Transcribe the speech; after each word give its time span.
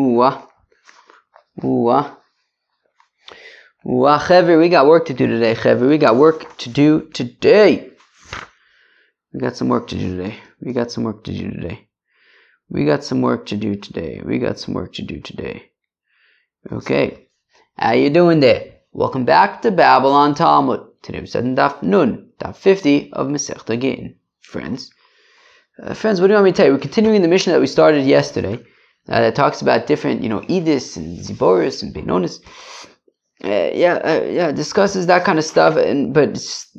Ooh-ah. 0.00 0.48
Ooh-ah. 1.62 2.16
Ooh-ah, 3.86 4.56
we 4.58 4.68
got 4.70 4.86
work 4.86 5.06
to 5.06 5.14
do 5.14 5.26
today, 5.26 5.54
Chevy. 5.54 5.86
We 5.86 5.98
got 5.98 6.16
work 6.16 6.56
to 6.58 6.70
do 6.70 7.10
today. 7.12 7.90
We 9.32 9.40
got 9.40 9.56
some 9.56 9.68
work 9.68 9.88
to 9.88 9.96
do 9.96 10.16
today. 10.16 10.36
We 10.62 10.72
got 10.72 10.90
some 10.90 11.04
work 11.04 11.24
to 11.24 11.32
do 11.32 11.50
today. 11.50 11.88
We 12.70 12.86
got 12.86 13.04
some 13.04 13.20
work 13.20 13.46
to 13.46 13.56
do 13.56 13.74
today. 13.74 14.22
We 14.24 14.38
got 14.38 14.58
some 14.58 14.72
work 14.72 14.94
to 14.94 15.02
do 15.02 15.20
today. 15.20 15.70
Okay. 16.72 17.28
How 17.76 17.92
you 17.92 18.08
doing 18.08 18.40
there? 18.40 18.76
Welcome 18.92 19.26
back 19.26 19.60
to 19.62 19.70
Babble 19.70 20.12
On 20.12 20.34
Talmud. 20.34 20.80
Today 21.02 21.20
we 21.20 21.26
said 21.26 21.44
in 21.44 21.56
Daf 21.56 21.82
Nun, 21.82 22.30
Daf 22.40 22.56
50 22.56 23.12
of 23.12 23.26
Masechta 23.26 23.78
Gittin. 23.78 24.16
Friends. 24.40 24.90
Uh, 25.82 25.92
friends, 25.92 26.20
what 26.20 26.28
do 26.28 26.32
you 26.32 26.36
want 26.36 26.46
me 26.46 26.52
to 26.52 26.56
tell 26.56 26.66
you? 26.66 26.72
We're 26.72 26.78
continuing 26.78 27.20
the 27.20 27.28
mission 27.28 27.52
that 27.52 27.60
we 27.60 27.66
started 27.66 28.06
yesterday 28.06 28.64
uh, 29.10 29.20
that 29.20 29.34
talks 29.34 29.60
about 29.60 29.86
different, 29.86 30.22
you 30.22 30.28
know, 30.28 30.40
Edis 30.42 30.96
and 30.96 31.18
Ziboris 31.18 31.82
and 31.82 31.94
Benonis. 31.94 32.40
Uh, 33.42 33.70
yeah, 33.74 33.94
uh, 34.04 34.24
yeah, 34.24 34.52
discusses 34.52 35.06
that 35.06 35.24
kind 35.24 35.38
of 35.38 35.44
stuff, 35.44 35.76
and 35.76 36.12
but 36.12 36.30
it's, 36.30 36.76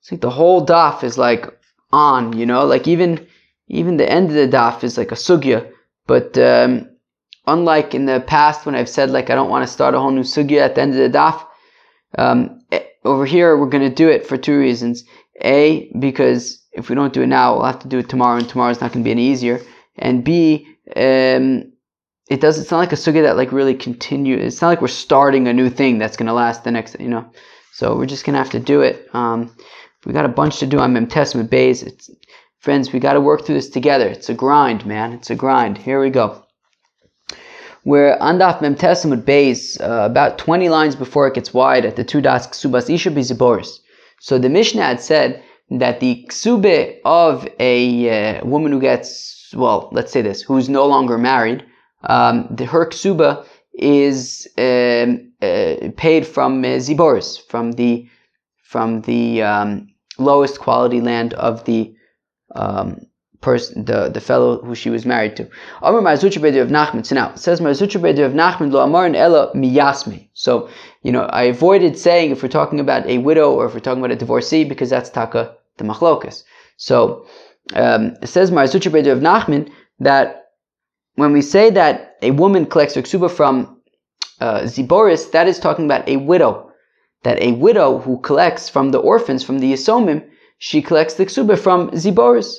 it's 0.00 0.10
like 0.10 0.20
the 0.20 0.30
whole 0.30 0.64
daf 0.64 1.04
is 1.04 1.18
like 1.18 1.46
on, 1.92 2.36
you 2.36 2.46
know, 2.46 2.64
like 2.64 2.88
even 2.88 3.26
even 3.68 3.98
the 3.98 4.10
end 4.10 4.28
of 4.28 4.34
the 4.34 4.48
daf 4.48 4.82
is 4.82 4.96
like 4.96 5.12
a 5.12 5.16
sugya, 5.16 5.70
but 6.06 6.36
um, 6.38 6.88
unlike 7.46 7.94
in 7.94 8.06
the 8.06 8.20
past 8.20 8.64
when 8.64 8.74
I've 8.74 8.88
said 8.88 9.10
like 9.10 9.28
I 9.30 9.34
don't 9.34 9.50
want 9.50 9.66
to 9.66 9.72
start 9.72 9.94
a 9.94 10.00
whole 10.00 10.10
new 10.10 10.22
sugya 10.22 10.62
at 10.62 10.74
the 10.74 10.80
end 10.80 10.92
of 10.92 11.12
the 11.12 11.18
daf, 11.18 11.44
um, 12.16 12.60
eh, 12.72 12.82
over 13.04 13.26
here 13.26 13.56
we're 13.56 13.68
going 13.68 13.88
to 13.88 13.94
do 13.94 14.08
it 14.08 14.26
for 14.26 14.36
two 14.36 14.58
reasons. 14.58 15.04
A, 15.42 15.92
because 16.00 16.60
if 16.72 16.88
we 16.88 16.94
don't 16.94 17.12
do 17.12 17.22
it 17.22 17.26
now, 17.26 17.54
we'll 17.54 17.66
have 17.66 17.78
to 17.80 17.88
do 17.88 17.98
it 17.98 18.08
tomorrow, 18.08 18.38
and 18.38 18.48
tomorrow's 18.48 18.80
not 18.80 18.92
going 18.92 19.04
to 19.04 19.06
be 19.06 19.12
any 19.12 19.28
easier. 19.28 19.60
And 19.96 20.24
B, 20.24 20.66
um, 20.96 21.72
it 22.28 22.40
does. 22.40 22.58
It's 22.58 22.70
not 22.70 22.78
like 22.78 22.92
a 22.92 22.96
sugya 22.96 23.22
that 23.22 23.36
like 23.36 23.52
really 23.52 23.74
continues. 23.74 24.54
It's 24.54 24.62
not 24.62 24.68
like 24.68 24.80
we're 24.80 24.88
starting 24.88 25.48
a 25.48 25.52
new 25.52 25.70
thing 25.70 25.98
that's 25.98 26.16
going 26.16 26.26
to 26.26 26.32
last 26.32 26.64
the 26.64 26.70
next. 26.70 26.98
You 27.00 27.08
know, 27.08 27.30
so 27.72 27.96
we're 27.96 28.06
just 28.06 28.24
going 28.24 28.34
to 28.34 28.38
have 28.38 28.50
to 28.50 28.60
do 28.60 28.82
it. 28.82 29.08
Um, 29.14 29.54
we 30.04 30.12
got 30.12 30.24
a 30.24 30.28
bunch 30.28 30.58
to 30.58 30.66
do 30.66 30.78
on 30.78 30.92
Mem 30.92 31.06
Tes 31.06 31.34
Amud 31.34 31.48
Beis. 31.48 31.86
It's 31.86 32.10
friends. 32.60 32.92
We 32.92 33.00
got 33.00 33.14
to 33.14 33.20
work 33.20 33.44
through 33.44 33.56
this 33.56 33.70
together. 33.70 34.08
It's 34.08 34.28
a 34.28 34.34
grind, 34.34 34.86
man. 34.86 35.12
It's 35.12 35.30
a 35.30 35.34
grind. 35.34 35.78
Here 35.78 36.00
we 36.00 36.10
go. 36.10 36.44
Where 37.84 38.18
Andaf 38.18 38.60
Mem 38.60 38.74
Tes 38.74 39.04
Amud 39.04 39.22
Beis, 39.22 39.80
uh, 39.80 40.04
about 40.04 40.38
20 40.38 40.68
lines 40.68 40.96
before 40.96 41.26
it 41.26 41.34
gets 41.34 41.54
wide 41.54 41.84
at 41.84 41.96
the 41.96 42.04
two 42.04 42.20
dots 42.20 42.46
Ksubas 42.46 42.92
Isha 42.92 43.10
Biziboris. 43.10 43.80
So 44.20 44.38
the 44.38 44.48
Mishnah 44.48 44.82
had 44.82 45.00
said 45.00 45.42
that 45.70 46.00
the 46.00 46.26
ksube 46.28 46.98
of 47.04 47.48
a 47.60 48.38
uh, 48.38 48.44
woman 48.44 48.72
who 48.72 48.80
gets, 48.80 49.37
well, 49.54 49.88
let's 49.92 50.12
say 50.12 50.22
this, 50.22 50.42
who's 50.42 50.68
no 50.68 50.86
longer 50.86 51.18
married, 51.18 51.64
um, 52.04 52.46
the 52.50 52.64
her 52.64 52.86
ksuba 52.86 53.44
is 53.74 54.48
um, 54.58 55.32
uh, 55.42 55.90
paid 55.96 56.26
from 56.26 56.64
uh, 56.64 56.78
ziboris, 56.78 57.40
from 57.48 57.72
the 57.72 58.08
from 58.62 59.00
the 59.02 59.42
um, 59.42 59.88
lowest 60.18 60.60
quality 60.60 61.00
land 61.00 61.32
of 61.34 61.64
the 61.64 61.94
um, 62.54 63.00
person, 63.40 63.84
the, 63.84 64.08
the 64.08 64.20
fellow 64.20 64.60
who 64.62 64.74
she 64.74 64.90
was 64.90 65.06
married 65.06 65.36
to. 65.36 65.48
Amar 65.82 66.12
of 66.12 66.20
Nachman. 66.20 67.06
So 67.06 67.14
now, 67.14 67.30
it 67.30 67.38
says 67.38 67.60
Marzutra 67.60 68.24
of 68.24 68.32
Nachman, 68.32 68.72
lo 68.72 68.86
amarin 68.86 69.14
ella 69.14 69.52
miyasmi. 69.54 70.28
So, 70.34 70.68
you 71.02 71.12
know, 71.12 71.22
I 71.24 71.44
avoided 71.44 71.96
saying 71.98 72.30
if 72.30 72.42
we're 72.42 72.48
talking 72.48 72.80
about 72.80 73.06
a 73.06 73.18
widow 73.18 73.52
or 73.52 73.66
if 73.66 73.74
we're 73.74 73.80
talking 73.80 74.00
about 74.04 74.12
a 74.12 74.16
divorcee 74.16 74.64
because 74.64 74.90
that's 74.90 75.10
taka 75.10 75.54
the 75.76 75.84
machlokas. 75.84 76.42
So, 76.76 77.26
um, 77.74 78.16
says 78.24 78.50
Marzutra 78.50 78.92
Beder 78.92 79.12
of 79.12 79.20
Nachman 79.20 79.70
that 80.00 80.46
when 81.16 81.32
we 81.32 81.42
say 81.42 81.70
that 81.70 82.16
a 82.22 82.30
woman 82.30 82.66
collects 82.66 82.94
her 82.94 83.02
ksuba 83.02 83.30
from 83.30 83.80
uh, 84.40 84.60
Ziboris, 84.62 85.32
that 85.32 85.48
is 85.48 85.58
talking 85.58 85.84
about 85.84 86.08
a 86.08 86.16
widow. 86.16 86.70
That 87.24 87.42
a 87.42 87.52
widow 87.52 87.98
who 87.98 88.20
collects 88.20 88.68
from 88.68 88.92
the 88.92 88.98
orphans, 88.98 89.42
from 89.42 89.58
the 89.58 89.72
Yisomim, 89.72 90.24
she 90.58 90.80
collects 90.80 91.14
the 91.14 91.26
ksuba 91.26 91.58
from 91.58 91.90
Ziboris. 91.90 92.58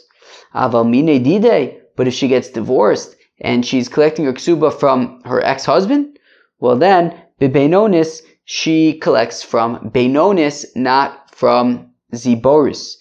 Aval 0.54 0.90
mine 0.90 1.42
dide, 1.42 1.82
but 1.96 2.08
if 2.08 2.14
she 2.14 2.28
gets 2.28 2.50
divorced 2.50 3.16
and 3.40 3.66
she's 3.66 3.88
collecting 3.88 4.26
her 4.26 4.34
ksuba 4.34 4.78
from 4.78 5.22
her 5.24 5.42
ex-husband, 5.42 6.20
well 6.60 6.76
then, 6.76 7.18
bebenonis, 7.40 8.22
she 8.44 8.98
collects 8.98 9.42
from 9.44 9.92
benonis, 9.92 10.66
not 10.76 11.34
from 11.34 11.92
Ziboris. 12.14 12.96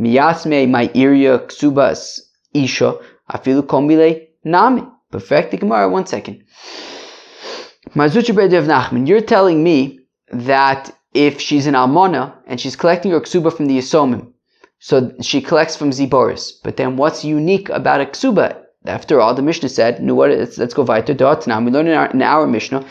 Miyasme 0.00 0.68
my 0.68 0.90
iria 0.94 1.38
ksubas 1.38 2.20
isha, 2.54 2.94
afilu 3.30 3.62
komile 3.62 4.28
nami. 4.44 4.82
Perfect 5.10 5.50
the 5.50 5.56
Gemara. 5.56 5.88
One 5.88 6.06
second. 6.06 6.44
Marzutra 7.94 8.58
of 8.58 8.64
Nachman, 8.64 9.08
you're 9.08 9.22
telling 9.22 9.64
me 9.64 10.00
that 10.30 10.90
if 11.14 11.40
she's 11.40 11.66
an 11.66 11.74
almona 11.74 12.34
and 12.46 12.60
she's 12.60 12.76
collecting 12.76 13.12
her 13.12 13.20
ksuba 13.20 13.50
from 13.56 13.66
the 13.66 13.78
Yisomim, 13.78 14.32
so 14.78 15.10
she 15.22 15.40
collects 15.40 15.76
from 15.76 15.90
Ziboris. 15.90 16.52
But 16.62 16.76
then 16.76 16.96
what's 16.96 17.24
unique 17.24 17.70
about 17.70 18.00
a 18.00 18.04
ksuba? 18.04 18.62
After 18.84 19.20
all, 19.20 19.34
the 19.34 19.42
Mishnah 19.42 19.70
said, 19.70 20.02
no, 20.02 20.14
what, 20.14 20.30
let's, 20.30 20.74
go 20.74 20.82
weiter. 20.82 21.14
Now 21.46 21.60
we 21.60 21.70
learn 21.70 21.88
in 21.88 21.94
our, 21.94 22.10
in 22.10 22.22
our 22.22 22.46
Mishnah, 22.46 22.84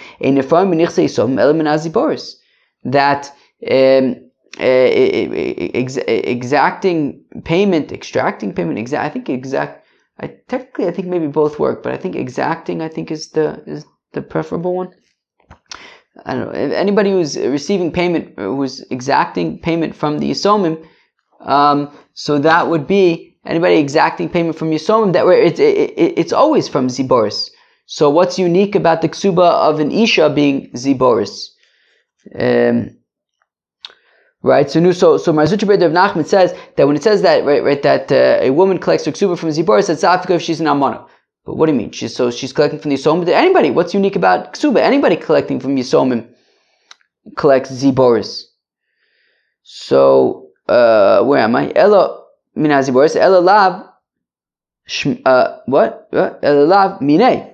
that 2.84 3.31
um, 3.72 4.26
ex- 4.59 5.97
exacting 5.97 7.23
payment, 7.44 7.91
extracting 7.91 8.53
payment, 8.53 8.79
exa- 8.79 9.00
I 9.00 9.09
think 9.09 9.29
exact 9.29 9.85
I 10.19 10.35
technically 10.47 10.88
I 10.88 10.91
think 10.91 11.07
maybe 11.07 11.28
both 11.28 11.59
work, 11.59 11.84
but 11.84 11.94
I 11.94 11.97
think 11.97 12.16
exacting 12.16 12.81
I 12.81 12.90
think 12.90 13.12
is 13.12 13.29
the 13.29 13.63
is 13.66 13.85
the 14.13 14.22
preferable 14.22 14.73
one. 14.73 14.90
I 16.25 16.34
don't 16.34 16.46
know. 16.46 16.51
Anybody 16.51 17.12
who's 17.12 17.38
receiving 17.38 17.91
payment, 17.91 18.34
who's 18.38 18.81
exacting 18.90 19.59
payment 19.59 19.96
from 19.96 20.17
the 20.17 20.31
Yisomim, 20.31 20.84
um, 21.41 21.96
so 22.13 22.40
that 22.40 22.67
would 22.67 22.88
be 22.88 23.38
anybody 23.46 23.75
exacting 23.75 24.29
payment 24.29 24.57
from 24.57 24.72
Yisomim. 24.72 25.13
That 25.13 25.25
where 25.25 25.41
it's 25.41 25.59
it, 25.59 25.78
it, 25.78 26.13
it's 26.17 26.34
always 26.34 26.67
from 26.67 26.88
Ziboris. 26.88 27.51
So 27.85 28.09
what's 28.09 28.40
unique 28.40 28.75
about 28.75 29.01
the 29.01 29.09
ksuba 29.09 29.51
of 29.69 29.79
an 29.79 29.91
isha 29.91 30.29
being 30.31 30.72
Ziboris? 30.72 31.50
Um, 32.38 32.97
Right, 34.47 34.72
so 34.72 34.80
so 34.94 35.18
so 35.18 35.34
Marzutra 35.34 35.75
of 35.84 35.91
Nachman 35.91 36.25
says 36.25 36.56
that 36.78 36.88
when 36.88 36.96
it 36.96 37.03
says 37.03 37.22
that 37.22 37.44
right, 37.44 37.62
right 37.62 37.81
that 37.81 38.09
uh, 38.09 38.40
a 38.40 38.50
woman 38.50 38.80
collects 38.80 39.03
her 39.03 39.12
ksuba 39.12 39.38
from 39.38 39.50
Zibor, 39.50 39.78
it's 39.78 39.90
Zafika 40.02 40.35
if 40.35 40.41
she's 40.41 40.62
an 40.62 40.68
amana. 40.68 41.06
But 41.44 41.58
what 41.58 41.66
do 41.66 41.74
you 41.74 41.78
mean? 41.78 41.91
She's 41.91 42.16
so 42.16 42.31
she's 42.31 42.53
collecting 42.53 42.80
from 42.80 42.91
the 42.91 42.96
Yisomim. 42.96 43.28
Anybody? 43.28 43.72
What's 43.72 43.94
unique 43.94 44.16
about 44.16 44.53
ksuba? 44.53 44.80
Anybody 44.80 45.18
collecting 45.18 45.59
from 45.59 45.75
Yisomim 45.75 46.30
collects 47.35 47.72
Ziboris. 47.72 48.44
So 49.63 50.52
uh, 50.69 51.25
where 51.25 51.40
am 51.40 51.53
I? 51.53 51.74
Ella 51.75 52.24
mina 52.56 52.75
Ziboris. 52.75 53.18
Ella 53.18 53.40
lav. 53.40 53.84
Uh, 55.25 55.58
what? 55.66 56.08
Ella 56.14 56.64
lav 56.64 57.02
mine. 57.02 57.53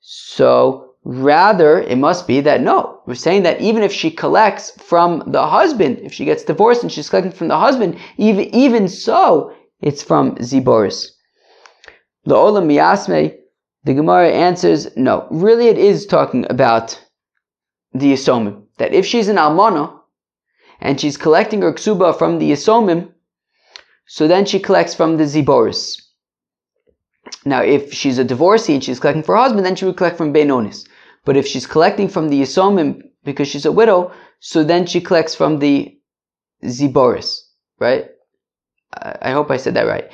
So 0.00 0.83
Rather, 1.04 1.80
it 1.80 1.98
must 1.98 2.26
be 2.26 2.40
that 2.40 2.62
no, 2.62 3.00
we're 3.06 3.14
saying 3.14 3.42
that 3.42 3.60
even 3.60 3.82
if 3.82 3.92
she 3.92 4.10
collects 4.10 4.70
from 4.82 5.22
the 5.26 5.46
husband, 5.46 5.98
if 5.98 6.14
she 6.14 6.24
gets 6.24 6.44
divorced 6.44 6.82
and 6.82 6.90
she's 6.90 7.10
collecting 7.10 7.32
from 7.32 7.48
the 7.48 7.58
husband, 7.58 7.98
even, 8.16 8.44
even 8.54 8.88
so, 8.88 9.52
it's 9.82 10.02
from 10.02 10.34
Ziboris. 10.36 11.08
La'olam 12.26 12.66
miyasme, 12.66 13.36
the 13.84 13.92
Gemara 13.92 14.30
answers, 14.30 14.96
no, 14.96 15.26
really 15.30 15.68
it 15.68 15.76
is 15.76 16.06
talking 16.06 16.46
about 16.48 16.98
the 17.92 18.14
Yisomim. 18.14 18.62
That 18.78 18.94
if 18.94 19.04
she's 19.04 19.28
an 19.28 19.36
Almana, 19.36 20.00
and 20.80 20.98
she's 20.98 21.18
collecting 21.18 21.60
her 21.60 21.72
ksuba 21.72 22.18
from 22.18 22.38
the 22.38 22.50
Yisomim, 22.50 23.12
so 24.06 24.26
then 24.26 24.46
she 24.46 24.58
collects 24.58 24.94
from 24.94 25.18
the 25.18 25.24
Ziboris. 25.24 26.00
Now, 27.44 27.62
if 27.62 27.92
she's 27.92 28.18
a 28.18 28.24
divorcee 28.24 28.74
and 28.74 28.84
she's 28.84 29.00
collecting 29.00 29.22
for 29.22 29.34
her 29.34 29.42
husband, 29.42 29.66
then 29.66 29.76
she 29.76 29.84
would 29.84 29.96
collect 29.96 30.16
from 30.16 30.32
Benonis. 30.32 30.86
But 31.24 31.36
if 31.36 31.46
she's 31.46 31.66
collecting 31.66 32.08
from 32.08 32.28
the 32.28 32.42
Yisomim 32.42 33.02
because 33.24 33.48
she's 33.48 33.66
a 33.66 33.72
widow, 33.72 34.12
so 34.40 34.62
then 34.62 34.86
she 34.86 35.00
collects 35.00 35.34
from 35.34 35.58
the 35.58 35.96
Ziboris, 36.64 37.40
right? 37.78 38.06
I 38.92 39.32
hope 39.32 39.50
I 39.50 39.56
said 39.56 39.74
that 39.74 39.86
right. 39.86 40.08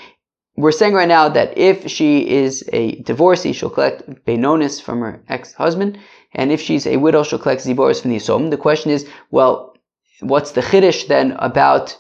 We're 0.57 0.73
saying 0.73 0.95
right 0.95 1.09
now 1.09 1.29
that 1.29 1.57
if 1.57 1.91
she 1.91 2.29
is 2.29 2.65
a 2.73 2.97
divorcee, 3.03 3.53
she'll 3.53 3.71
collect 3.71 4.09
Benonis 4.25 4.81
from 4.81 5.01
her 5.01 5.23
ex-husband, 5.29 5.99
and 6.35 6.53
if 6.53 6.61
she's 6.61 6.87
a 6.87 6.97
widow, 6.97 7.23
she'll 7.23 7.39
collect 7.39 7.63
Ziboris 7.63 8.01
from 8.01 8.11
the 8.11 8.17
Yisomim. 8.17 8.51
The 8.51 8.57
question 8.57 8.91
is, 8.91 9.09
well, 9.31 9.75
what's 10.21 10.53
the 10.53 10.61
Chiddush 10.61 11.09
then 11.09 11.33
about 11.33 11.97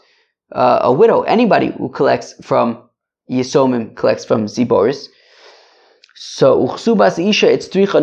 uh, 0.53 0.81
a 0.83 0.93
widow? 0.93 1.23
Anybody 1.23 1.73
who 1.79 1.89
collects 1.89 2.35
from 2.43 2.89
Yisomim 3.31 3.97
collects 3.97 4.25
from 4.25 4.47
Ziboris. 4.47 5.09
So 6.23 6.67
uchsubas 6.67 7.19
isha 7.19 7.51
it's 7.51 7.67
stricha 7.67 8.03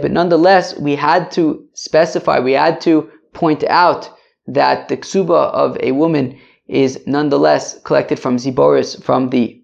but 0.00 0.10
nonetheless 0.12 0.78
we 0.78 0.94
had 0.94 1.32
to 1.32 1.64
specify, 1.74 2.38
we 2.38 2.52
had 2.52 2.80
to 2.82 3.10
point 3.32 3.64
out 3.64 4.08
that 4.46 4.86
the 4.86 4.96
ksuba 4.96 5.50
of 5.50 5.76
a 5.80 5.90
woman 5.90 6.38
is 6.68 7.00
nonetheless 7.08 7.80
collected 7.80 8.20
from 8.20 8.36
ziboris 8.36 9.02
from 9.02 9.30
the 9.30 9.60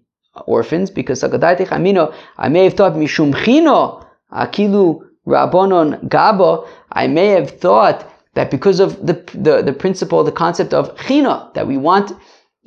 orphans 0.47 0.91
because 0.91 1.23
I 1.23 1.29
may 1.29 2.63
have 2.65 2.73
thought 2.73 2.93
mishum 2.95 3.33
chino 3.45 4.05
akilu 4.29 4.99
rabonon 5.25 6.09
gabo. 6.09 6.67
I 6.91 7.07
may 7.07 7.27
have 7.27 7.51
thought 7.51 8.05
that 8.33 8.51
because 8.51 8.81
of 8.81 9.07
the, 9.07 9.13
the, 9.33 9.61
the 9.61 9.71
principle, 9.71 10.25
the 10.25 10.33
concept 10.33 10.73
of 10.73 10.93
chino, 11.07 11.49
that 11.53 11.67
we 11.67 11.77
want 11.77 12.11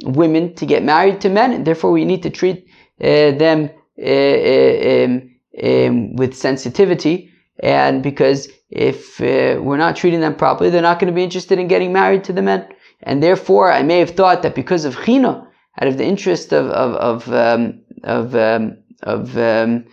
women 0.02 0.54
to 0.54 0.64
get 0.64 0.82
married 0.82 1.20
to 1.20 1.28
men, 1.28 1.64
therefore 1.64 1.92
we 1.92 2.06
need 2.06 2.22
to 2.22 2.30
treat 2.30 2.66
them 3.00 3.70
uh, 3.98 4.04
uh 4.04 5.04
um, 5.04 5.30
um, 5.62 6.16
with 6.16 6.34
sensitivity. 6.34 7.30
And 7.62 8.02
because 8.02 8.48
if 8.70 9.20
uh, 9.20 9.60
we're 9.60 9.76
not 9.76 9.96
treating 9.96 10.20
them 10.20 10.34
properly, 10.34 10.70
they're 10.70 10.82
not 10.82 10.98
going 10.98 11.12
to 11.12 11.14
be 11.14 11.24
interested 11.24 11.58
in 11.58 11.68
getting 11.68 11.92
married 11.92 12.24
to 12.24 12.32
the 12.32 12.42
men. 12.42 12.68
And 13.02 13.22
therefore, 13.22 13.72
I 13.72 13.82
may 13.82 13.98
have 13.98 14.10
thought 14.10 14.42
that 14.42 14.54
because 14.54 14.84
of 14.84 14.96
chino, 15.04 15.46
out 15.80 15.88
of 15.88 15.98
the 15.98 16.04
interest 16.04 16.52
of 16.52 16.66
of 16.66 16.94
of 16.94 17.32
um, 17.32 17.80
of, 18.04 18.34
um, 18.34 18.78
of 19.02 19.36
um, 19.38 19.86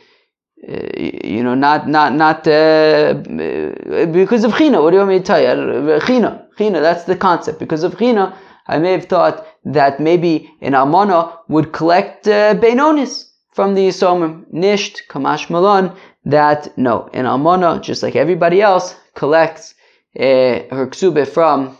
uh, 0.67 0.81
you 0.97 1.43
know, 1.43 1.55
not 1.55 1.87
not 1.87 2.13
not 2.13 2.47
uh, 2.47 3.13
because 4.11 4.43
of 4.43 4.55
china. 4.57 4.81
What 4.81 4.91
do 4.91 4.97
you 4.97 4.99
want 4.99 5.11
me 5.11 5.19
to 5.19 5.23
tell 5.23 5.39
you? 5.39 5.99
China, 6.01 6.47
china. 6.57 6.81
That's 6.81 7.05
the 7.05 7.15
concept. 7.15 7.59
Because 7.59 7.83
of 7.83 7.97
china, 7.97 8.37
I 8.67 8.79
may 8.79 8.91
have 8.91 9.05
thought 9.05 9.45
that 9.65 9.99
maybe 9.99 10.49
an 10.61 10.73
almana 10.73 11.37
would 11.47 11.71
collect 11.71 12.27
uh, 12.27 12.55
beinonis 12.55 13.29
from 13.53 13.75
the 13.75 13.87
yisomim. 13.87 14.45
Nisht 14.53 15.07
kamash 15.09 15.49
malon. 15.49 15.95
That 16.25 16.77
no, 16.77 17.09
an 17.13 17.25
almana, 17.25 17.81
just 17.81 18.03
like 18.03 18.17
everybody 18.17 18.61
else, 18.61 18.95
collects 19.15 19.73
uh, 20.19 20.67
her 20.75 20.87
ksube 20.91 21.25
from 21.27 21.77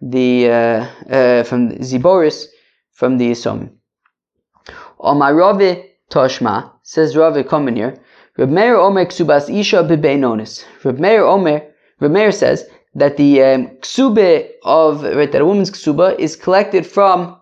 the 0.00 0.50
uh, 0.50 0.86
uh, 1.10 1.42
from 1.44 1.70
ziboris 1.78 2.46
from 2.92 3.18
the 3.18 3.30
Yisomim. 3.30 3.70
Omar 5.00 5.34
Rave 5.34 5.84
Toshma 6.10 6.72
says 6.82 7.16
Rave 7.16 7.46
come 7.48 7.74
here. 7.74 7.96
Reb 8.36 8.50
Meir 8.50 8.76
Omer 8.76 9.06
Ksubas 9.06 9.48
Isha 9.48 9.84
Bebeinonis. 9.84 10.64
Reb 10.84 10.98
Meir 10.98 11.24
Omer, 11.24 11.62
Reb 12.00 12.10
Meir 12.10 12.32
says 12.32 12.68
that 12.94 13.16
the 13.16 13.42
um, 13.42 13.66
ksube 13.82 14.48
of 14.62 15.02
right, 15.02 15.30
that 15.32 15.42
a 15.42 15.46
woman's 15.46 15.70
ksuba 15.70 16.18
is 16.18 16.36
collected 16.36 16.86
from 16.86 17.36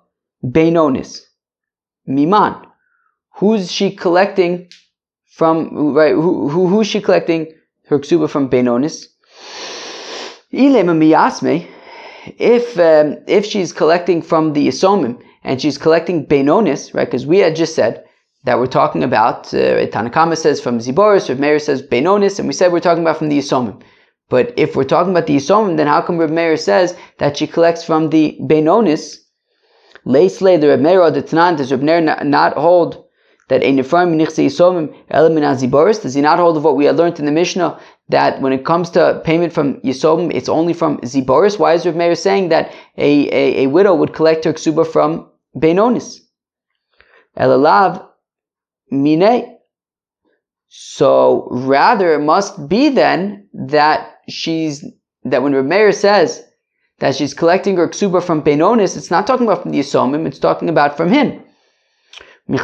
Beinonis. 0.45 1.21
Miman. 2.09 2.67
Who's 3.37 3.71
she 3.71 3.91
collecting 3.91 4.69
from? 5.31 5.95
Right? 5.95 6.13
Who, 6.13 6.49
who 6.49 6.67
who's 6.67 6.87
she 6.87 7.01
collecting 7.01 7.53
her 7.89 7.99
ksuba 7.99 8.29
from 8.29 8.49
Beinonis? 8.49 9.07
If 12.39 12.79
um, 12.79 13.19
if 13.27 13.45
she's 13.45 13.73
collecting 13.73 14.23
from 14.23 14.53
the 14.53 14.69
Yisomim 14.69 15.23
and 15.45 15.61
she's 15.61 15.79
collecting 15.79 16.27
Benonis, 16.27 16.95
right? 16.95 17.07
Because 17.07 17.27
we 17.27 17.39
had 17.39 17.57
just 17.57 17.75
said 17.75 18.05
that 18.45 18.59
we're 18.59 18.67
talking 18.67 19.03
about, 19.03 19.53
uh, 19.55 19.87
Tanakama 19.87 20.37
says 20.37 20.61
from 20.61 20.79
Ziboris, 20.79 21.29
Rav 21.29 21.39
Meir 21.39 21.59
says 21.59 21.83
Benonis, 21.83 22.39
and 22.39 22.49
we 22.49 22.55
said 22.55 22.73
we're 22.73 22.81
talking 22.81 23.03
about 23.03 23.17
from 23.19 23.29
the 23.29 23.39
Yisomim. 23.39 23.83
But 24.33 24.55
if 24.57 24.75
we're 24.75 24.85
talking 24.85 25.11
about 25.11 25.27
the 25.27 25.37
Yisomim, 25.37 25.77
then 25.77 25.87
how 25.87 26.01
come 26.01 26.17
Rav 26.17 26.31
Meir 26.31 26.57
says 26.57 26.97
that 27.19 27.37
she 27.37 27.47
collects 27.47 27.85
from 27.85 28.09
the 28.09 28.39
Benonis? 28.41 29.19
Leisley, 30.07 30.59
the 30.59 30.71
Rav 30.71 30.81
Meir, 30.81 31.11
the 31.11 31.23
Tanan, 31.23 31.59
does 31.59 31.71
Rav 31.71 31.83
Meir 31.83 32.01
not 32.01 32.55
hold 32.55 33.05
that 33.51 33.63
a 33.63 33.71
Nefram 33.71 34.17
Nichse 34.17 34.43
Yisomim 34.47 34.97
Element 35.11 35.45
Ziboris? 35.61 36.01
Does 36.01 36.15
he 36.15 36.23
not 36.23 36.39
hold 36.39 36.57
of 36.57 36.65
what 36.65 36.77
we 36.77 36.87
had 36.87 36.97
learned 36.97 37.19
in 37.19 37.27
the 37.27 37.31
Mishnah 37.31 37.79
that 38.09 38.41
when 38.41 38.55
it 38.55 38.65
comes 38.65 38.89
to 38.93 39.21
payment 39.23 39.53
from 39.53 39.79
Yisomim, 39.83 40.33
it's 40.35 40.49
only 40.49 40.73
from 40.73 40.97
Ziboris? 41.03 41.59
Why 41.59 41.75
is 41.75 41.85
Rav 41.85 41.95
Meir 41.95 42.15
saying 42.15 42.49
that 42.49 42.73
a, 42.97 43.29
a, 43.29 43.65
a 43.65 43.67
widow 43.67 43.95
would 43.95 44.15
collect 44.15 44.47
her 44.47 44.55
ksuba 44.55 44.87
from 44.87 45.29
Benonis. 45.55 46.21
Elalav 47.37 48.09
mine. 48.91 49.59
So 50.69 51.49
rather, 51.51 52.15
it 52.15 52.21
must 52.21 52.67
be 52.67 52.89
then 52.89 53.51
that 53.53 54.12
she's 54.29 54.85
that 55.25 55.43
when 55.43 55.53
Rameir 55.53 55.95
says 55.95 56.43
that 56.99 57.15
she's 57.15 57.35
collecting 57.35 57.77
her 57.77 57.89
ksuba 57.89 58.23
from 58.23 58.43
Benonis, 58.43 58.97
it's 58.97 59.11
not 59.11 59.27
talking 59.27 59.47
about 59.47 59.63
from 59.63 59.73
the 59.73 59.81
Yisomim, 59.81 60.27
it's 60.27 60.39
talking 60.39 60.69
about 60.69 60.97
from 60.97 61.11
him. 61.11 61.43
Which 62.47 62.61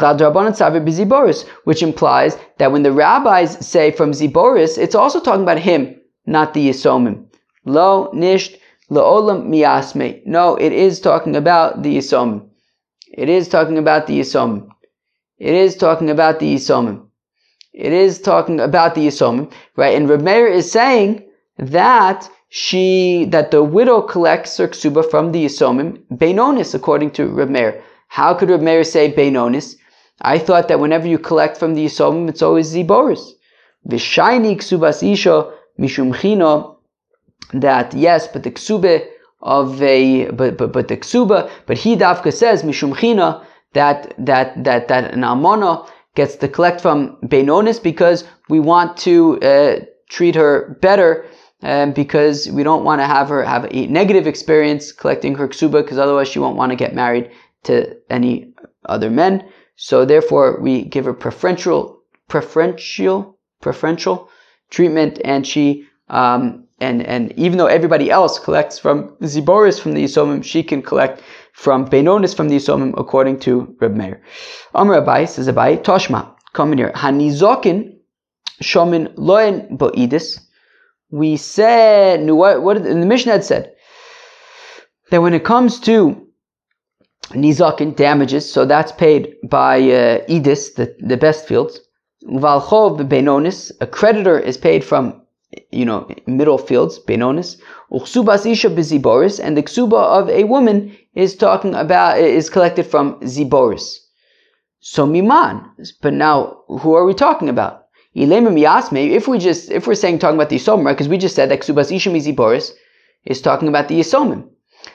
implies 1.82 2.37
that 2.58 2.72
when 2.72 2.82
the 2.82 2.93
rabbis 2.93 3.66
say 3.66 3.90
from 3.90 4.10
Ziboris, 4.10 4.76
it's 4.76 4.94
also 4.94 5.20
talking 5.20 5.43
about 5.43 5.58
him, 5.58 6.00
not 6.26 6.52
the 6.52 6.69
Yisomim. 6.69 7.26
Lo 7.64 8.11
nisht 8.12 8.58
olam 8.90 9.49
miasme. 9.49 10.20
No, 10.26 10.56
it 10.56 10.72
is 10.72 11.00
talking 11.00 11.37
about 11.37 11.82
the 11.82 11.99
Yisomim. 11.99 12.49
It 13.12 13.28
is 13.28 13.49
talking 13.49 13.78
about 13.78 14.06
the 14.06 14.20
Yisomim. 14.20 14.69
It 15.38 15.54
is 15.54 15.76
talking 15.76 16.11
about 16.11 16.40
the 16.40 16.56
Yisomim. 16.56 17.06
It 17.72 17.93
is 17.93 18.20
talking 18.20 18.58
about 18.58 18.96
the 18.96 19.06
Yisomim, 19.06 19.52
right? 19.76 19.94
And 19.94 20.08
Reb 20.08 20.20
Meir 20.20 20.49
is 20.49 20.70
saying 20.70 21.25
that 21.58 22.28
she, 22.49 23.26
that 23.31 23.50
the 23.50 23.62
widow 23.62 24.00
collects 24.00 24.56
her 24.56 24.69
ksuba 24.69 25.08
from 25.10 25.32
the 25.32 25.44
Yisomim, 25.44 26.02
Beinonis, 26.12 26.75
according 26.75 27.10
to 27.12 27.26
Reb 27.26 27.50
Meir. 27.50 27.82
How 28.08 28.32
could 28.34 28.50
Reb 28.50 28.62
Meir 28.62 28.84
say 28.84 29.12
Beinonis? 29.12 29.76
I 30.22 30.38
thought 30.38 30.69
that 30.69 30.81
whenever 30.81 31.06
you 31.06 31.19
collect 31.19 31.58
from 31.58 31.75
the 31.75 31.87
Yisomim, 31.87 32.28
it's 32.28 32.43
always 32.43 32.72
Ziboris. 32.72 33.32
V'shayni 33.88 34.56
ksubas 34.56 35.02
isha 35.02 35.52
mishum 35.78 36.14
chino, 36.19 36.78
that 37.52 37.94
yes, 37.94 38.28
but 38.28 38.43
the 38.43 38.50
ksube 38.50 39.06
of 39.40 39.81
a 39.82 40.31
but 40.31 40.56
but 40.56 40.72
but 40.72 40.88
the 40.88 40.96
ksuba, 40.96 41.49
but 41.66 41.78
he 41.78 41.96
dafka 41.96 42.32
says 42.32 42.62
mishum 42.62 42.96
china 42.96 43.46
that 43.72 44.12
that 44.19 44.62
that 44.64 44.88
that 44.88 45.12
an 45.12 45.20
almana 45.20 45.88
gets 46.14 46.37
to 46.37 46.49
collect 46.49 46.81
from 46.81 47.16
beinonis 47.25 47.81
because 47.82 48.25
we 48.49 48.58
want 48.58 48.96
to 48.96 49.40
uh, 49.40 49.76
treat 50.11 50.34
her 50.34 50.76
better 50.81 51.25
um, 51.62 51.93
because 51.93 52.49
we 52.50 52.62
don't 52.62 52.84
want 52.84 53.00
to 53.00 53.06
have 53.06 53.28
her 53.28 53.43
have 53.43 53.66
a 53.70 53.87
negative 53.87 54.26
experience 54.26 54.93
collecting 54.93 55.34
her 55.34 55.49
ksuba 55.49 55.82
because 55.82 55.99
otherwise 55.99 56.28
she 56.28 56.38
won't 56.38 56.56
want 56.56 56.70
to 56.70 56.76
get 56.76 56.94
married 56.94 57.31
to 57.64 57.96
any 58.10 58.52
other 58.84 59.10
men. 59.10 59.44
So 59.76 60.05
therefore 60.05 60.60
we 60.60 60.84
give 60.84 61.05
her 61.05 61.14
preferential 61.14 62.02
preferential 62.28 63.38
preferential 63.60 64.28
treatment 64.70 65.20
and 65.25 65.46
she 65.46 65.87
um, 66.08 66.64
and 66.81 67.02
and 67.02 67.32
even 67.37 67.58
though 67.58 67.66
everybody 67.66 68.11
else 68.11 68.38
collects 68.38 68.78
from 68.78 69.08
Ziboris 69.22 69.81
from 69.81 69.93
the 69.93 70.04
Yisomim, 70.04 70.44
she 70.44 70.62
can 70.62 70.82
collect 70.82 71.22
from 71.52 71.88
Benonis 71.88 72.37
from 72.37 72.49
the 72.49 72.56
Yisomim 72.56 72.94
according 72.96 73.40
to 73.40 73.76
Reb 73.81 73.96
Meir. 73.96 74.22
Amr 74.75 75.00
Abai 75.00 75.28
says 75.28 75.49
Abai, 75.49 75.82
Toshma, 75.82 76.34
come 76.52 76.72
in 76.72 76.78
here. 76.78 76.93
Hanizokin 76.94 77.96
shomin 78.62 79.12
loen 79.16 79.76
bo'idis. 79.76 80.40
We 81.10 81.36
said, 81.36 82.28
what, 82.30 82.62
what 82.62 82.82
the 82.82 82.94
Mishnah 82.94 83.32
had 83.32 83.44
said, 83.44 83.72
that 85.10 85.22
when 85.22 85.34
it 85.34 85.44
comes 85.44 85.80
to 85.80 86.26
nizokin 87.30 87.96
damages, 87.96 88.50
so 88.50 88.64
that's 88.64 88.92
paid 88.92 89.36
by 89.44 89.78
uh, 89.78 90.24
idis, 90.26 90.74
the, 90.74 90.94
the 91.00 91.16
best 91.16 91.46
fields. 91.46 91.80
Valchov 92.24 92.98
benonis, 93.08 93.70
a 93.80 93.86
creditor 93.86 94.38
is 94.38 94.56
paid 94.56 94.84
from 94.84 95.22
you 95.70 95.84
know, 95.84 96.08
middle 96.26 96.58
fields, 96.58 96.98
benonis, 96.98 97.60
uchsubas 97.90 98.44
isha 98.50 98.68
beziboris, 98.68 99.40
and 99.42 99.56
the 99.56 99.62
ksuba 99.62 100.20
of 100.20 100.28
a 100.28 100.44
woman 100.44 100.96
is 101.14 101.34
talking 101.36 101.74
about, 101.74 102.18
is 102.18 102.50
collected 102.50 102.86
from 102.86 103.18
ziboris. 103.20 103.96
So 104.80 105.06
miman, 105.06 105.64
but 106.02 106.12
now, 106.12 106.62
who 106.68 106.94
are 106.94 107.04
we 107.04 107.14
talking 107.14 107.48
about? 107.48 107.88
If 108.14 109.28
we 109.28 109.38
just, 109.38 109.70
if 109.70 109.86
we're 109.86 109.94
saying 109.94 110.18
talking 110.18 110.36
about 110.36 110.48
the 110.48 110.56
yisomim, 110.56 110.84
right? 110.84 110.92
Because 110.92 111.08
we 111.08 111.18
just 111.18 111.36
said 111.36 111.50
that 111.50 111.60
ksubas 111.60 111.94
isha 111.94 112.10
ziboris 112.10 112.72
is 113.24 113.40
talking 113.40 113.68
about 113.68 113.88
the 113.88 114.00
yisomim. 114.00 114.48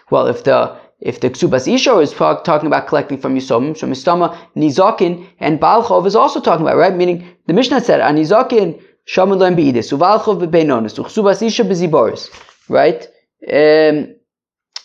Well, 0.09 0.27
if 0.27 0.43
the 0.43 0.77
if 0.99 1.19
the 1.19 1.29
ksubas 1.29 1.71
isha 1.71 1.97
is 1.99 2.11
talking 2.13 2.67
about 2.67 2.87
collecting 2.87 3.17
from 3.17 3.35
yisomim, 3.35 3.77
so 3.77 3.87
mistama 3.87 4.37
nizakin 4.55 5.27
and 5.39 5.59
balchov 5.59 6.05
is 6.05 6.15
also 6.15 6.39
talking 6.39 6.65
about 6.65 6.77
right. 6.77 6.95
Meaning 6.95 7.27
the 7.47 7.53
Mishnah 7.53 7.81
said 7.81 8.01
anizakin 8.01 8.81
Shaman 9.05 9.39
lo 9.39 9.49
beidis, 9.51 9.91
uvalchov 9.91 10.39
bebenonis, 10.41 10.97
uchsubas 10.97 11.41
isha 11.41 11.63
beziboris. 11.63 12.29
Right? 12.69 13.07
Um, 13.51 14.15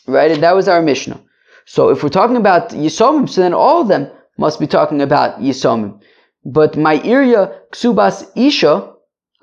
right? 0.06 0.30
And 0.32 0.42
that 0.42 0.56
was 0.56 0.68
our 0.68 0.82
Mishnah. 0.82 1.20
So 1.66 1.90
if 1.90 2.02
we're 2.02 2.08
talking 2.08 2.36
about 2.36 2.70
Yisomim, 2.70 3.28
so 3.28 3.42
then 3.42 3.52
all 3.52 3.82
of 3.82 3.88
them 3.88 4.10
must 4.38 4.58
be 4.58 4.66
talking 4.66 5.02
about 5.02 5.38
Yisomim. 5.38 6.00
But 6.44 6.76
my 6.76 7.02
area, 7.02 7.60
ksubas 7.72 8.30
isha, 8.36 8.92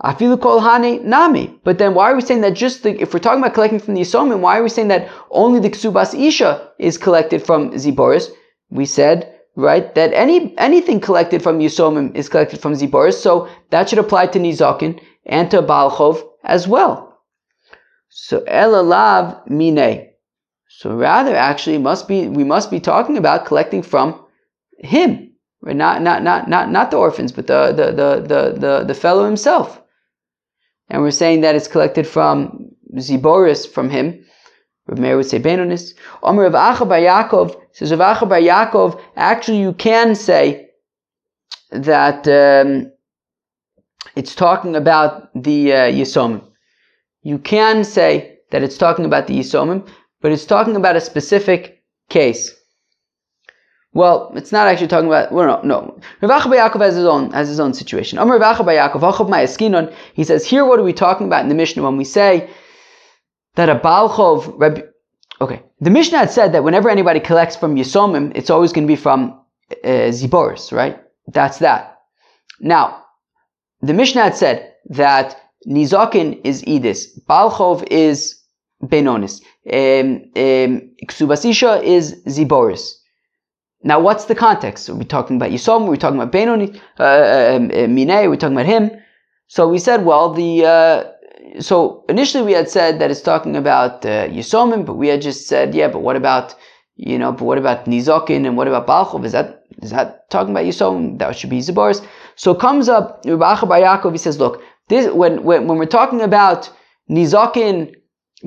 afilu 0.03 0.41
kol 0.41 0.59
hane 0.59 1.07
nami. 1.07 1.59
But 1.63 1.77
then 1.77 1.93
why 1.93 2.11
are 2.11 2.15
we 2.15 2.21
saying 2.21 2.41
that 2.41 2.53
just 2.53 2.83
the, 2.83 2.99
if 3.01 3.13
we're 3.13 3.19
talking 3.19 3.41
about 3.41 3.53
collecting 3.53 3.79
from 3.79 3.95
the 3.95 4.01
Yisomim, 4.01 4.39
why 4.39 4.57
are 4.59 4.63
we 4.63 4.69
saying 4.69 4.89
that 4.89 5.09
only 5.29 5.59
the 5.59 5.69
ksubas 5.69 6.13
isha 6.13 6.71
is 6.79 6.97
collected 6.97 7.45
from 7.45 7.71
Ziboris? 7.71 8.29
We 8.69 8.85
said 8.85 9.35
right? 9.55 9.93
That 9.95 10.13
any 10.13 10.53
anything 10.57 10.99
collected 10.99 11.41
from 11.41 11.59
Yisomim 11.59 12.15
is 12.15 12.29
collected 12.29 12.61
from 12.61 12.73
Ziboris, 12.73 13.15
so 13.15 13.47
that 13.69 13.89
should 13.89 13.99
apply 13.99 14.27
to 14.27 14.39
Nizakin 14.39 14.99
and 15.25 15.49
to 15.51 15.61
Balchov 15.61 16.21
as 16.43 16.67
well. 16.67 17.19
So 18.09 18.41
Elalav 18.41 19.49
Mine. 19.49 20.09
So 20.67 20.95
rather, 20.95 21.35
actually, 21.35 21.77
must 21.77 22.07
be 22.07 22.27
we 22.27 22.43
must 22.43 22.69
be 22.69 22.79
talking 22.79 23.17
about 23.17 23.45
collecting 23.45 23.81
from 23.81 24.25
him, 24.77 25.33
Right? 25.62 25.75
Not, 25.75 26.01
not, 26.01 26.24
not, 26.24 26.50
not, 26.50 26.71
not 26.71 26.91
the 26.91 26.97
orphans, 26.97 27.31
but 27.31 27.47
the, 27.47 27.67
the, 27.67 27.85
the, 27.91 28.21
the, 28.21 28.59
the, 28.59 28.83
the 28.85 28.93
fellow 28.93 29.25
himself. 29.25 29.81
And 30.89 31.01
we're 31.01 31.12
saying 31.12 31.41
that 31.41 31.55
it's 31.55 31.67
collected 31.67 32.05
from 32.05 32.69
Ziboris, 32.95 33.67
from 33.69 33.89
him. 33.89 34.25
Rav 34.88 35.00
Meir 35.00 35.17
would 35.17 35.25
say 35.25 35.39
Benonis. 35.39 35.93
Omer 36.21 36.50
Rav 36.50 36.77
Acha 36.77 36.88
Bar 36.88 37.00
Yaakov 37.00 37.59
says 37.71 37.91
Rav 37.91 38.17
Acha 38.17 38.29
Bar 38.29 38.39
Yaakov. 38.39 39.01
Actually, 39.15 39.59
you 39.59 39.74
can 39.74 40.13
say 40.15 40.67
that 41.71 42.27
um, 42.27 42.91
it's 44.15 44.35
talking 44.35 44.75
about 44.75 45.29
the 45.33 45.74
uh, 45.74 45.91
Yisomim. 45.91 46.43
You 47.24 47.39
can 47.39 47.83
say 47.83 48.38
that 48.51 48.62
it's 48.62 48.77
talking 48.77 49.05
about 49.05 49.25
the 49.25 49.39
Yisomim, 49.39 49.88
but 50.21 50.31
it's 50.31 50.45
talking 50.45 50.75
about 50.75 50.95
a 50.95 51.01
specific 51.01 51.83
case. 52.09 52.53
Well, 53.95 54.33
it's 54.35 54.51
not 54.51 54.67
actually 54.67 54.89
talking 54.89 55.07
about. 55.07 55.31
Well, 55.31 55.61
no, 55.63 55.97
no. 56.21 56.27
Rav 56.27 56.43
Yaakov 56.43 56.81
has 56.81 56.95
his 56.95 57.05
own 57.05 57.31
has 57.31 57.47
his 57.47 57.61
own 57.61 57.73
situation. 57.73 58.19
Amar 58.19 58.37
Rav 58.37 58.57
Yaakov, 58.57 59.93
He 60.13 60.23
says 60.25 60.45
here, 60.45 60.65
what 60.65 60.79
are 60.79 60.83
we 60.83 60.91
talking 60.91 61.27
about 61.27 61.43
in 61.43 61.49
the 61.49 61.55
Mishnah 61.55 61.81
when 61.81 61.95
we 61.95 62.03
say 62.03 62.49
that 63.55 63.69
a 63.69 63.75
Balchov 63.75 64.53
Reb, 64.59 64.83
Okay, 65.39 65.63
the 65.79 65.89
Mishnah 65.89 66.17
had 66.17 66.29
said 66.29 66.51
that 66.53 66.65
whenever 66.65 66.89
anybody 66.89 67.21
collects 67.21 67.55
from 67.55 67.75
Yisomim, 67.75 68.33
it's 68.35 68.49
always 68.49 68.73
going 68.73 68.85
to 68.85 68.91
be 68.91 68.97
from 68.97 69.39
uh, 69.71 70.11
Ziboris, 70.11 70.73
right? 70.73 71.01
That's 71.27 71.59
that. 71.59 71.99
Now, 72.59 73.05
the 73.81 73.93
Mishnah 73.93 74.23
had 74.23 74.35
said 74.35 74.73
that 74.89 75.41
Nizakin 75.65 76.41
is 76.43 76.63
Edis, 76.63 77.05
Balchov 77.29 77.87
is 77.89 78.41
Benonis, 78.83 79.41
um, 79.71 80.21
um, 80.35 80.91
Ksubasisha 81.07 81.81
is 81.81 82.21
Ziboris. 82.27 82.95
Now, 83.85 83.99
what's 83.99 84.25
the 84.25 84.33
context? 84.33 84.89
Are 84.89 84.95
we 84.95 85.05
talking 85.05 85.35
about 85.35 85.51
Yisom? 85.51 85.85
Are 85.85 85.91
we 85.91 85.97
talking 85.97 86.19
about 86.19 86.31
Benoni? 86.31 86.81
Uh, 86.99 87.53
um, 87.55 87.71
uh, 87.71 87.87
Mine? 87.87 88.09
Are 88.09 88.29
we 88.31 88.35
talking 88.35 88.57
about 88.57 88.65
him? 88.65 88.89
So 89.47 89.67
we 89.67 89.77
said, 89.77 90.03
well, 90.03 90.33
the 90.33 90.65
uh, 90.65 91.61
so 91.61 92.03
initially 92.09 92.43
we 92.43 92.53
had 92.53 92.67
said 92.67 92.97
that 92.99 93.11
it's 93.11 93.21
talking 93.21 93.55
about 93.55 94.03
uh, 94.03 94.27
Yisomim, 94.27 94.87
but 94.87 94.95
we 94.95 95.09
had 95.09 95.21
just 95.21 95.47
said, 95.47 95.75
yeah, 95.75 95.87
but 95.87 95.99
what 95.99 96.15
about, 96.15 96.55
you 96.95 97.19
know, 97.19 97.31
but 97.31 97.45
what 97.45 97.59
about 97.59 97.85
Nizokin 97.85 98.47
and 98.47 98.57
what 98.57 98.67
about 98.67 98.87
Balchov? 98.87 99.23
Is 99.23 99.33
that, 99.33 99.65
is 99.83 99.91
that 99.91 100.31
talking 100.31 100.49
about 100.49 100.65
Yisomim? 100.65 101.19
That 101.19 101.37
should 101.37 101.51
be 101.51 101.59
Zaboris. 101.59 102.03
So 102.35 102.55
comes 102.55 102.89
up, 102.89 103.21
Rabbi 103.23 103.61
Bar 103.67 103.79
Yaakov, 103.81 104.13
he 104.13 104.17
says, 104.17 104.39
look, 104.39 104.63
this, 104.89 105.13
when, 105.13 105.43
when, 105.43 105.67
when 105.67 105.77
we're 105.77 105.85
talking 105.85 106.21
about 106.21 106.71
Nizokin, 107.07 107.93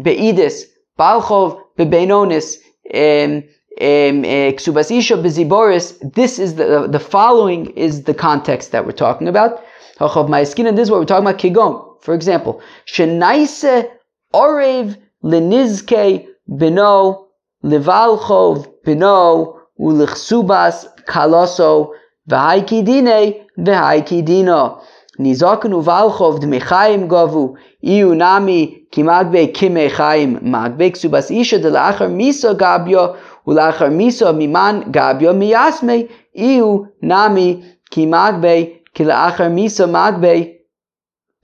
Be'idis, 0.02 0.64
Balchov, 0.99 1.61
Be'benonis, 1.76 2.57
um, 2.92 3.45
Eh, 3.81 4.53
Ksubasisha, 4.53 5.23
Beziboris, 5.23 5.99
this 6.15 6.39
is 6.39 6.57
the, 6.57 6.89
the 6.89 6.99
following 6.99 7.67
is 7.71 8.03
the 8.05 8.15
context 8.15 8.73
that 8.73 8.85
we're 8.85 8.93
talking 8.93 9.29
about. 9.29 9.63
And 10.01 10.35
this 10.35 10.51
is 10.57 10.91
what 10.91 11.01
we're 11.01 11.05
talking 11.05 11.27
about, 11.27 11.39
Kigon. 11.39 12.01
For 12.03 12.15
example, 12.15 12.61
Shenaise 12.87 13.89
Orev 14.35 14.97
Lenizke 15.25 16.27
Bino 16.57 17.27
Livalchov 17.65 18.67
Bino 18.85 19.61
Ulichsubas 19.81 20.87
Kaloso 21.05 21.93
V'haiki 22.29 22.85
Dine 22.85 23.45
V'haiki 23.59 24.25
Dino 24.25 24.81
Nizakun 25.19 25.73
Uvalchov 25.73 26.41
Dmechaim 26.41 27.09
Govu 27.09 27.57
Iu 27.83 28.15
Nami 28.15 28.87
Kimagbe 28.93 29.53
Kimechaim 29.53 30.41
Magbe 30.43 30.93
Ksubas 30.93 31.31
Isha 31.37 31.59
Delachar 31.59 32.09
Miso 32.09 32.57
Gabio 32.57 33.17
Ulachar 33.49 33.90
Miso 33.90 34.31
Miman 34.35 34.93
Gabio 34.93 35.33
Miyasme 35.33 36.11
Iu 36.37 36.93
Nami 37.00 37.64
Kimagbe 37.90 38.81
Kilachar 38.95 39.50
Miso 39.50 39.88
Magbe 39.88 40.59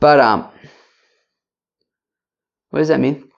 Baram. 0.02 0.50
What 2.68 2.80
does 2.80 2.88
that 2.88 3.00
mean? 3.00 3.30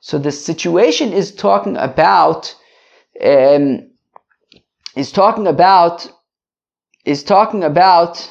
So 0.00 0.18
the 0.18 0.32
situation 0.32 1.12
is 1.14 1.34
talking 1.34 1.76
about 1.78 2.54
um, 3.24 3.90
is 4.94 5.10
talking 5.10 5.46
about 5.46 6.12
is 7.06 7.24
talking 7.24 7.64
about 7.64 8.28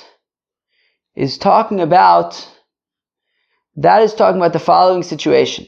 is 1.15 1.38
talking 1.39 1.79
about 1.79 2.48
that 3.75 4.03
is 4.03 4.13
talking 4.13 4.38
about 4.39 4.53
the 4.53 4.60
following 4.60 5.01
situation. 5.01 5.65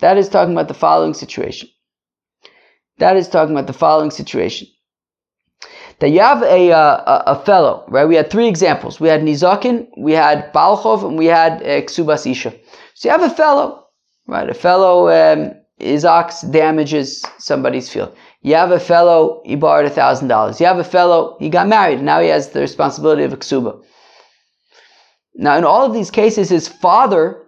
That 0.00 0.18
is 0.18 0.28
talking 0.28 0.52
about 0.52 0.68
the 0.68 0.74
following 0.74 1.14
situation. 1.14 1.68
That 2.98 3.16
is 3.16 3.28
talking 3.28 3.54
about 3.54 3.66
the 3.66 3.72
following 3.72 4.10
situation 4.10 4.68
that 6.00 6.10
you 6.10 6.20
have 6.20 6.42
a, 6.42 6.72
uh, 6.72 7.22
a, 7.26 7.44
fellow, 7.44 7.84
right? 7.88 8.06
We 8.06 8.16
had 8.16 8.30
three 8.30 8.48
examples. 8.48 9.00
We 9.00 9.08
had 9.08 9.20
Nizakin, 9.20 9.86
we 9.98 10.12
had 10.12 10.52
Balchov, 10.52 11.06
and 11.06 11.16
we 11.16 11.26
had 11.26 11.62
uh, 11.62 11.82
Ksubas 11.82 12.28
Isha. 12.30 12.54
So 12.94 13.08
you 13.08 13.12
have 13.12 13.22
a 13.22 13.34
fellow, 13.34 13.86
right? 14.26 14.48
A 14.48 14.54
fellow, 14.54 15.08
um, 15.08 15.54
his 15.76 16.04
ox 16.06 16.40
damages 16.40 17.22
somebody's 17.38 17.90
field. 17.90 18.16
You 18.40 18.54
have 18.54 18.70
a 18.70 18.80
fellow, 18.80 19.42
he 19.44 19.56
borrowed 19.56 19.86
a 19.86 19.90
thousand 19.90 20.28
dollars. 20.28 20.58
You 20.58 20.66
have 20.66 20.78
a 20.78 20.84
fellow, 20.84 21.36
he 21.38 21.50
got 21.50 21.68
married, 21.68 22.02
now 22.02 22.20
he 22.20 22.28
has 22.28 22.48
the 22.48 22.60
responsibility 22.60 23.22
of 23.22 23.34
a 23.34 23.36
ksuba. 23.36 23.82
Now, 25.34 25.56
in 25.56 25.64
all 25.64 25.84
of 25.84 25.92
these 25.92 26.10
cases, 26.10 26.48
his 26.48 26.66
father 26.66 27.46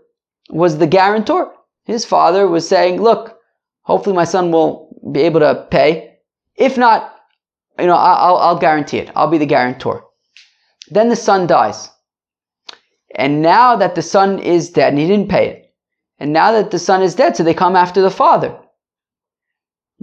was 0.51 0.77
the 0.77 0.87
guarantor. 0.87 1.53
His 1.85 2.05
father 2.05 2.47
was 2.47 2.69
saying, 2.69 3.01
look, 3.01 3.39
hopefully 3.83 4.15
my 4.15 4.25
son 4.25 4.53
will 4.53 4.97
be 5.13 5.23
able 5.23 5.41
to 5.41 5.67
pay. 5.71 6.17
If 6.57 6.79
not, 6.79 7.15
you 7.79 7.87
know, 7.87 7.97
I'll, 7.97 8.37
I'll 8.37 8.59
guarantee 8.59 8.99
it. 8.99 9.11
I'll 9.17 9.31
be 9.31 9.39
the 9.39 9.47
guarantor. 9.47 10.05
Then 10.91 11.09
the 11.09 11.17
son 11.17 11.47
dies. 11.47 11.91
And 13.15 13.43
now 13.43 13.77
that 13.77 13.95
the 13.95 14.03
son 14.03 14.39
is 14.39 14.71
dead, 14.71 14.91
and 14.91 14.99
he 14.99 15.07
didn't 15.07 15.29
pay 15.29 15.49
it, 15.49 15.75
and 16.19 16.33
now 16.33 16.53
that 16.53 16.71
the 16.71 16.79
son 16.79 17.03
is 17.03 17.15
dead, 17.15 17.37
so 17.37 17.43
they 17.43 17.55
come 17.55 17.77
after 17.77 18.01
the 18.01 18.11
father. 18.11 18.59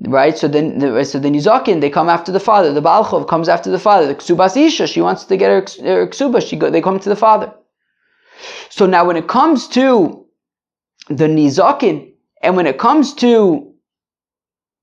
Right? 0.08 0.38
So 0.38 0.48
then, 0.48 0.80
so 1.06 1.20
the 1.20 1.30
Nizakin, 1.30 1.82
they 1.82 1.90
come 1.90 2.08
after 2.08 2.32
the 2.32 2.40
father. 2.40 2.72
The 2.72 2.82
Balchov 2.82 3.28
comes 3.28 3.50
after 3.50 3.70
the 3.70 3.80
father. 3.80 4.08
The 4.08 4.16
Ksubas 4.16 4.56
Isha, 4.56 4.88
she 4.88 5.02
wants 5.02 5.26
to 5.26 5.38
get 5.38 5.50
her, 5.50 5.84
her 5.84 6.08
Ksuba, 6.08 6.48
she 6.48 6.56
go, 6.56 6.70
they 6.70 6.82
come 6.82 7.00
to 7.00 7.10
the 7.10 7.16
father. 7.16 7.54
So 8.70 8.86
now 8.86 9.06
when 9.06 9.18
it 9.18 9.28
comes 9.28 9.68
to 9.70 10.26
the 11.10 11.26
Nizakin, 11.26 12.12
and 12.42 12.56
when 12.56 12.68
it 12.68 12.78
comes 12.78 13.14
to 13.16 13.74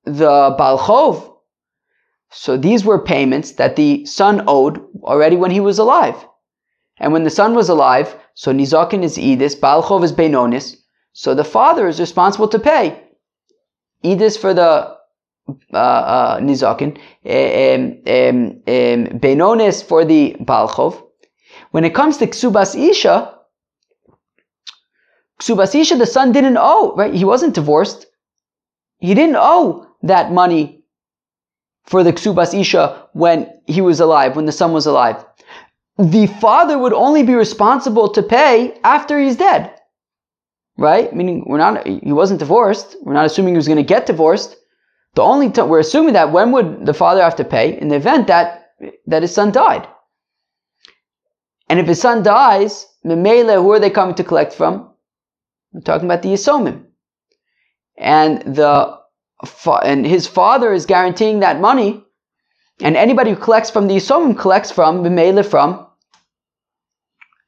the 0.05 0.55
Balchov, 0.59 1.33
so 2.31 2.57
these 2.57 2.85
were 2.85 2.99
payments 2.99 3.53
that 3.53 3.77
the 3.77 4.05
son 4.05 4.45
owed 4.47 4.85
already 5.03 5.37
when 5.37 5.51
he 5.51 5.61
was 5.61 5.79
alive. 5.79 6.27
And 6.99 7.13
when 7.13 7.25
the 7.25 7.31
son 7.31 7.55
was 7.55 7.69
alive, 7.69 8.17
so 8.35 8.53
Nizakin 8.53 9.03
is 9.03 9.17
Edis, 9.17 9.59
Balchov 9.59 10.03
is 10.03 10.13
Benonis, 10.13 10.77
so 11.13 11.35
the 11.35 11.45
father 11.45 11.87
is 11.87 12.01
responsible 12.01 12.49
to 12.49 12.59
pay. 12.59 13.03
Edis 14.05 14.39
for 14.39 14.53
the 14.53 14.97
uh, 15.73 15.77
uh, 15.77 16.41
Nizakin, 16.41 16.99
um, 17.25 18.03
um, 18.07 18.63
um, 18.67 19.21
Benonis 19.21 19.83
for 19.83 20.05
the 20.05 20.37
Balchov. 20.41 21.03
When 21.71 21.85
it 21.85 21.95
comes 21.95 22.17
to 22.19 22.27
Ksubas 22.27 22.75
Isha, 22.77 23.36
Ksubas 25.47 25.75
Isha, 25.75 25.97
the 25.97 26.07
son 26.07 26.33
didn't 26.33 26.57
owe, 26.59 26.95
right? 26.97 27.15
He 27.15 27.25
wasn't 27.25 27.55
divorced. 27.55 28.07
He 28.99 29.15
didn't 29.15 29.37
owe 29.37 29.87
that 30.03 30.33
money 30.33 30.83
for 31.85 32.03
the 32.03 32.13
Ksubas 32.13 32.59
Isha 32.59 33.09
when 33.13 33.53
he 33.67 33.81
was 33.81 34.01
alive, 34.01 34.35
when 34.35 34.47
the 34.47 34.53
son 34.53 34.73
was 34.73 34.87
alive. 34.87 35.25
The 35.99 36.27
father 36.27 36.79
would 36.79 36.93
only 36.93 37.23
be 37.23 37.35
responsible 37.35 38.09
to 38.11 38.23
pay 38.23 38.79
after 38.83 39.21
he's 39.21 39.37
dead. 39.37 39.73
Right? 40.77 41.15
Meaning 41.15 41.45
we're 41.47 41.59
not, 41.59 41.87
he 41.87 42.13
wasn't 42.13 42.41
divorced. 42.41 42.97
We're 43.03 43.15
not 43.15 43.25
assuming 43.25 43.55
he 43.55 43.59
was 43.59 43.69
going 43.69 43.77
to 43.77 43.95
get 43.95 44.07
divorced. 44.07 44.57
The 45.15 45.23
only 45.23 45.49
we're 45.49 45.79
assuming 45.79 46.15
that 46.15 46.33
when 46.33 46.53
would 46.53 46.85
the 46.85 46.93
father 46.93 47.23
have 47.23 47.37
to 47.37 47.45
pay? 47.45 47.79
In 47.79 47.89
the 47.89 47.97
event 47.97 48.27
that, 48.27 48.73
that 49.07 49.23
his 49.23 49.33
son 49.33 49.53
died. 49.53 49.87
And 51.71 51.79
if 51.79 51.87
his 51.87 52.01
son 52.01 52.23
dies, 52.23 52.87
Memele, 53.05 53.55
who 53.55 53.73
are 53.73 53.81
they 53.81 53.91
coming 53.91 54.17
to 54.17 54.25
collect 54.25 54.53
from? 54.53 54.91
We're 55.77 55.83
talking 55.83 56.07
about 56.07 56.23
the 56.23 56.31
Yisomim. 56.31 56.87
And 57.99 58.57
the 58.57 58.99
and 59.83 60.07
his 60.07 60.27
father 60.27 60.73
is 60.73 60.87
guaranteeing 60.87 61.41
that 61.41 61.61
money, 61.61 62.03
and 62.81 62.97
anybody 62.97 63.33
who 63.33 63.37
collects 63.37 63.71
from 63.71 63.87
the 63.87 63.97
Yisomim 63.97 64.39
collects 64.39 64.71
from 64.71 65.05
Bimele 65.05 65.45
from 65.45 65.87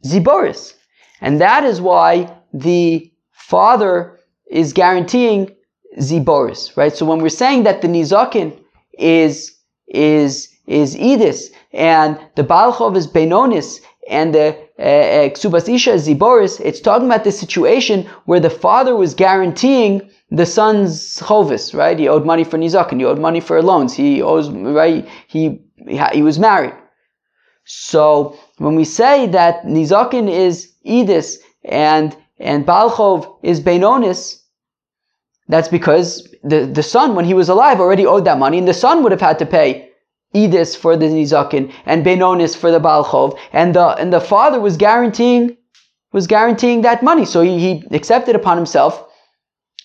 Ziboris. 0.04 0.74
And 1.22 1.40
that 1.40 1.64
is 1.64 1.80
why 1.80 2.30
the 2.52 3.10
father 3.32 4.20
is 4.50 4.74
guaranteeing 4.74 5.56
Ziboris, 5.98 6.76
right? 6.76 6.94
So 6.94 7.06
when 7.06 7.20
we're 7.20 7.30
saying 7.30 7.62
that 7.62 7.80
the 7.80 7.88
Nizakin 7.88 8.62
is, 8.98 9.56
is, 9.86 10.48
is 10.66 10.94
Edis, 10.96 11.46
and 11.72 12.20
the 12.36 12.44
Balchov 12.44 12.94
is 12.94 13.06
Benonis, 13.06 13.80
and 14.10 14.34
the 14.34 14.67
uh, 14.78 14.82
uh, 14.82 15.28
ksubas 15.30 15.68
isha 15.68 15.94
ziboris, 15.94 16.60
it's 16.60 16.80
talking 16.80 17.06
about 17.06 17.24
the 17.24 17.32
situation 17.32 18.06
where 18.26 18.40
the 18.40 18.50
father 18.50 18.94
was 18.94 19.14
guaranteeing 19.14 20.08
the 20.30 20.46
son's 20.46 21.18
chovis, 21.20 21.74
right? 21.74 21.98
He 21.98 22.08
owed 22.08 22.24
money 22.24 22.44
for 22.44 22.58
nizakin, 22.58 23.00
he 23.00 23.04
owed 23.04 23.18
money 23.18 23.40
for 23.40 23.60
loans, 23.62 23.94
he 23.94 24.22
owes, 24.22 24.50
right? 24.50 25.08
He, 25.26 25.60
he 26.12 26.22
was 26.22 26.38
married. 26.38 26.74
So 27.64 28.38
when 28.58 28.76
we 28.76 28.84
say 28.84 29.26
that 29.26 29.64
nizakin 29.64 30.30
is 30.30 30.72
edis 30.86 31.36
and 31.64 32.16
and 32.38 32.64
balchov 32.64 33.36
is 33.42 33.60
benonis, 33.60 34.40
that's 35.48 35.68
because 35.68 36.28
the, 36.44 36.66
the 36.66 36.82
son, 36.82 37.14
when 37.16 37.24
he 37.24 37.34
was 37.34 37.48
alive, 37.48 37.80
already 37.80 38.06
owed 38.06 38.24
that 38.26 38.38
money, 38.38 38.58
and 38.58 38.68
the 38.68 38.74
son 38.74 39.02
would 39.02 39.12
have 39.12 39.20
had 39.20 39.38
to 39.40 39.46
pay 39.46 39.87
Edis 40.34 40.76
for 40.76 40.96
the 40.96 41.06
Nizakin 41.06 41.72
and 41.86 42.04
Benonis 42.04 42.56
for 42.56 42.70
the 42.70 42.80
Balchov, 42.80 43.38
and 43.52 43.74
the 43.74 43.86
and 44.00 44.12
the 44.12 44.20
father 44.20 44.60
was 44.60 44.76
guaranteeing 44.76 45.56
was 46.12 46.26
guaranteeing 46.26 46.82
that 46.82 47.02
money. 47.02 47.24
So 47.24 47.40
he, 47.42 47.58
he 47.58 47.84
accepted 47.92 48.34
upon 48.34 48.56
himself 48.56 49.04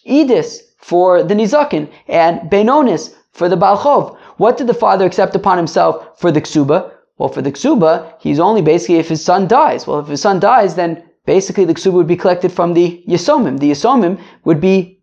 Edis 0.07 0.59
for 0.77 1.23
the 1.23 1.33
Nizakin 1.33 1.89
and 2.07 2.51
Benonis 2.51 3.13
for 3.31 3.49
the 3.49 3.57
Balchov. 3.57 4.17
What 4.37 4.57
did 4.57 4.67
the 4.67 4.73
father 4.73 5.05
accept 5.05 5.35
upon 5.35 5.57
himself 5.57 6.19
for 6.19 6.31
the 6.31 6.41
Ksuba? 6.41 6.91
Well, 7.17 7.29
for 7.29 7.41
the 7.41 7.51
Ksuba, 7.51 8.13
he's 8.19 8.39
only 8.39 8.61
basically 8.61 8.97
if 8.97 9.09
his 9.09 9.23
son 9.23 9.47
dies. 9.47 9.85
Well, 9.85 9.99
if 9.99 10.07
his 10.07 10.21
son 10.21 10.39
dies, 10.39 10.75
then 10.75 11.03
basically 11.25 11.65
the 11.65 11.73
Ksuba 11.73 11.93
would 11.93 12.07
be 12.07 12.17
collected 12.17 12.51
from 12.51 12.73
the 12.73 13.03
Yisomim. 13.07 13.59
The 13.59 13.71
Yisomim 13.71 14.19
would 14.45 14.59
be 14.59 14.99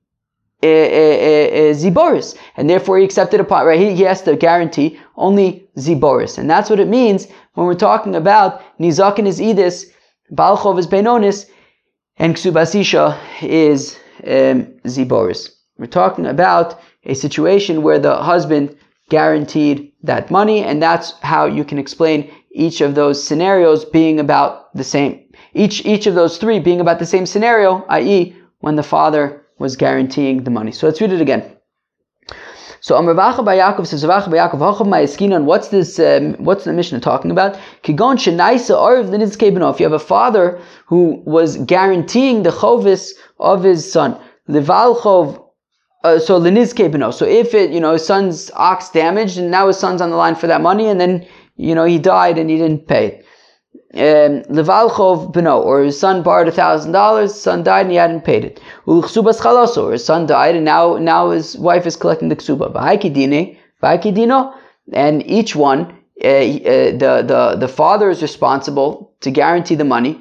eh, 0.62 0.66
eh, 0.66 1.49
eh, 1.52 1.73
ziboris, 1.73 2.37
and 2.56 2.68
therefore 2.68 2.99
he 2.99 3.04
accepted 3.04 3.40
upon 3.40 3.66
right. 3.66 3.78
He, 3.78 3.94
he 3.94 4.02
has 4.02 4.23
to 4.23 4.37
guarantee 4.37 4.99
only 5.21 5.69
ziboris, 5.77 6.39
and 6.39 6.49
that's 6.49 6.71
what 6.71 6.81
it 6.81 6.89
means 6.89 7.29
when 7.55 7.67
we're 7.67 7.75
talking 7.75 8.15
about 8.15 8.62
nizakin 8.79 9.27
is 9.27 9.41
edis, 9.41 9.87
balchov 10.33 10.79
is 10.79 10.87
benonis, 10.87 11.47
and 12.17 12.35
ksubasisha 12.35 13.19
is 13.43 13.97
um, 14.25 14.67
ziboris. 14.85 15.50
We're 15.79 15.87
talking 15.87 16.27
about 16.27 16.81
a 17.05 17.15
situation 17.15 17.83
where 17.83 17.99
the 17.99 18.17
husband 18.17 18.77
guaranteed 19.09 19.93
that 20.03 20.31
money, 20.31 20.62
and 20.62 20.83
that's 20.83 21.12
how 21.21 21.47
you 21.47 21.65
can 21.65 21.79
explain 21.79 22.31
each 22.53 22.81
of 22.81 22.95
those 22.95 23.23
scenarios 23.23 23.85
being 23.85 24.21
about 24.21 24.75
the 24.75 24.85
same. 24.85 25.21
Each 25.55 25.85
each 25.85 26.07
of 26.07 26.15
those 26.15 26.39
three 26.39 26.61
being 26.61 26.81
about 26.81 26.99
the 26.99 27.07
same 27.07 27.27
scenario, 27.27 27.85
i.e., 27.89 28.37
when 28.61 28.77
the 28.77 28.83
father 28.83 29.47
was 29.59 29.77
guaranteeing 29.77 30.45
the 30.45 30.50
money. 30.50 30.73
So 30.73 30.87
let's 30.87 31.00
read 31.00 31.12
it 31.12 31.21
again. 31.21 31.57
So 32.83 32.97
Amr 32.97 33.15
Vacha 33.15 33.45
Yaakov 33.45 33.87
says 33.87 34.05
Vacha 34.05 34.29
Yaakov 34.29 34.59
Hachav 34.59 34.87
Ma'eskinan. 34.87 35.45
What's 35.45 35.69
this? 35.69 35.99
Um, 35.99 36.35
what's 36.35 36.65
the 36.65 36.73
Mishnah 36.73 37.01
talking 37.01 37.31
about? 37.31 37.59
Kigon 37.83 38.17
Shenaisa 38.17 38.75
Arv 38.75 39.13
If 39.13 39.81
you 39.81 39.85
have 39.85 39.93
a 39.93 39.99
father 39.99 40.59
who 40.87 41.23
was 41.27 41.59
guaranteeing 41.59 42.43
the 42.43 42.51
chovis 42.51 43.13
of 43.39 43.63
his 43.63 43.91
son, 43.91 44.19
Livalchov. 44.49 45.45
Uh, 46.03 46.19
so 46.19 46.41
Lenizke 46.41 46.91
Beno. 46.91 47.13
So 47.13 47.27
if 47.27 47.53
it, 47.53 47.71
you 47.71 47.81
know, 47.81 47.93
his 47.93 48.07
son's 48.07 48.51
ox 48.55 48.89
damaged, 48.89 49.37
and 49.37 49.51
now 49.51 49.67
his 49.67 49.77
son's 49.77 50.01
on 50.01 50.09
the 50.09 50.17
line 50.17 50.35
for 50.35 50.47
that 50.47 50.63
money, 50.63 50.87
and 50.89 50.99
then 50.99 51.27
you 51.57 51.75
know 51.75 51.85
he 51.85 51.99
died 51.99 52.39
and 52.39 52.49
he 52.49 52.57
didn't 52.57 52.89
pay 52.89 53.07
it. 53.09 53.27
Um, 53.92 54.42
Levalchov 54.54 55.32
beno, 55.32 55.64
or 55.64 55.82
his 55.82 55.99
son 55.99 56.23
borrowed 56.23 56.47
a 56.47 56.52
thousand 56.52 56.92
dollars, 56.92 57.35
son 57.35 57.64
died 57.64 57.87
and 57.87 57.90
he 57.90 57.97
hadn't 57.97 58.25
paid 58.25 58.44
it. 58.44 58.61
Ulchsubas 58.87 59.40
chalaso, 59.40 59.85
or 59.88 59.92
his 59.92 60.04
son 60.04 60.26
died 60.26 60.54
and 60.54 60.64
now 60.64 60.97
now 60.97 61.30
his 61.30 61.59
wife 61.59 61.87
is 61.87 61.97
collecting 61.97 62.28
the 62.28 62.37
ksuba. 62.37 62.73
V'haikidine, 62.73 63.59
v'haikidino, 63.82 64.54
and 64.92 65.26
each 65.26 65.56
one, 65.56 65.80
uh, 66.23 66.28
uh, 66.28 66.90
the 67.02 67.25
the 67.26 67.56
the 67.59 67.66
father 67.66 68.11
is 68.11 68.23
responsible 68.23 69.12
to 69.23 69.30
guarantee 69.32 69.75
the 69.75 69.85
money. 69.85 70.20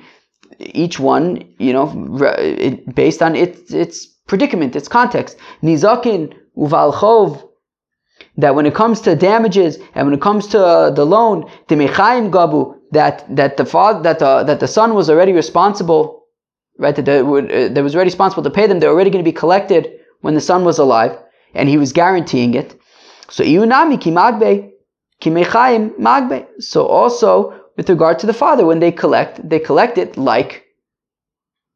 Each 0.57 0.99
one, 0.99 1.53
you 1.59 1.71
know, 1.71 1.85
based 2.95 3.21
on 3.21 3.35
its 3.35 3.71
its 3.71 4.07
predicament, 4.25 4.75
its 4.75 4.87
context. 4.87 5.37
Nizakin 5.61 6.33
uvalchov 6.57 7.43
that 8.37 8.55
when 8.55 8.65
it 8.65 8.73
comes 8.73 9.01
to 9.01 9.15
damages 9.15 9.77
and 9.93 10.07
when 10.07 10.13
it 10.15 10.21
comes 10.21 10.47
to 10.47 10.65
uh, 10.65 10.89
the 10.89 11.05
loan, 11.05 11.43
gabu, 11.67 12.78
that 12.91 13.23
that 13.35 13.57
the 13.57 13.65
father 13.65 14.01
that 14.03 14.19
the 14.19 14.43
that 14.43 14.59
the 14.59 14.67
son 14.67 14.93
was 14.93 15.09
already 15.09 15.33
responsible, 15.33 16.23
right? 16.77 16.95
That 16.95 17.05
they, 17.05 17.21
would, 17.23 17.51
uh, 17.51 17.69
that 17.69 17.83
was 17.83 17.95
already 17.95 18.07
responsible 18.07 18.43
to 18.43 18.49
pay 18.49 18.67
them. 18.67 18.79
They're 18.79 18.89
already 18.91 19.09
going 19.09 19.23
to 19.23 19.31
be 19.31 19.35
collected 19.35 19.99
when 20.21 20.33
the 20.33 20.41
son 20.41 20.65
was 20.65 20.79
alive, 20.79 21.17
and 21.53 21.69
he 21.69 21.77
was 21.77 21.93
guaranteeing 21.93 22.53
it. 22.53 22.79
So 23.29 23.43
iunami 23.43 23.97
kimagbe 23.97 24.71
kimechaim 25.21 25.97
magbe. 25.97 26.47
So 26.59 26.85
also 26.85 27.59
with 27.77 27.89
regard 27.89 28.19
to 28.19 28.27
the 28.27 28.33
father, 28.33 28.65
when 28.65 28.79
they 28.79 28.91
collect, 28.91 29.47
they 29.47 29.59
collect 29.59 29.97
it 29.97 30.17
like 30.17 30.65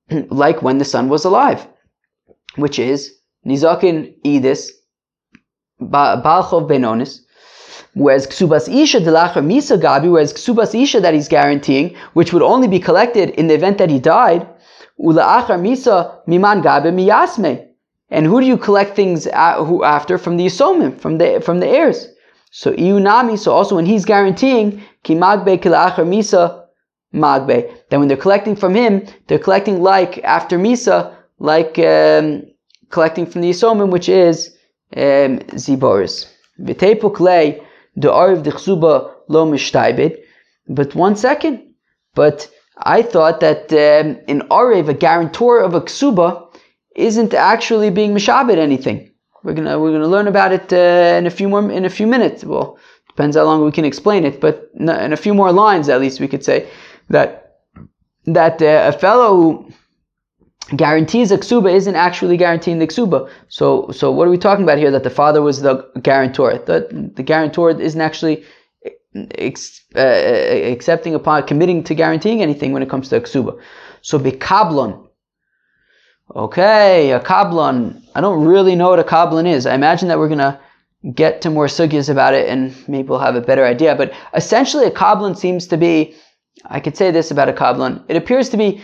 like 0.30 0.62
when 0.62 0.78
the 0.78 0.86
son 0.86 1.10
was 1.10 1.26
alive, 1.26 1.68
which 2.56 2.80
is 2.80 3.14
nizakin 3.46 4.14
idis 4.24 4.70
balchov 5.82 6.68
benonis 6.70 7.20
Whereas 7.96 8.26
ksubas 8.26 8.68
isha 8.68 9.00
delachar 9.00 9.46
misa 9.46 9.78
gabi, 9.78 10.12
whereas 10.12 10.34
ksubas 10.34 10.74
isha 10.74 11.00
that 11.02 11.14
he's 11.14 11.28
guaranteeing, 11.28 11.96
which 12.14 12.34
would 12.34 12.42
only 12.42 12.68
be 12.68 12.80
collected 12.80 13.30
in 13.32 13.48
the 13.48 13.54
event 13.54 13.78
that 13.78 13.92
he 13.92 14.00
died, 14.00 14.48
ula'achar 15.00 15.60
misa 15.60 16.16
miman 16.28 16.64
gabi 16.64 16.92
miyasme. 16.92 17.68
And 18.10 18.26
who 18.26 18.42
do 18.42 18.48
you 18.48 18.58
collect 18.58 18.96
things 18.96 19.28
after? 19.28 20.18
From 20.18 20.38
the 20.38 20.46
yisomim, 20.46 21.00
from 21.00 21.18
the 21.18 21.42
from 21.44 21.60
the 21.60 21.68
heirs. 21.68 22.08
So 22.52 22.74
iunami. 22.74 23.38
So 23.38 23.52
also 23.52 23.76
when 23.76 23.86
he's 23.86 24.06
guaranteeing 24.06 24.82
kimagbe 25.04 25.60
kilachar 25.60 26.06
misa 26.06 26.66
magbe, 27.14 27.72
then 27.90 28.00
when 28.00 28.08
they're 28.08 28.18
collecting 28.18 28.56
from 28.56 28.74
him, 28.76 29.06
they're 29.28 29.40
collecting 29.40 29.82
like 29.82 30.24
after 30.24 30.58
misa, 30.58 31.16
like 31.40 31.78
um, 31.80 32.44
collecting 32.90 33.26
from 33.26 33.42
the 33.42 33.50
yisomim, 33.52 33.90
which 33.90 34.10
is 34.10 34.56
um, 34.96 35.40
ziboris. 35.58 36.28
V'tepuk 36.60 37.20
lei 37.20 37.62
the 37.96 38.12
Arv 38.12 38.44
Dichsuba 38.44 39.14
Lo 39.28 39.46
Mishtaibed. 39.46 40.18
But 40.68 40.96
one 40.96 41.16
second. 41.16 41.74
But 42.16 42.50
I 42.78 43.02
thought 43.02 43.40
that 43.40 43.72
um, 43.74 44.20
in 44.28 44.42
Arev, 44.50 44.88
a 44.90 44.94
guarantor 44.94 45.62
of 45.62 45.74
a 45.74 45.82
Ksuba 45.82 46.56
isn't 46.96 47.34
actually 47.34 47.90
being 47.90 48.14
Mishabed 48.14 48.58
anything. 48.58 49.12
We're 49.44 49.54
gonna 49.54 49.78
we're 49.80 49.92
gonna 49.92 50.08
learn 50.08 50.28
about 50.28 50.54
it 50.54 50.72
uh, 50.72 51.18
in 51.18 51.26
a 51.26 51.32
few 51.32 51.50
more 51.50 51.70
in 51.70 51.86
a 51.86 51.90
few 51.90 52.08
minutes. 52.08 52.44
Well, 52.44 52.78
depends 53.08 53.36
how 53.36 53.44
long 53.44 53.66
we 53.66 53.72
can 53.72 53.86
explain 53.86 54.26
it, 54.26 54.40
but 54.40 54.70
in 54.76 54.90
a 54.90 55.18
few 55.18 55.34
more 55.34 55.52
lines 55.52 55.90
at 55.90 56.00
least 56.00 56.20
we 56.20 56.28
could 56.28 56.46
say 56.46 56.68
that 57.10 57.58
that 58.26 58.62
uh, 58.62 58.92
a 58.94 58.98
fellow 58.98 59.36
who 59.36 59.70
guarantees 60.76 61.32
a 61.32 61.38
ksuba 61.38 61.74
isn't 61.74 61.96
actually 61.96 62.38
guaranteeing 62.38 62.80
the 62.80 62.88
ksuba. 62.88 63.30
So, 63.50 63.90
so 63.92 64.12
what 64.12 64.28
are 64.28 64.32
we 64.32 64.38
talking 64.38 64.64
about 64.64 64.78
here? 64.78 64.92
That 64.92 65.04
the 65.04 65.10
father 65.10 65.42
was 65.42 65.62
the 65.62 65.88
guarantor. 66.02 66.58
The, 66.66 67.12
the 67.16 67.24
guarantor 67.24 67.80
isn't 67.80 68.02
actually 68.02 68.44
ex, 69.36 69.82
uh, 69.96 70.00
accepting 70.00 71.16
upon 71.16 71.46
committing 71.48 71.84
to 71.84 71.96
guaranteeing 71.96 72.42
anything 72.42 72.72
when 72.72 72.84
it 72.84 72.90
comes 72.90 73.10
to 73.10 73.18
a 73.18 73.22
ksuba. 73.22 73.60
So 74.02 74.20
bikablon. 74.20 75.08
Okay, 76.36 77.12
a 77.12 77.20
kablon. 77.20 78.02
I 78.16 78.22
don't 78.22 78.46
really 78.46 78.76
know 78.76 78.90
what 78.90 79.00
a 79.00 79.04
kablon 79.04 79.46
is. 79.46 79.66
I 79.66 79.76
imagine 79.76 80.08
that 80.08 80.18
we're 80.18 80.30
gonna 80.30 80.60
get 81.14 81.42
to 81.42 81.50
more 81.50 81.68
sugyas 81.68 82.10
about 82.10 82.34
it 82.34 82.48
and 82.48 82.74
maybe 82.88 83.10
we'll 83.10 83.20
have 83.20 83.36
a 83.36 83.42
better 83.42 83.66
idea. 83.66 83.94
But 83.96 84.14
essentially, 84.34 84.86
a 84.86 84.92
kablon 84.92 85.38
seems 85.38 85.68
to 85.68 85.78
be 85.78 86.16
I 86.66 86.80
could 86.80 86.96
say 86.96 87.12
this 87.12 87.32
about 87.32 87.50
a 87.50 87.54
kablon. 87.54 88.04
It 88.08 88.16
appears 88.16 88.50
to 88.50 88.58
be 88.58 88.82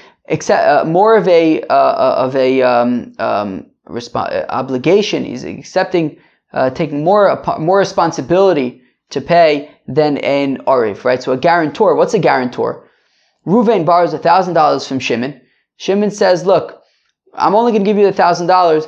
uh, 0.50 0.84
more 0.86 1.16
of 1.16 1.28
a 1.28 1.62
uh, 1.64 1.74
uh 1.74 2.16
of 2.18 2.36
a 2.36 2.62
um, 2.62 3.14
um, 3.20 3.66
resp- 3.88 4.16
uh, 4.16 4.46
obligation. 4.50 5.24
He's 5.24 5.44
accepting, 5.44 6.18
uh, 6.54 6.72
taking 6.72 7.04
more 7.04 7.42
more 7.60 7.80
responsibility 7.80 8.82
to 9.10 9.22
pay 9.22 9.72
than 9.88 10.18
an 10.18 10.58
arif, 10.68 11.04
right? 11.04 11.22
So 11.22 11.32
a 11.32 11.38
guarantor. 11.38 11.96
What's 11.96 12.14
a 12.14 12.20
guarantor? 12.20 12.88
Ruvain 13.46 13.86
borrows 13.86 14.14
thousand 14.14 14.54
dollars 14.54 14.88
from 14.88 15.00
Shimon. 15.00 15.42
Shimon 15.78 16.12
says, 16.12 16.46
"Look, 16.46 16.82
I'm 17.34 17.56
only 17.56 17.72
going 17.72 17.84
to 17.84 17.90
give 17.90 17.98
you 17.98 18.06
the 18.06 18.14
thousand 18.14 18.48
dollars. 18.48 18.88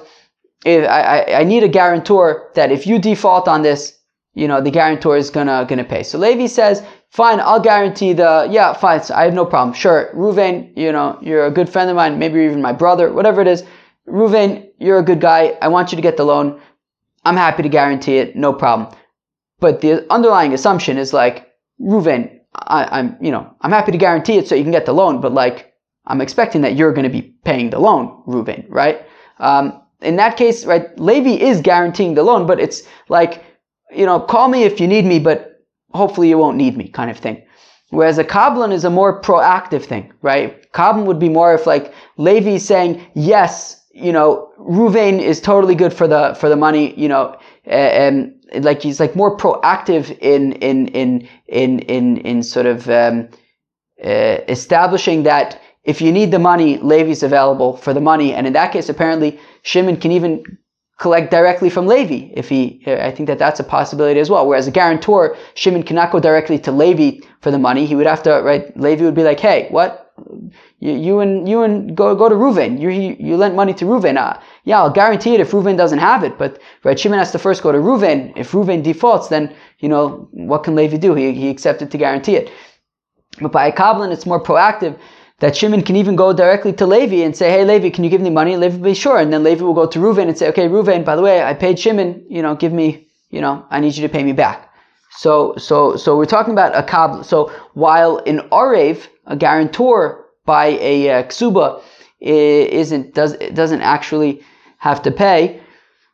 I, 0.66 1.26
I 1.40 1.44
need 1.44 1.64
a 1.64 1.68
guarantor 1.68 2.52
that 2.54 2.72
if 2.72 2.86
you 2.86 3.00
default 3.00 3.48
on 3.48 3.64
this, 3.64 3.98
you 4.34 4.48
know, 4.48 4.62
the 4.62 4.72
guarantor 4.72 5.18
is 5.18 5.30
gonna 5.30 5.66
gonna 5.68 5.84
pay." 5.84 6.04
So 6.04 6.18
Levi 6.18 6.48
says, 6.48 6.84
Fine, 7.12 7.42
I'll 7.42 7.60
guarantee 7.60 8.14
the, 8.14 8.48
yeah, 8.50 8.72
fine, 8.72 9.02
I 9.14 9.26
have 9.26 9.34
no 9.34 9.46
problem. 9.46 9.74
Sure, 9.74 10.10
Ruvain, 10.16 10.72
you 10.78 10.94
know, 10.94 11.20
you're 11.22 11.46
a 11.46 11.52
good 11.52 11.68
friend 11.68 11.90
of 11.90 11.98
mine, 11.98 12.18
maybe 12.20 12.40
even 12.40 12.62
my 12.62 12.72
brother, 12.72 13.12
whatever 13.12 13.42
it 13.42 13.48
is. 13.48 13.66
Ruvain, 14.08 14.70
you're 14.80 15.00
a 15.00 15.04
good 15.04 15.20
guy. 15.20 15.58
I 15.62 15.68
want 15.68 15.92
you 15.92 15.98
to 15.98 16.02
get 16.02 16.16
the 16.16 16.24
loan. 16.24 16.62
I'm 17.26 17.36
happy 17.36 17.64
to 17.64 17.70
guarantee 17.70 18.18
it, 18.18 18.38
no 18.38 18.54
problem. 18.54 18.96
But 19.60 19.82
the 19.82 20.10
underlying 20.12 20.54
assumption 20.54 20.98
is 20.98 21.12
like, 21.12 21.52
Ruvain, 21.82 22.40
I, 22.56 23.00
am 23.00 23.18
you 23.20 23.32
know, 23.32 23.54
I'm 23.60 23.72
happy 23.72 23.92
to 23.92 23.98
guarantee 23.98 24.38
it 24.38 24.48
so 24.48 24.56
you 24.56 24.64
can 24.64 24.72
get 24.72 24.86
the 24.86 24.94
loan, 24.94 25.20
but 25.20 25.34
like, 25.34 25.74
I'm 26.08 26.22
expecting 26.22 26.62
that 26.62 26.78
you're 26.78 26.94
to 26.94 27.10
be 27.10 27.36
paying 27.44 27.72
the 27.72 27.80
loan, 27.80 28.24
Ruvain, 28.26 28.66
right? 28.70 29.06
Um, 29.40 29.82
in 30.02 30.16
that 30.16 30.38
case, 30.38 30.66
right, 30.66 30.98
Levi 30.98 31.44
is 31.44 31.60
guaranteeing 31.60 32.14
the 32.14 32.24
loan, 32.24 32.48
but 32.48 32.62
it's 32.62 32.84
like, 33.10 33.44
you 33.94 34.06
know, 34.06 34.20
call 34.20 34.48
me 34.48 34.64
if 34.64 34.80
you 34.80 34.88
need 34.88 35.06
me, 35.06 35.20
but 35.20 35.64
hopefully 35.94 36.30
you 36.30 36.38
won't 36.38 36.58
need 36.58 36.78
me 36.78 36.88
kind 36.88 37.12
of 37.12 37.18
thing. 37.18 37.44
Whereas 37.90 38.18
a 38.18 38.24
kablan 38.24 38.72
is 38.72 38.86
a 38.86 38.90
more 38.90 39.22
proactive 39.22 39.84
thing, 39.84 40.14
right? 40.22 40.72
Kablan 40.72 41.06
would 41.06 41.20
be 41.20 41.30
more 41.30 41.54
if 41.54 41.68
like 41.68 41.94
Levi 42.18 42.58
saying, 42.58 43.06
yes, 43.16 43.86
you 43.94 44.14
know, 44.14 44.50
Ruvain 44.58 45.20
is 45.20 45.42
totally 45.42 45.76
good 45.76 45.94
for 45.94 46.08
the, 46.08 46.36
for 46.40 46.48
the 46.48 46.56
money, 46.56 46.98
you 46.98 47.10
know, 47.10 47.38
and 47.66 48.34
like 48.54 48.82
he's 48.82 49.00
like 49.02 49.16
more 49.16 49.36
proactive 49.36 50.18
in, 50.20 50.54
in, 50.54 50.88
in, 50.90 51.28
in, 51.48 51.80
in, 51.80 52.18
in 52.18 52.44
sort 52.44 52.66
of, 52.66 52.90
um, 52.90 53.28
uh, 54.04 54.40
establishing 54.48 55.24
that 55.24 55.62
if 55.84 56.02
you 56.02 56.12
need 56.12 56.32
the 56.32 56.40
money, 56.40 56.78
Levi's 56.78 57.24
available 57.24 57.76
for 57.76 57.94
the 57.94 58.02
money. 58.02 58.34
And 58.34 58.48
in 58.48 58.54
that 58.54 58.72
case, 58.72 58.88
apparently 58.88 59.40
Shimon 59.64 59.98
can 59.98 60.12
even 60.12 60.44
collect 61.02 61.32
directly 61.32 61.70
from 61.70 61.88
Levi. 61.88 62.32
If 62.34 62.48
he, 62.48 62.80
I 62.86 63.10
think 63.10 63.26
that 63.26 63.40
that's 63.40 63.60
a 63.60 63.64
possibility 63.64 64.20
as 64.20 64.30
well. 64.30 64.48
Whereas 64.48 64.68
a 64.68 64.72
guarantor, 64.72 65.36
Shimon 65.56 65.82
cannot 65.82 66.12
go 66.12 66.20
directly 66.20 66.60
to 66.60 66.72
Levi 66.72 67.26
for 67.42 67.50
the 67.50 67.58
money. 67.58 67.88
He 67.88 67.96
would 67.96 68.06
have 68.06 68.22
to, 68.24 68.42
right? 68.44 68.66
Levi 68.78 69.04
would 69.04 69.16
be 69.16 69.24
like, 69.24 69.40
hey, 69.40 69.68
what? 69.72 70.14
You, 70.80 70.94
you 70.94 71.20
and 71.20 71.50
you 71.50 71.64
and 71.64 71.98
go 71.98 72.14
go 72.14 72.30
to 72.30 72.36
Reuven. 72.36 72.80
You 72.80 72.90
you 72.90 73.36
lent 73.36 73.56
money 73.56 73.74
to 73.74 73.86
Reuven. 73.86 74.18
Uh, 74.18 74.40
yeah, 74.66 74.80
I'll 74.80 74.92
guarantee 74.92 75.34
it 75.34 75.40
if 75.40 75.50
Reuven 75.52 75.76
doesn't 75.76 75.98
have 75.98 76.24
it. 76.24 76.38
But 76.38 76.62
right, 76.84 77.00
Shimon 77.00 77.18
has 77.18 77.32
to 77.32 77.40
first 77.40 77.64
go 77.64 77.72
to 77.72 77.80
Reuven. 77.80 78.32
If 78.36 78.52
Reuven 78.52 78.84
defaults, 78.84 79.30
then 79.30 79.56
you 79.80 79.90
know 79.90 80.30
what 80.32 80.64
can 80.64 80.76
Levi 80.76 80.98
do? 80.98 81.16
He 81.16 81.34
he 81.34 81.50
accepted 81.50 81.90
to 81.90 81.98
guarantee 81.98 82.36
it. 82.36 82.52
But 83.42 83.52
by 83.52 83.66
a 83.66 83.72
Kabbalah, 83.72 84.12
it's 84.12 84.28
more 84.28 84.44
proactive 84.44 85.00
that 85.42 85.58
Shimon 85.58 85.82
can 85.82 85.96
even 85.96 86.16
go 86.16 86.34
directly 86.34 86.72
to 86.74 86.86
Levi 86.86 87.24
and 87.26 87.36
say, 87.36 87.50
hey, 87.50 87.66
Levi, 87.66 87.90
can 87.90 88.04
you 88.04 88.12
give 88.12 88.22
me 88.22 88.30
money? 88.30 88.54
And 88.54 88.62
Levi 88.62 88.78
will 88.78 88.84
be 88.84 88.94
sure. 88.94 89.18
And 89.18 89.34
then 89.34 89.44
Levi 89.44 89.64
will 89.64 89.74
go 89.74 89.88
to 89.88 90.00
Reuven 90.00 90.28
and 90.28 90.38
say, 90.38 90.48
okay, 90.50 90.68
Reuven, 90.68 91.04
by 91.04 91.16
the 91.16 91.24
way, 91.24 91.44
I 91.44 91.56
paid 91.56 91.80
Shimon, 91.80 92.24
you 92.30 92.44
know, 92.44 92.56
give 92.56 92.72
me, 92.72 93.08
you 93.32 93.42
know, 93.42 93.66
I 93.72 93.80
need 93.80 93.96
you 93.96 94.08
to 94.08 94.14
pay 94.14 94.24
me 94.24 94.34
back. 94.34 94.72
So, 95.18 95.56
so, 95.58 95.98
so 95.98 96.16
we're 96.16 96.26
talking 96.26 96.54
about 96.54 96.78
a 96.78 96.84
kab. 96.84 97.26
So 97.26 97.52
while 97.74 98.20
in 98.20 98.38
Arev, 98.52 99.08
a 99.26 99.36
guarantor 99.36 100.26
by 100.46 100.68
a 100.80 101.10
uh, 101.10 101.24
ksuba 101.24 101.82
isn't, 102.20 103.16
does, 103.16 103.36
doesn't 103.54 103.82
actually 103.82 104.44
have 104.78 105.02
to 105.02 105.12
pay, 105.12 105.60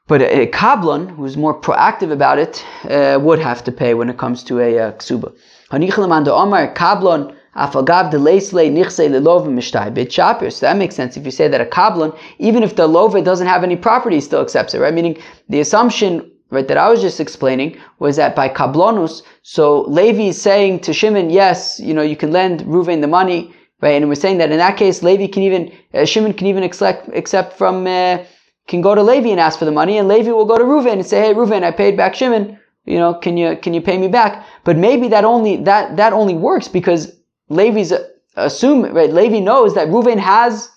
but 0.08 0.22
a, 0.22 0.44
a 0.44 0.48
kablan 0.48 1.14
who's 1.14 1.36
more 1.36 1.60
proactive 1.60 2.14
about 2.14 2.40
it 2.40 2.66
uh, 2.86 3.20
would 3.22 3.40
have 3.40 3.62
to 3.66 3.74
pay 3.74 3.94
when 3.94 4.10
it 4.10 4.18
comes 4.18 4.42
to 4.46 4.62
a 4.62 4.80
uh, 4.80 4.92
ksuba. 4.94 5.36
Kablan 5.70 7.37
Afagav 7.58 8.12
nichse 8.12 9.10
lelov 9.10 9.48
mishtaybit 9.48 10.08
shapir. 10.08 10.52
So 10.54 10.66
that 10.68 10.78
makes 10.78 10.96
sense 10.96 11.18
if 11.18 11.26
you 11.26 11.32
say 11.32 11.48
that 11.48 11.60
a 11.60 11.66
kablan, 11.66 12.18
even 12.40 12.64
if 12.64 12.76
the 12.76 12.88
lova 12.88 13.24
doesn't 13.24 13.48
have 13.48 13.64
any 13.64 13.76
property, 13.76 14.20
still 14.22 14.42
accepts 14.42 14.74
it, 14.74 14.80
right? 14.80 14.94
Meaning 14.94 15.18
the 15.50 15.60
assumption 15.60 16.32
right, 16.50 16.68
that 16.68 16.78
I 16.78 16.90
was 16.90 17.02
just 17.02 17.20
explaining 17.20 17.78
was 18.00 18.16
that 18.18 18.36
by 18.36 18.50
kablonus, 18.50 19.22
so 19.42 19.82
Levi 19.82 20.30
is 20.30 20.42
saying 20.42 20.82
to 20.82 20.94
Shimon, 20.94 21.30
yes, 21.30 21.80
you 21.80 21.94
know, 21.94 22.02
you 22.02 22.16
can 22.16 22.32
lend 22.32 22.62
Ruvain 22.62 23.02
the 23.02 23.08
money, 23.08 23.54
right? 23.82 24.02
And 24.02 24.08
we're 24.08 24.16
saying 24.16 24.38
that 24.38 24.52
in 24.52 24.58
that 24.58 24.78
case, 24.78 25.04
Levi 25.04 25.28
can 25.28 25.44
even, 25.44 25.72
uh, 25.94 26.06
Shimon 26.06 26.34
can 26.34 26.48
even 26.48 26.64
accept, 26.64 27.10
accept 27.10 27.58
from, 27.58 27.88
uh, 27.88 28.24
can 28.68 28.82
go 28.82 28.96
to 28.96 29.04
Levi 29.04 29.30
and 29.30 29.40
ask 29.40 29.60
for 29.60 29.66
the 29.66 29.72
money, 29.72 29.98
and 29.98 30.08
Levi 30.08 30.32
will 30.32 30.46
go 30.46 30.58
to 30.58 30.64
Ruvain 30.64 30.94
and 30.94 31.06
say, 31.06 31.22
hey, 31.22 31.34
Ruvain, 31.34 31.64
I 31.64 31.72
paid 31.72 31.98
back 31.98 32.16
Shimon, 32.16 32.60
you 32.86 32.98
know, 32.98 33.14
can 33.14 33.36
you, 33.36 33.58
can 33.58 33.74
you 33.74 33.82
pay 33.82 33.98
me 33.98 34.08
back? 34.08 34.46
But 34.64 34.78
maybe 34.78 35.10
that 35.10 35.26
only, 35.26 35.58
that, 35.58 35.98
that 35.98 36.14
only 36.14 36.36
works 36.36 36.68
because 36.68 37.17
Levi's 37.50 37.94
assume 38.36 38.84
right. 38.94 39.12
Levi 39.12 39.40
knows 39.40 39.74
that 39.76 39.88
Reuven 39.88 40.20
has 40.20 40.70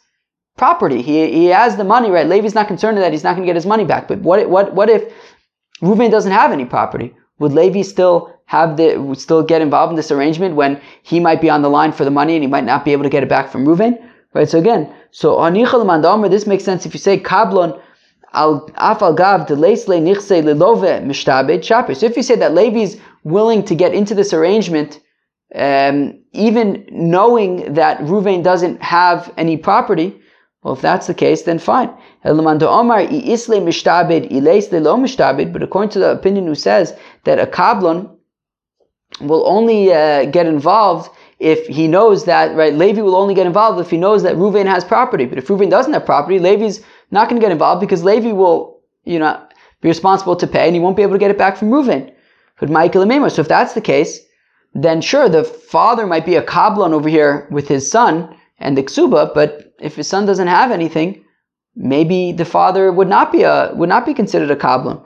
property. 0.56 1.02
He, 1.02 1.30
he 1.32 1.46
has 1.46 1.76
the 1.76 1.84
money, 1.84 2.10
right? 2.10 2.26
Levi's 2.26 2.54
not 2.54 2.68
concerned 2.68 2.98
that 2.98 3.12
he's 3.12 3.24
not 3.24 3.34
going 3.34 3.42
to 3.42 3.46
get 3.46 3.56
his 3.56 3.66
money 3.66 3.84
back. 3.84 4.08
But 4.08 4.20
what 4.20 4.48
what 4.48 4.74
what 4.74 4.90
if 4.90 5.12
Reuven 5.82 6.10
doesn't 6.10 6.32
have 6.32 6.52
any 6.52 6.64
property? 6.64 7.14
Would 7.38 7.52
Levi 7.52 7.82
still 7.82 8.34
have 8.46 8.76
the 8.76 8.96
would 8.96 9.20
still 9.20 9.42
get 9.42 9.62
involved 9.62 9.90
in 9.90 9.96
this 9.96 10.10
arrangement 10.10 10.54
when 10.56 10.80
he 11.02 11.20
might 11.20 11.40
be 11.40 11.50
on 11.50 11.62
the 11.62 11.70
line 11.70 11.92
for 11.92 12.04
the 12.04 12.10
money 12.10 12.34
and 12.34 12.42
he 12.42 12.48
might 12.48 12.64
not 12.64 12.84
be 12.84 12.92
able 12.92 13.04
to 13.04 13.10
get 13.10 13.22
it 13.22 13.28
back 13.28 13.50
from 13.50 13.64
Reuven? 13.66 14.06
Right. 14.34 14.48
So 14.48 14.58
again, 14.58 14.92
so 15.10 15.36
anichal 15.36 15.84
mandamer. 15.84 16.30
This 16.30 16.46
makes 16.46 16.64
sense 16.64 16.86
if 16.86 16.94
you 16.94 17.00
say 17.00 17.18
kablon. 17.18 17.80
Al 18.32 18.68
afal 18.76 19.16
gav 19.16 19.48
delesle 19.48 20.00
nichse 20.00 20.42
lilove 20.44 21.02
mishtabed 21.02 21.64
shaper. 21.64 21.94
So 21.96 22.06
if 22.06 22.16
you 22.16 22.22
say 22.22 22.36
that 22.36 22.54
Levi's 22.54 22.96
willing 23.24 23.64
to 23.64 23.74
get 23.74 23.92
into 23.92 24.14
this 24.14 24.32
arrangement 24.32 25.00
um, 25.54 26.19
even 26.32 26.86
knowing 26.90 27.74
that 27.74 27.98
Ruvain 28.00 28.42
doesn't 28.42 28.82
have 28.82 29.32
any 29.36 29.56
property, 29.56 30.20
well, 30.62 30.74
if 30.74 30.80
that's 30.80 31.06
the 31.06 31.14
case, 31.14 31.42
then 31.42 31.58
fine. 31.58 31.90
But 32.22 32.38
according 35.62 35.90
to 35.90 35.98
the 35.98 36.10
opinion 36.10 36.46
who 36.46 36.54
says 36.54 36.94
that 37.24 37.38
a 37.38 37.46
kablon 37.46 38.16
will 39.20 39.46
only 39.46 39.92
uh, 39.92 40.26
get 40.26 40.46
involved 40.46 41.10
if 41.38 41.66
he 41.66 41.88
knows 41.88 42.26
that, 42.26 42.54
right, 42.54 42.74
Levi 42.74 43.00
will 43.00 43.16
only 43.16 43.34
get 43.34 43.46
involved 43.46 43.80
if 43.80 43.88
he 43.88 43.96
knows 43.96 44.22
that 44.22 44.36
Ruvain 44.36 44.66
has 44.66 44.84
property. 44.84 45.24
But 45.24 45.38
if 45.38 45.48
Ruvain 45.48 45.70
doesn't 45.70 45.94
have 45.94 46.04
property, 46.04 46.38
Levi's 46.38 46.84
not 47.10 47.30
going 47.30 47.40
to 47.40 47.44
get 47.44 47.50
involved 47.50 47.80
because 47.80 48.04
Levi 48.04 48.32
will, 48.32 48.80
you 49.04 49.18
know, 49.18 49.42
be 49.80 49.88
responsible 49.88 50.36
to 50.36 50.46
pay 50.46 50.66
and 50.66 50.74
he 50.74 50.80
won't 50.80 50.96
be 50.96 51.02
able 51.02 51.14
to 51.14 51.18
get 51.18 51.30
it 51.30 51.38
back 51.38 51.56
from 51.56 51.70
Ruvain. 51.70 52.12
But 52.58 52.68
Michael 52.68 53.06
So 53.30 53.40
if 53.40 53.48
that's 53.48 53.72
the 53.72 53.80
case, 53.80 54.20
then 54.74 55.00
sure, 55.00 55.28
the 55.28 55.44
father 55.44 56.06
might 56.06 56.24
be 56.24 56.36
a 56.36 56.42
kablan 56.42 56.92
over 56.92 57.08
here 57.08 57.48
with 57.50 57.68
his 57.68 57.90
son 57.90 58.36
and 58.58 58.76
the 58.76 58.82
ksuba, 58.82 59.34
but 59.34 59.74
if 59.80 59.96
his 59.96 60.06
son 60.06 60.26
doesn't 60.26 60.46
have 60.46 60.70
anything, 60.70 61.24
maybe 61.74 62.32
the 62.32 62.44
father 62.44 62.92
would 62.92 63.08
not 63.08 63.32
be 63.32 63.42
a 63.42 63.72
would 63.74 63.88
not 63.88 64.06
be 64.06 64.14
considered 64.14 64.50
a 64.50 64.56
kablan. 64.56 65.04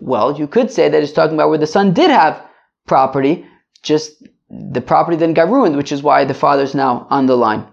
Well, 0.00 0.38
you 0.38 0.46
could 0.46 0.70
say 0.70 0.88
that 0.88 1.02
it's 1.02 1.12
talking 1.12 1.34
about 1.34 1.48
where 1.48 1.58
the 1.58 1.66
son 1.66 1.92
did 1.92 2.10
have 2.10 2.42
property, 2.86 3.44
just 3.82 4.22
the 4.48 4.80
property 4.80 5.16
then 5.16 5.34
got 5.34 5.50
ruined, 5.50 5.76
which 5.76 5.92
is 5.92 6.02
why 6.02 6.24
the 6.24 6.34
father's 6.34 6.74
now 6.74 7.06
on 7.10 7.26
the 7.26 7.36
line. 7.36 7.66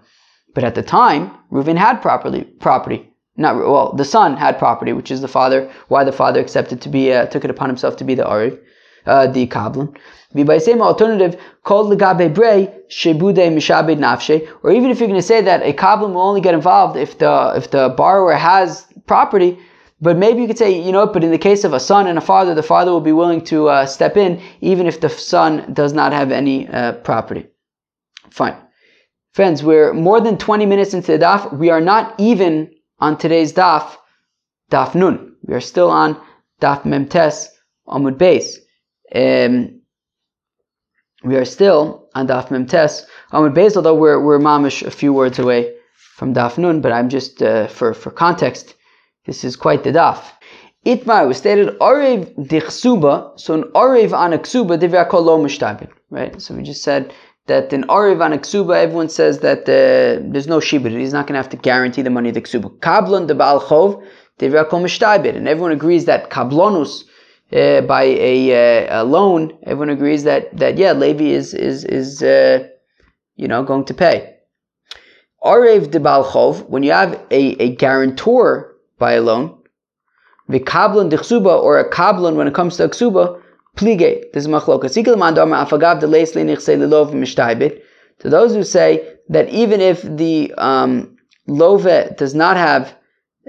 But 0.54 0.64
at 0.64 0.74
the 0.74 0.82
time, 0.82 1.30
Reuven 1.52 1.76
had 1.76 2.02
property. 2.02 2.42
Property, 2.42 3.08
not 3.36 3.56
well, 3.56 3.92
the 3.92 4.04
son 4.04 4.36
had 4.36 4.58
property, 4.58 4.92
which 4.92 5.12
is 5.12 5.20
the 5.20 5.28
father. 5.28 5.70
Why 5.88 6.02
the 6.02 6.12
father 6.12 6.40
accepted 6.40 6.80
to 6.80 6.88
be 6.88 7.12
uh, 7.12 7.26
took 7.26 7.44
it 7.44 7.50
upon 7.50 7.68
himself 7.68 7.96
to 7.98 8.04
be 8.04 8.16
the 8.16 8.24
ariv 8.24 8.58
uh, 9.06 9.26
the 9.26 9.46
kablan. 9.46 9.96
Be 10.34 10.44
by 10.44 10.58
same 10.58 10.80
alternative, 10.80 11.40
called 11.64 11.90
legabe 11.92 12.32
brei 12.32 12.72
shebude 12.88 13.44
mishabed 13.52 13.98
nafshe. 13.98 14.48
Or 14.62 14.70
even 14.70 14.90
if 14.90 15.00
you're 15.00 15.08
going 15.08 15.20
to 15.20 15.26
say 15.26 15.40
that 15.40 15.62
a 15.62 15.72
kablan 15.72 16.14
will 16.14 16.22
only 16.22 16.40
get 16.40 16.54
involved 16.54 16.96
if 16.96 17.18
the 17.18 17.52
if 17.56 17.70
the 17.70 17.88
borrower 17.96 18.34
has 18.34 18.86
property, 19.06 19.58
but 20.00 20.16
maybe 20.16 20.40
you 20.40 20.46
could 20.46 20.58
say, 20.58 20.70
you 20.80 20.92
know, 20.92 21.06
but 21.06 21.24
in 21.24 21.30
the 21.30 21.38
case 21.38 21.64
of 21.64 21.74
a 21.74 21.80
son 21.80 22.06
and 22.06 22.16
a 22.16 22.22
father, 22.22 22.54
the 22.54 22.62
father 22.62 22.90
will 22.90 23.00
be 23.00 23.12
willing 23.12 23.44
to 23.44 23.68
uh, 23.68 23.86
step 23.86 24.16
in, 24.16 24.40
even 24.60 24.86
if 24.86 25.00
the 25.00 25.10
son 25.10 25.72
does 25.74 25.92
not 25.92 26.12
have 26.12 26.32
any 26.32 26.68
uh, 26.68 26.92
property. 26.92 27.46
Fine. 28.30 28.56
Friends, 29.32 29.62
we're 29.62 29.92
more 29.92 30.20
than 30.20 30.38
20 30.38 30.66
minutes 30.66 30.94
into 30.94 31.12
the 31.12 31.18
daf. 31.18 31.52
We 31.56 31.70
are 31.70 31.80
not 31.80 32.14
even 32.18 32.70
on 32.98 33.18
today's 33.18 33.52
daf, 33.52 33.96
daf 34.70 34.94
nun. 34.94 35.36
We 35.42 35.54
are 35.54 35.60
still 35.60 35.90
on 35.90 36.20
daf 36.60 36.82
memtes 36.82 37.48
amud 37.86 38.16
base. 38.16 38.58
Um, 39.14 39.80
we 41.22 41.36
are 41.36 41.44
still 41.44 42.08
on 42.14 42.28
Daf 42.28 42.48
Memtes. 42.48 43.04
Amud 43.32 43.54
Beis, 43.54 43.76
although 43.76 43.94
we're, 43.94 44.22
we're 44.22 44.38
mamish 44.38 44.82
a 44.82 44.90
few 44.90 45.12
words 45.12 45.38
away 45.38 45.74
from 46.16 46.34
Daf 46.34 46.58
Nun, 46.58 46.80
but 46.80 46.92
I'm 46.92 47.08
just, 47.08 47.42
uh, 47.42 47.66
for, 47.66 47.92
for 47.94 48.10
context, 48.10 48.74
this 49.26 49.44
is 49.44 49.56
quite 49.56 49.84
the 49.84 49.90
Daf. 49.90 50.22
Itmar 50.86 51.26
was 51.26 51.36
stated, 51.36 51.78
Arev 51.78 52.34
dichsuba, 52.48 53.38
so 53.38 53.54
an 53.54 53.64
Arev 53.74 54.16
on 54.16 54.32
a 54.32 54.38
ksuba, 54.38 54.78
divyakol 54.78 55.22
lo. 55.22 55.86
Right? 56.08 56.40
So 56.40 56.54
we 56.54 56.62
just 56.62 56.82
said 56.82 57.12
that 57.46 57.72
in 57.72 57.82
Arev 57.84 58.24
on 58.24 58.32
a 58.32 58.38
ksuba, 58.38 58.76
everyone 58.76 59.10
says 59.10 59.40
that 59.40 59.62
uh, 59.62 60.26
there's 60.32 60.46
no 60.46 60.58
shibud. 60.58 60.98
He's 60.98 61.12
not 61.12 61.26
going 61.26 61.34
to 61.34 61.42
have 61.42 61.50
to 61.50 61.58
guarantee 61.58 62.00
the 62.00 62.08
money 62.08 62.30
of 62.30 62.34
the 62.34 62.40
ksuba. 62.40 62.78
Kablon 62.78 63.26
de 63.26 63.34
Baal 63.34 63.60
Chov, 63.60 64.02
divyakol. 64.38 65.36
And 65.36 65.48
everyone 65.48 65.72
agrees 65.72 66.06
that 66.06 66.30
kablonus, 66.30 67.04
uh, 67.52 67.80
by 67.82 68.04
a, 68.04 68.88
uh, 68.88 69.02
a, 69.02 69.04
loan, 69.04 69.56
everyone 69.64 69.90
agrees 69.90 70.24
that, 70.24 70.56
that 70.56 70.78
yeah, 70.78 70.92
Levi 70.92 71.24
is 71.24 71.52
is 71.54 71.84
is 71.84 72.22
uh, 72.22 72.68
you 73.36 73.48
know 73.48 73.62
going 73.64 73.84
to 73.86 73.94
pay. 73.94 74.36
Arev 75.42 75.90
de 75.90 75.98
Balchov, 75.98 76.68
when 76.68 76.82
you 76.82 76.92
have 76.92 77.14
a, 77.30 77.62
a 77.62 77.74
guarantor 77.76 78.76
by 78.98 79.12
a 79.14 79.22
loan, 79.22 79.58
the 80.48 80.60
kablan 80.60 81.10
dechsuba 81.10 81.62
or 81.62 81.78
a 81.78 81.90
kablan 81.90 82.34
when 82.34 82.46
it 82.46 82.54
comes 82.54 82.76
to 82.76 82.88
ksuba, 82.88 83.40
plige. 83.76 84.22
This 84.32 84.44
is 84.44 84.48
machlokas. 84.48 84.94
To 88.18 88.28
those 88.28 88.54
who 88.54 88.64
say 88.64 89.14
that 89.30 89.48
even 89.48 89.80
if 89.80 90.02
the 90.02 90.52
um, 90.58 91.16
love 91.46 91.84
does 92.16 92.34
not 92.34 92.56
have 92.58 92.94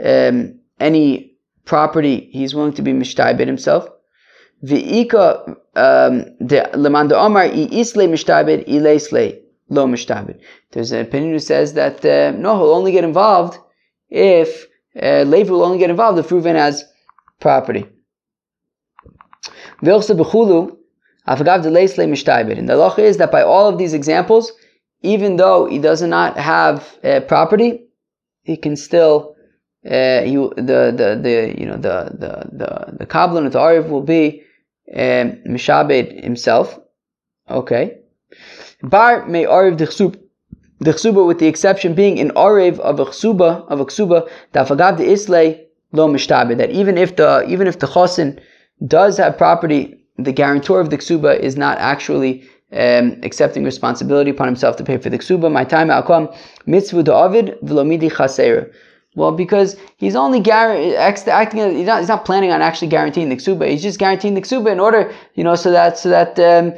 um, 0.03 0.59
any 0.79 1.30
property, 1.65 2.29
he's 2.31 2.53
willing 2.55 2.73
to 2.73 2.81
be 2.81 2.93
mishtaibed 2.93 3.45
himself. 3.45 3.87
V'ika 4.63 5.55
um, 5.75 6.25
lemanda 6.83 7.13
omar 7.13 7.43
i 7.43 7.67
isle 7.71 8.07
mishtaibed 8.07 8.67
ileisle 8.67 9.41
lo 9.69 9.87
mishtaibed. 9.87 10.39
There's 10.71 10.91
an 10.91 11.01
opinion 11.01 11.33
who 11.33 11.39
says 11.39 11.73
that 11.73 12.05
uh, 12.05 12.31
no, 12.37 12.57
he'll 12.57 12.73
only 12.73 12.91
get 12.91 13.03
involved 13.03 13.57
if 14.09 14.67
uh, 15.01 15.23
Levi 15.23 15.49
will 15.49 15.63
only 15.63 15.79
get 15.79 15.89
involved 15.89 16.19
if 16.19 16.29
Reuven 16.29 16.55
has 16.55 16.85
property. 17.39 17.85
Vilchsa 19.81 20.15
b'chulu 20.15 20.77
Afagav 21.27 21.63
deleisle 21.63 22.07
mishtayber. 22.09 22.57
And 22.57 22.67
the 22.67 22.73
halacha 22.73 22.99
is 22.99 23.17
that 23.17 23.31
by 23.31 23.43
all 23.43 23.67
of 23.67 23.77
these 23.77 23.93
examples, 23.93 24.51
even 25.01 25.35
though 25.37 25.65
he 25.65 25.77
does 25.77 26.01
not 26.01 26.37
have 26.37 26.97
uh, 27.03 27.21
property, 27.21 27.87
he 28.43 28.57
can 28.57 28.75
still 28.75 29.35
uh, 29.85 30.21
he, 30.21 30.35
the, 30.35 30.93
the, 30.95 31.19
the, 31.21 31.55
you 31.57 31.65
know, 31.65 31.75
the, 31.75 32.11
the, 32.13 32.49
the, 32.55 32.97
the 32.99 33.05
Kabbalah 33.05 33.45
of 33.45 33.53
the 33.53 33.59
Ariv 33.59 33.89
will 33.89 34.03
be 34.03 34.43
um, 34.93 35.41
Mishabed 35.47 36.23
himself. 36.23 36.79
Okay. 37.49 37.97
Bar 38.83 39.25
may 39.27 39.45
Ariv 39.45 39.77
the 39.77 39.85
chsuba 40.91 41.25
with 41.25 41.39
the 41.39 41.47
exception 41.47 41.95
being 41.95 42.19
an 42.19 42.29
Ariv 42.31 42.79
of 42.79 42.99
a 42.99 43.05
chsuba, 43.05 43.67
of 43.69 43.79
a 43.79 43.85
chsuba, 43.85 44.29
dafagav 44.53 44.97
the 44.97 45.11
islay 45.11 45.65
lo 45.93 46.07
mishtabe, 46.07 46.57
that 46.57 46.69
even 46.69 46.97
if 46.97 47.15
the, 47.15 47.43
even 47.47 47.67
if 47.67 47.79
the 47.79 47.87
chosin 47.87 48.39
does 48.85 49.17
have 49.17 49.37
property, 49.37 49.97
the 50.17 50.31
guarantor 50.31 50.79
of 50.79 50.91
the 50.91 50.97
ksuba 50.97 51.39
is 51.39 51.57
not 51.57 51.77
actually 51.79 52.47
um, 52.71 53.19
accepting 53.23 53.63
responsibility 53.63 54.29
upon 54.29 54.47
himself 54.47 54.75
to 54.77 54.83
pay 54.83 54.97
for 54.97 55.09
the 55.09 55.17
ksuba. 55.17 55.51
My 55.51 55.63
time 55.63 55.89
outcome 55.89 56.29
mitzvah 56.67 57.03
to 57.05 57.13
avid 57.13 57.57
v'lomidi 57.63 58.15
chaser. 58.15 58.71
Well, 59.13 59.33
because 59.33 59.75
he's 59.97 60.15
only 60.15 60.39
acting, 60.49 61.75
he's 61.75 61.85
not, 61.85 61.99
he's 61.99 62.07
not 62.07 62.23
planning 62.23 62.51
on 62.51 62.61
actually 62.61 62.87
guaranteeing 62.87 63.27
the 63.27 63.35
ksuba. 63.35 63.69
He's 63.69 63.81
just 63.81 63.99
guaranteeing 63.99 64.35
the 64.35 64.41
ksuba 64.41 64.71
in 64.71 64.79
order, 64.79 65.13
you 65.35 65.43
know, 65.43 65.55
so 65.55 65.71
that 65.71 65.97
so 65.97 66.07
that 66.09 66.39
um, 66.39 66.73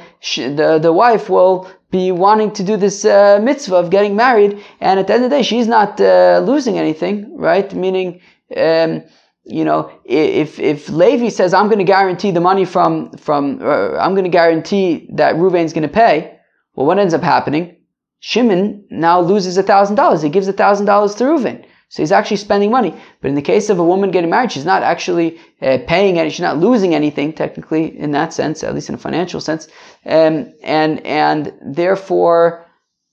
the 0.55 0.79
the 0.81 0.91
wife 0.91 1.29
will 1.29 1.69
be 1.91 2.11
wanting 2.11 2.51
to 2.53 2.63
do 2.63 2.75
this 2.75 3.05
uh, 3.05 3.39
mitzvah 3.43 3.75
of 3.75 3.91
getting 3.91 4.15
married, 4.15 4.59
and 4.81 4.99
at 4.99 5.05
the 5.05 5.13
end 5.13 5.23
of 5.23 5.29
the 5.29 5.37
day, 5.37 5.43
she's 5.43 5.67
not 5.67 6.01
uh, 6.01 6.41
losing 6.43 6.79
anything, 6.79 7.37
right? 7.37 7.71
Meaning, 7.75 8.19
um, 8.57 9.03
you 9.43 9.63
know, 9.63 9.91
if 10.03 10.59
if 10.59 10.89
Levi 10.89 11.29
says, 11.29 11.53
"I'm 11.53 11.67
going 11.67 11.85
to 11.85 11.91
guarantee 11.95 12.31
the 12.31 12.41
money 12.41 12.65
from 12.65 13.11
from, 13.11 13.59
uh, 13.61 13.95
I'm 13.97 14.15
going 14.15 14.23
to 14.23 14.37
guarantee 14.41 15.07
that 15.13 15.35
Ruvain's 15.35 15.71
going 15.71 15.87
to 15.87 15.93
pay," 15.93 16.39
well, 16.73 16.87
what 16.87 16.97
ends 16.97 17.13
up 17.13 17.21
happening? 17.21 17.77
Shimon 18.21 18.85
now 18.89 19.21
loses 19.21 19.55
a 19.57 19.63
thousand 19.63 19.97
dollars. 19.97 20.23
He 20.23 20.29
gives 20.29 20.47
a 20.47 20.53
thousand 20.53 20.87
dollars 20.87 21.13
to 21.15 21.25
Ruvain. 21.25 21.63
So 21.93 22.01
he's 22.01 22.11
actually 22.11 22.37
spending 22.37 22.71
money. 22.71 22.91
But 23.21 23.27
in 23.27 23.35
the 23.35 23.41
case 23.43 23.69
of 23.69 23.77
a 23.77 23.83
woman 23.83 24.09
getting 24.09 24.31
married, 24.31 24.51
she's 24.51 24.65
not 24.65 24.81
actually 24.81 25.39
uh, 25.61 25.77
paying 25.85 26.17
any, 26.17 26.31
she's 26.31 26.39
not 26.39 26.57
losing 26.57 26.95
anything 26.95 27.33
technically 27.33 27.95
in 27.99 28.09
that 28.13 28.33
sense, 28.33 28.63
at 28.63 28.73
least 28.73 28.89
in 28.89 28.95
a 28.95 28.97
financial 28.97 29.39
sense. 29.39 29.67
Um, 30.07 30.51
and, 30.63 31.05
and 31.05 31.53
therefore, 31.61 32.65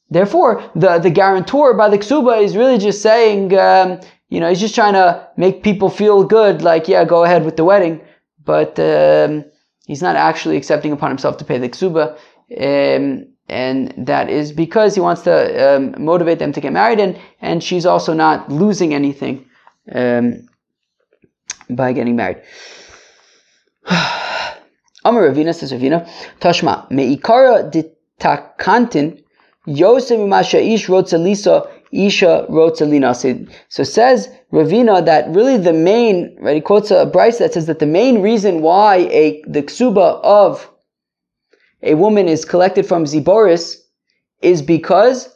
therefore, 0.08 0.64
the, 0.74 0.98
the 0.98 1.10
guarantor 1.10 1.74
by 1.74 1.90
the 1.90 1.98
ksuba 1.98 2.42
is 2.42 2.56
really 2.56 2.78
just 2.78 3.02
saying, 3.02 3.54
um, 3.58 4.00
you 4.30 4.40
know, 4.40 4.48
he's 4.48 4.60
just 4.60 4.74
trying 4.74 4.94
to 4.94 5.28
make 5.36 5.62
people 5.62 5.90
feel 5.90 6.24
good, 6.24 6.62
like, 6.62 6.88
yeah, 6.88 7.04
go 7.04 7.24
ahead 7.24 7.44
with 7.44 7.56
the 7.56 7.64
wedding. 7.64 8.00
But, 8.42 8.78
um, 8.78 9.44
he's 9.84 10.00
not 10.00 10.16
actually 10.16 10.56
accepting 10.56 10.92
upon 10.92 11.10
himself 11.10 11.36
to 11.36 11.44
pay 11.44 11.58
the 11.58 11.68
ksuba. 11.68 12.16
Um, 12.58 13.29
and 13.50 13.92
that 14.06 14.30
is 14.30 14.52
because 14.52 14.94
he 14.94 15.00
wants 15.00 15.22
to 15.22 15.76
um, 15.76 15.94
motivate 16.02 16.38
them 16.38 16.52
to 16.52 16.60
get 16.60 16.72
married, 16.72 17.00
and 17.00 17.18
and 17.40 17.62
she's 17.62 17.84
also 17.84 18.12
not 18.12 18.50
losing 18.50 18.94
anything 18.94 19.44
um, 19.92 20.48
by 21.68 21.92
getting 21.92 22.16
married. 22.16 22.42
Amar 25.04 25.28
Ravina 25.28 25.54
says 25.54 25.72
Ravina, 25.72 26.08
Tashma 26.40 26.88
meikara 26.90 27.70
ditakantin 27.72 29.22
Yosef 29.66 30.20
Masha 30.20 30.62
Ish 30.62 30.88
Lisa 30.88 31.68
Isha 31.92 32.46
Lina. 32.48 33.14
So 33.14 33.82
says 33.82 34.28
Ravina 34.52 35.04
that 35.04 35.28
really 35.30 35.56
the 35.56 35.72
main, 35.72 36.36
right, 36.40 36.56
he 36.56 36.60
quotes 36.60 36.90
a 36.90 37.06
Braisa 37.06 37.38
that 37.38 37.54
says 37.54 37.66
that 37.66 37.78
the 37.78 37.86
main 37.86 38.22
reason 38.22 38.62
why 38.62 38.96
a 39.10 39.42
the 39.46 39.62
ksuba 39.62 40.20
of 40.22 40.70
a 41.82 41.94
woman 41.94 42.28
is 42.28 42.44
collected 42.44 42.86
from 42.86 43.04
Ziboris 43.04 43.76
is 44.42 44.62
because 44.62 45.34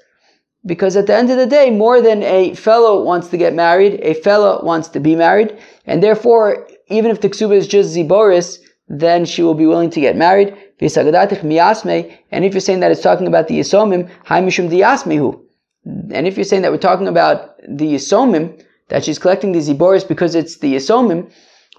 because 0.67 0.97
at 0.97 1.07
the 1.07 1.15
end 1.15 1.31
of 1.31 1.37
the 1.37 1.47
day, 1.47 1.71
more 1.71 2.01
than 2.01 2.23
a 2.23 2.55
fellow 2.55 3.03
wants 3.03 3.29
to 3.29 3.37
get 3.37 3.53
married, 3.53 4.01
a 4.03 4.15
fellow 4.15 4.65
wants 4.65 4.89
to 4.89 5.01
be 5.01 5.15
married, 5.15 5.59
and 5.85 6.03
therefore, 6.03 6.67
even 6.89 7.11
if 7.11 7.21
the 7.21 7.29
ksuba 7.29 7.55
is 7.55 7.67
just 7.67 7.95
Ziboris, 7.95 8.61
then 8.89 9.27
she 9.27 9.43
will 9.43 9.55
be 9.55 9.67
willing 9.67 9.91
to 9.91 10.01
get 10.01 10.17
married. 10.17 10.49
And 10.49 10.59
if 10.81 12.55
you're 12.55 12.61
saying 12.61 12.81
that 12.81 12.91
it's 12.91 13.03
talking 13.03 13.27
about 13.27 13.49
the 13.49 13.61
Yisomim, 13.61 14.11
And 14.27 16.27
if 16.27 16.37
you're 16.37 16.45
saying 16.45 16.63
that 16.63 16.73
we're 16.73 16.79
talking 16.79 17.09
about 17.09 17.59
the 17.59 17.95
Yisomim, 17.95 18.65
that 18.89 19.05
she's 19.05 19.19
collecting 19.19 19.53
the 19.53 19.61
Ziboris 19.61 20.07
because 20.07 20.35
it's 20.35 20.59
the 20.59 20.75
Yisomim, 20.75 21.31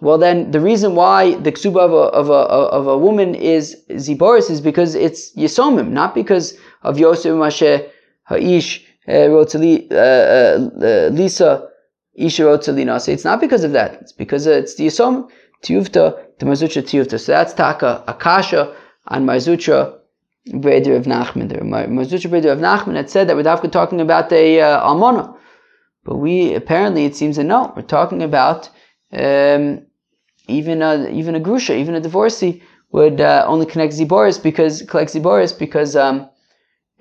well 0.01 0.17
then 0.17 0.51
the 0.51 0.59
reason 0.59 0.95
why 0.95 1.35
the 1.35 1.51
ksuba 1.51 1.77
of 1.77 1.91
a, 1.91 2.05
of 2.19 2.29
a, 2.29 2.33
of 2.33 2.87
a 2.87 2.97
woman 2.97 3.35
is 3.35 3.75
ziboris 3.91 4.49
is 4.49 4.61
because 4.61 4.95
it's 4.95 5.33
yisomim, 5.35 5.89
not 5.89 6.13
because 6.13 6.57
of 6.83 6.99
Yosef 6.99 7.31
Mashe 7.33 7.89
Ha'ish 8.29 8.83
uh, 9.07 9.11
uh, 9.11 9.95
uh, 9.95 11.09
Lisa 11.11 11.69
Isha 12.15 12.43
Rotzalina. 12.43 12.99
So 12.99 13.11
it's 13.11 13.25
not 13.25 13.39
because 13.39 13.63
of 13.63 13.71
that. 13.73 14.01
It's 14.01 14.11
because 14.11 14.47
it's 14.47 14.75
the 14.75 14.87
yisomim 14.87 15.29
tiyuvta 15.63 16.25
the 16.39 16.45
marzutra 16.45 16.83
tiyuvta. 16.83 17.19
So 17.19 17.31
that's 17.31 17.53
taka 17.53 18.03
akasha 18.07 18.75
on 19.07 19.25
marzutra 19.25 19.93
Breder 20.49 20.95
of 20.95 21.05
Nachman. 21.05 21.49
The 21.49 21.55
marzutra 21.55 22.29
Breder 22.29 22.51
of 22.51 22.59
Nachman 22.59 22.95
had 22.95 23.09
said 23.09 23.27
that 23.29 23.35
we're 23.35 23.69
talking 23.69 24.01
about 24.01 24.31
a 24.31 24.61
uh, 24.61 24.79
almona, 24.81 25.35
but 26.03 26.17
we 26.17 26.53
apparently 26.53 27.05
it 27.05 27.15
seems 27.15 27.37
that 27.37 27.45
no, 27.45 27.73
we're 27.75 27.81
talking 27.81 28.21
about 28.21 28.69
um, 29.15 29.85
even 30.47 30.81
a 30.81 31.09
even 31.09 31.35
a 31.35 31.39
grusha, 31.39 31.75
even 31.75 31.95
a 31.95 32.01
divorcee 32.01 32.61
would 32.91 33.19
uh, 33.19 33.45
only 33.47 33.65
connect 33.65 33.93
ziboris 33.93 34.41
because 34.41 34.81
collect 34.83 35.11
ziboris 35.11 35.57
because 35.57 35.95
um, 35.95 36.29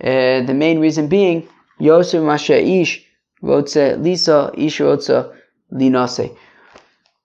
uh, 0.00 0.40
the 0.42 0.54
main 0.54 0.80
reason 0.80 1.08
being 1.08 1.48
Yosef 1.78 2.22
Masha 2.22 2.60
Ish 2.60 3.04
Rotze 3.42 4.02
Lisa 4.02 4.52
Ish 4.56 4.78
Rotze 4.78 5.32
Linase. 5.72 6.36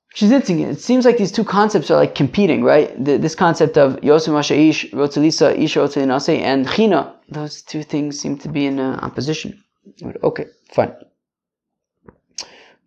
Which 0.09 0.23
is 0.23 0.31
interesting. 0.31 0.61
It 0.61 0.81
seems 0.81 1.05
like 1.05 1.17
these 1.17 1.31
two 1.31 1.43
concepts 1.43 1.91
are 1.91 1.97
like 1.97 2.15
competing, 2.15 2.63
right? 2.63 2.91
The, 3.03 3.17
this 3.17 3.35
concept 3.35 3.77
of 3.77 4.03
Yosef 4.03 4.33
Masha 4.33 4.55
Ish 4.55 4.91
Rotze 4.91 5.17
Lisa 5.17 5.59
Ish 5.59 5.75
Rotze 5.75 6.03
Linase 6.03 6.39
and 6.39 6.67
China. 6.67 7.15
Those 7.29 7.61
two 7.61 7.83
things 7.83 8.19
seem 8.19 8.37
to 8.39 8.49
be 8.49 8.65
in 8.65 8.79
uh, 8.79 8.99
opposition. 9.01 9.63
Okay, 10.23 10.45
fine. 10.73 10.93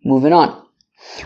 Moving 0.03 0.33
on. 0.33 0.62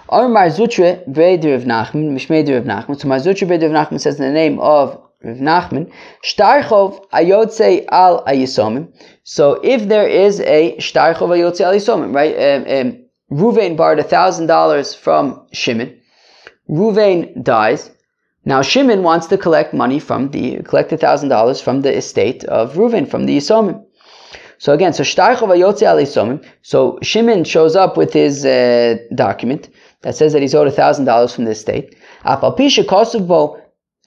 Or 0.09 0.27
Marzutre 0.27 1.07
Breder 1.07 1.55
of 1.55 1.63
Nachman, 1.63 2.11
Mishmeder 2.11 2.57
of 2.57 2.65
Nachman. 2.65 2.99
So 2.99 3.07
Marzutre 3.07 3.47
Breder 3.47 3.65
of 3.65 3.71
Nachman 3.71 3.99
says 3.99 4.19
in 4.19 4.25
the 4.25 4.31
name 4.31 4.59
of 4.59 5.01
Rav 5.23 5.37
Nachman, 5.37 5.91
Shtarchov 6.23 7.09
Ayotze 7.09 7.85
al 7.89 8.23
Ayisomim. 8.25 8.93
So 9.23 9.59
if 9.63 9.87
there 9.87 10.07
is 10.07 10.39
a 10.41 10.75
Shtarchov 10.77 11.29
Ayotze 11.29 11.61
al 11.61 11.73
Ayisomim, 11.73 12.13
right? 12.13 12.35
Um, 12.35 12.87
um, 12.87 13.07
Ruvain 13.31 13.75
borrowed 13.75 13.99
a 13.99 14.03
thousand 14.03 14.47
dollars 14.47 14.93
from 14.93 15.47
Shimon. 15.51 15.99
Ruvain 16.69 17.43
dies. 17.43 17.91
Now 18.45 18.61
Shimon 18.61 19.03
wants 19.03 19.27
to 19.27 19.37
collect 19.37 19.73
money 19.73 19.99
from 19.99 20.31
the 20.31 20.63
collect 20.63 20.91
a 20.93 20.97
thousand 20.97 21.29
dollars 21.29 21.59
from 21.59 21.81
the 21.81 21.95
estate 21.95 22.45
of 22.45 22.75
Ruvain 22.75 23.09
from 23.09 23.25
the 23.25 23.37
Yisomim. 23.37 23.83
So 24.59 24.73
again, 24.73 24.93
so 24.93 25.03
So 26.61 26.99
Shimon 27.01 27.43
shows 27.43 27.75
up 27.75 27.97
with 27.97 28.13
his 28.13 28.45
uh, 28.45 28.97
document 29.15 29.69
that 30.01 30.15
says 30.15 30.33
that 30.33 30.41
he's 30.41 30.55
owed 30.55 30.67
thousand 30.73 31.05
dollars 31.05 31.33
from 31.33 31.45
the 31.45 31.51
estate. 31.51 31.95
Afalpisha 32.25 32.87
Kosovo 32.87 33.61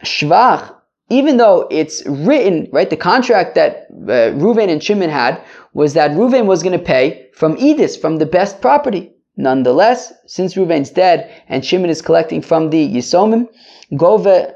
Shvach. 0.04 0.74
Even 1.12 1.38
though 1.38 1.66
it's 1.72 2.06
written, 2.06 2.68
right, 2.70 2.88
the 2.88 2.96
contract 2.96 3.56
that 3.56 3.88
uh, 3.90 4.30
Reuven 4.38 4.68
and 4.68 4.80
Shimon 4.82 5.10
had 5.10 5.42
was 5.74 5.94
that 5.94 6.12
Reuven 6.12 6.46
was 6.46 6.62
going 6.62 6.78
to 6.78 6.84
pay 6.84 7.26
from 7.32 7.56
Edis, 7.56 8.00
from 8.00 8.18
the 8.18 8.26
best 8.26 8.60
property. 8.60 9.12
Nonetheless, 9.36 10.12
since 10.26 10.54
Reuven's 10.54 10.90
dead 10.90 11.28
and 11.48 11.64
Shimon 11.64 11.90
is 11.90 12.00
collecting 12.00 12.42
from 12.42 12.70
the 12.70 12.88
Yisomim, 12.94 13.48
Gove, 13.96 14.54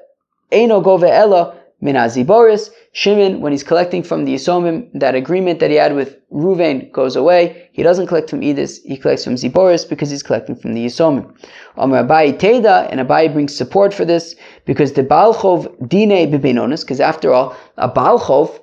Eino 0.52 0.85
Gove 0.85 1.02
Ella, 1.02 1.57
Minazi 1.85 2.27
Boris, 2.27 2.70
Shimon, 2.92 3.42
when 3.42 3.53
he's 3.53 3.62
collecting 3.62 4.03
from 4.03 4.25
the 4.25 4.35
Yisomim, 4.35 4.88
that 4.94 5.14
agreement 5.14 5.61
that 5.61 5.70
he 5.70 5.77
had 5.77 5.94
with 5.94 6.16
Ruvain 6.33 6.90
goes 6.92 7.14
away. 7.14 7.68
He 7.73 7.83
doesn't 7.83 8.07
collect 8.07 8.31
from 8.31 8.40
Edis, 8.40 8.83
he 8.85 8.97
collects 8.97 9.25
from 9.25 9.35
Ziboris 9.35 9.87
because 9.87 10.09
he's 10.09 10.23
collecting 10.23 10.57
from 10.57 10.73
the 10.73 10.87
Yisomim. 10.87 11.31
Amar 11.77 12.03
Abai 12.03 12.38
Teda, 12.38 12.88
and 12.90 13.01
Abai 13.01 13.31
brings 13.31 13.55
support 13.55 13.92
for 13.92 14.07
this 14.07 14.35
because 14.64 14.94
the 14.94 15.03
Balchov 15.03 15.66
Dine 15.87 16.33
Bibenonis, 16.33 16.81
because 16.81 17.01
after 17.01 17.33
all, 17.33 17.55
a 17.77 17.88
Balchov, 17.88 18.59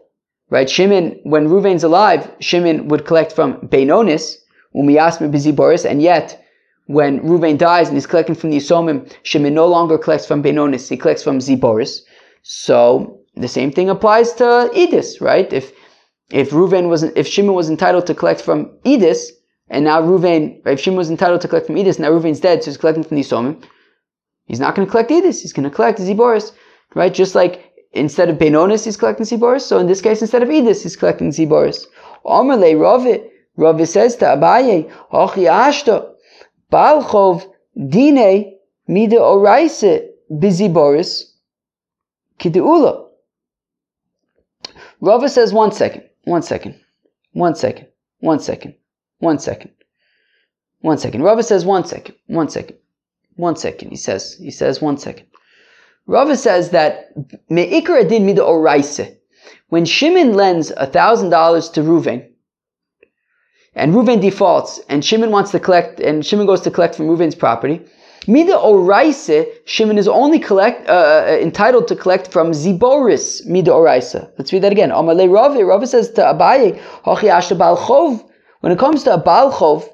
right, 0.49 0.69
Shimon, 0.69 1.19
when 1.23 1.47
Ruvain's 1.47 1.83
alive, 1.83 2.27
Shimon 2.39 2.87
would 2.87 3.05
collect 3.05 3.33
from 3.33 3.57
Benonis, 3.67 4.37
Umiyasme 4.75 5.31
Biziboris, 5.31 5.85
and 5.85 6.01
yet 6.01 6.43
when 6.87 7.19
Ruvain 7.19 7.57
dies 7.57 7.87
and 7.87 7.97
he's 7.97 8.07
collecting 8.07 8.33
from 8.35 8.49
the 8.49 8.57
Yisomim, 8.57 9.13
Shimon 9.21 9.53
no 9.53 9.67
longer 9.67 9.99
collects 9.99 10.25
from 10.25 10.41
Benonis, 10.41 10.89
he 10.89 10.97
collects 10.97 11.21
from 11.21 11.37
Ziboris. 11.37 12.01
So 12.43 13.21
the 13.35 13.47
same 13.47 13.71
thing 13.71 13.89
applies 13.89 14.33
to 14.33 14.69
Edis, 14.73 15.21
right? 15.21 15.51
If 15.51 15.71
if 16.31 16.51
Ruven 16.51 16.89
was 16.89 17.03
if 17.03 17.27
Shimon 17.27 17.55
was 17.55 17.69
entitled 17.69 18.07
to 18.07 18.15
collect 18.15 18.41
from 18.41 18.71
Edis, 18.85 19.29
and 19.69 19.85
now 19.85 20.01
Ruven, 20.01 20.61
if 20.65 20.79
Shimon 20.79 20.97
was 20.97 21.09
entitled 21.09 21.41
to 21.41 21.47
collect 21.47 21.67
from 21.67 21.75
Edis, 21.75 21.99
now 21.99 22.09
Ruven's 22.09 22.39
dead, 22.39 22.63
so 22.63 22.71
he's 22.71 22.77
collecting 22.77 23.03
from 23.03 23.17
the 23.17 23.23
Yisomim, 23.23 23.63
he's 24.45 24.59
not 24.59 24.75
going 24.75 24.85
to 24.87 24.91
collect 24.91 25.11
Edis, 25.11 25.41
he's 25.41 25.53
going 25.53 25.69
to 25.69 25.75
collect 25.75 25.99
Ziboris, 25.99 26.51
right? 26.95 27.13
Just 27.13 27.35
like 27.35 27.71
instead 27.91 28.29
of 28.29 28.37
Benonis, 28.37 28.85
he's 28.85 28.97
collecting 28.97 29.25
Ziboris. 29.25 29.61
So 29.61 29.77
in 29.79 29.87
this 29.87 30.01
case, 30.01 30.21
instead 30.21 30.43
of 30.43 30.49
Edis, 30.49 30.83
he's 30.83 30.95
collecting 30.95 31.31
Ziboris. 31.31 31.85
Omerle 32.25 32.79
Ravi, 32.79 33.23
Ravi 33.57 33.85
says 33.85 34.15
to 34.17 34.25
Abaye, 34.25 34.91
Hochi 35.11 35.49
Ashta, 35.49 36.11
Balchov 36.71 37.45
Dine 37.75 38.53
Mida 38.87 39.17
Oraise 39.17 40.07
Biziboris 40.31 41.30
Kideula. 42.41 43.07
Rava 44.99 45.29
says, 45.29 45.53
one 45.53 45.71
second, 45.71 46.03
one 46.23 46.41
second, 46.41 46.79
one 47.33 47.55
second, 47.55 47.87
one 48.19 48.39
second, 48.39 48.75
one 49.19 49.39
second, 49.39 49.71
one 50.81 50.97
second. 50.97 51.21
Rava 51.21 51.43
says, 51.43 51.65
one 51.65 51.85
second, 51.85 52.15
one 52.27 52.49
second, 52.49 52.77
one 53.35 53.55
second. 53.55 53.89
He 53.91 53.95
says, 53.95 54.35
he 54.39 54.51
says, 54.51 54.81
one 54.81 54.97
second. 54.97 55.27
Rava 56.07 56.35
says 56.35 56.71
that 56.71 57.11
me'ikar 57.49 57.97
adin 57.97 58.25
mida 58.25 58.41
oraise. 58.41 59.17
When 59.69 59.85
Shimon 59.85 60.33
lends 60.33 60.71
a 60.71 60.87
thousand 60.87 61.29
dollars 61.29 61.69
to 61.69 61.81
Ruvain, 61.81 62.27
and 63.73 63.93
Ruvain 63.93 64.19
defaults, 64.19 64.81
and 64.89 65.05
Shimon 65.05 65.31
wants 65.31 65.51
to 65.51 65.59
collect, 65.59 65.99
and 65.99 66.25
Shimon 66.25 66.47
goes 66.47 66.61
to 66.61 66.71
collect 66.71 66.95
from 66.95 67.07
Ruvain's 67.07 67.35
property, 67.35 67.81
Mida 68.27 68.53
oraise, 68.53 69.47
Shimon 69.65 69.97
is 69.97 70.07
only 70.07 70.37
collect, 70.37 70.87
uh, 70.87 71.25
uh, 71.27 71.37
entitled 71.41 71.87
to 71.87 71.95
collect 71.95 72.31
from 72.31 72.51
Ziboris, 72.51 73.43
Mida 73.47 73.71
oraise. 73.71 74.29
Let's 74.37 74.53
read 74.53 74.61
that 74.61 74.71
again. 74.71 74.91
Amalei 74.91 75.31
Ravi, 75.31 75.63
Ravi 75.63 75.87
says 75.87 76.11
to 76.11 76.21
Abaye, 76.21 76.79
Hochi 77.03 77.57
Balchov, 77.57 78.23
when 78.59 78.71
it 78.71 78.77
comes 78.77 79.03
to 79.03 79.15
a 79.15 79.21
Balchov, 79.21 79.89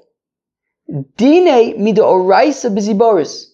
Dine 1.17 1.81
Mida 1.81 2.01
oraise 2.01 2.65
beziboris. 2.65 3.45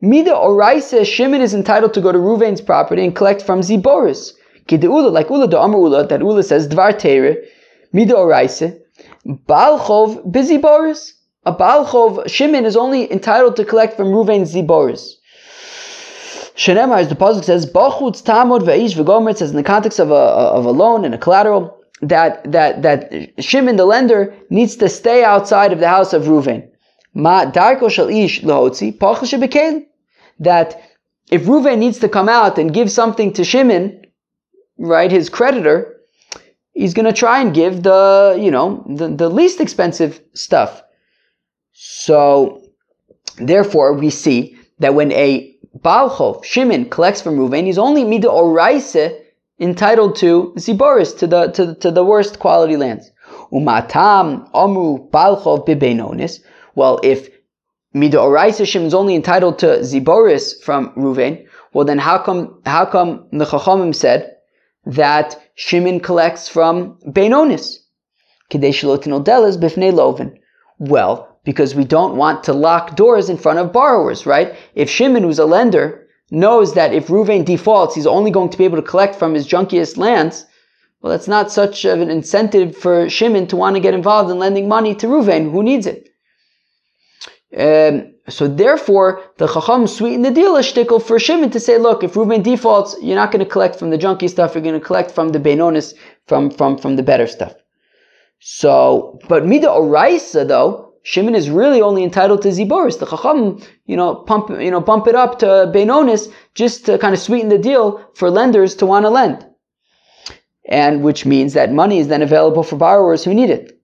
Mida 0.00 0.30
oraise, 0.30 1.04
Shimon 1.04 1.40
is 1.40 1.52
entitled 1.52 1.94
to 1.94 2.00
go 2.00 2.12
to 2.12 2.18
Ruvain's 2.18 2.60
property 2.60 3.04
and 3.04 3.16
collect 3.16 3.42
from 3.42 3.60
Ziboris. 3.60 4.34
Ula, 4.70 5.08
like 5.08 5.30
Ula, 5.30 5.48
the 5.48 5.58
Amr 5.58 5.78
Ula, 5.78 6.06
that 6.06 6.20
Ula 6.20 6.44
says, 6.44 6.68
Dvar 6.68 6.96
Tere, 6.96 7.38
Mida 7.92 8.14
oraise, 8.14 8.80
Balchov 9.26 10.30
beziboris. 10.30 11.12
A 11.44 11.52
Balchov 11.52 12.28
Shimon 12.28 12.64
is 12.64 12.76
only 12.76 13.10
entitled 13.10 13.56
to 13.56 13.64
collect 13.64 13.96
from 13.96 14.08
Ruvain's 14.08 14.54
Ziboris. 14.54 15.14
Shenemar, 16.54 16.98
as 16.98 17.08
the 17.08 17.16
pasuk 17.16 17.42
says, 17.42 17.66
"Bachutz 17.66 18.22
tamod 18.22 18.62
ve'ish 18.62 18.94
v'gomer." 18.94 19.36
Says 19.36 19.50
in 19.50 19.56
the 19.56 19.64
context 19.64 19.98
of 19.98 20.12
a 20.12 20.14
of 20.14 20.64
a 20.66 20.70
loan 20.70 21.04
and 21.04 21.14
a 21.14 21.18
collateral 21.18 21.76
that 22.00 22.52
that 22.52 22.82
that 22.82 23.10
Shimon, 23.40 23.74
the 23.76 23.84
lender, 23.84 24.34
needs 24.50 24.76
to 24.76 24.88
stay 24.88 25.24
outside 25.24 25.72
of 25.72 25.80
the 25.80 25.88
house 25.88 26.12
of 26.12 26.24
Ruvain. 26.24 26.68
Ma 27.14 27.46
darko 27.46 27.90
shel 27.90 28.08
ish 28.08 28.42
lahotzi 28.42 28.96
pachal 28.96 29.84
That 30.38 30.80
if 31.30 31.42
Ruvain 31.46 31.78
needs 31.78 31.98
to 32.00 32.08
come 32.08 32.28
out 32.28 32.56
and 32.58 32.72
give 32.72 32.90
something 32.90 33.32
to 33.32 33.42
Shimon, 33.42 34.06
right, 34.78 35.10
his 35.10 35.28
creditor, 35.28 35.96
he's 36.72 36.94
going 36.94 37.06
to 37.06 37.12
try 37.12 37.40
and 37.40 37.52
give 37.52 37.82
the 37.82 38.38
you 38.38 38.52
know 38.52 38.84
the, 38.88 39.08
the 39.08 39.28
least 39.28 39.60
expensive 39.60 40.20
stuff. 40.34 40.82
So, 41.84 42.62
therefore, 43.38 43.94
we 43.94 44.08
see 44.08 44.56
that 44.78 44.94
when 44.94 45.10
a 45.10 45.52
Balchov, 45.80 46.44
Shimon, 46.44 46.88
collects 46.88 47.20
from 47.20 47.36
Ruvain, 47.36 47.64
he's 47.64 47.76
only 47.76 48.04
Mida 48.04 48.28
Oraise 48.28 49.18
entitled 49.58 50.14
to 50.16 50.52
Ziboris, 50.56 51.18
to 51.18 51.26
the, 51.26 51.48
to, 51.48 51.74
to 51.74 51.90
the 51.90 52.04
worst 52.04 52.38
quality 52.38 52.76
lands. 52.76 53.10
Umatam 53.52 54.48
Amru 54.54 55.10
Balchov 55.10 55.66
Bibenonis. 55.66 56.38
Well, 56.76 57.00
if 57.02 57.28
Mida 57.92 58.18
Oraise 58.18 58.64
Shimon 58.64 58.86
is 58.86 58.94
only 58.94 59.16
entitled 59.16 59.58
to 59.58 59.80
Ziboris 59.80 60.62
from 60.62 60.94
Ruvain, 60.94 61.48
well 61.72 61.84
then 61.84 61.98
how 61.98 62.18
come, 62.18 62.62
how 62.64 62.86
come 62.86 63.26
the 63.32 63.44
Chachamim 63.44 63.92
said 63.92 64.36
that 64.86 65.36
Shimon 65.56 65.98
collects 65.98 66.48
from 66.48 66.96
Lovin. 69.92 70.38
Well, 70.78 71.31
because 71.44 71.74
we 71.74 71.84
don't 71.84 72.16
want 72.16 72.44
to 72.44 72.52
lock 72.52 72.96
doors 72.96 73.28
in 73.28 73.36
front 73.36 73.58
of 73.58 73.72
borrowers, 73.72 74.26
right? 74.26 74.54
If 74.74 74.88
Shimon, 74.88 75.22
who's 75.22 75.38
a 75.38 75.46
lender, 75.46 76.06
knows 76.30 76.74
that 76.74 76.94
if 76.94 77.08
Ruvain 77.08 77.44
defaults, 77.44 77.94
he's 77.94 78.06
only 78.06 78.30
going 78.30 78.50
to 78.50 78.58
be 78.58 78.64
able 78.64 78.80
to 78.80 78.88
collect 78.88 79.16
from 79.16 79.34
his 79.34 79.46
junkiest 79.46 79.96
lands, 79.96 80.46
well, 81.00 81.10
that's 81.10 81.28
not 81.28 81.50
such 81.50 81.84
of 81.84 82.00
an 82.00 82.10
incentive 82.10 82.76
for 82.76 83.08
Shimon 83.08 83.48
to 83.48 83.56
want 83.56 83.74
to 83.74 83.80
get 83.80 83.94
involved 83.94 84.30
in 84.30 84.38
lending 84.38 84.68
money 84.68 84.94
to 84.94 85.08
Ruvain, 85.08 85.50
who 85.50 85.62
needs 85.62 85.86
it. 85.86 86.08
Um, 87.54 88.14
so 88.28 88.46
therefore, 88.46 89.22
the 89.36 89.48
Chacham 89.48 89.86
sweetened 89.86 90.24
the 90.24 90.30
deal 90.30 90.56
a 90.56 90.60
shtickle 90.60 91.02
for 91.02 91.18
Shimon 91.18 91.50
to 91.50 91.60
say, 91.60 91.76
look, 91.76 92.04
if 92.04 92.14
Ruvain 92.14 92.42
defaults, 92.42 92.96
you're 93.02 93.16
not 93.16 93.32
going 93.32 93.44
to 93.44 93.50
collect 93.50 93.76
from 93.76 93.90
the 93.90 93.98
junky 93.98 94.30
stuff, 94.30 94.54
you're 94.54 94.62
going 94.62 94.78
to 94.78 94.86
collect 94.86 95.10
from 95.10 95.30
the 95.30 95.40
Benonis, 95.40 95.92
from, 96.26 96.50
from, 96.50 96.78
from 96.78 96.96
the 96.96 97.02
better 97.02 97.26
stuff. 97.26 97.54
So, 98.38 99.18
but 99.28 99.44
Mida 99.44 99.66
Oraisa 99.66 100.46
though, 100.46 100.91
Shimon 101.04 101.34
is 101.34 101.50
really 101.50 101.82
only 101.82 102.04
entitled 102.04 102.42
to 102.42 102.48
Ziboris. 102.48 102.98
The 102.98 103.06
Chacham, 103.06 103.60
you 103.86 103.96
know, 103.96 104.14
pump, 104.14 104.50
you 104.50 104.70
know, 104.70 104.80
bump 104.80 105.06
it 105.08 105.14
up 105.14 105.38
to 105.40 105.46
Benonis 105.74 106.32
just 106.54 106.86
to 106.86 106.98
kind 106.98 107.12
of 107.12 107.20
sweeten 107.20 107.48
the 107.48 107.58
deal 107.58 108.04
for 108.14 108.30
lenders 108.30 108.74
to 108.76 108.86
want 108.86 109.04
to 109.04 109.10
lend. 109.10 109.44
And 110.68 111.02
which 111.02 111.26
means 111.26 111.54
that 111.54 111.72
money 111.72 111.98
is 111.98 112.08
then 112.08 112.22
available 112.22 112.62
for 112.62 112.76
borrowers 112.76 113.24
who 113.24 113.34
need 113.34 113.50
it. 113.50 113.80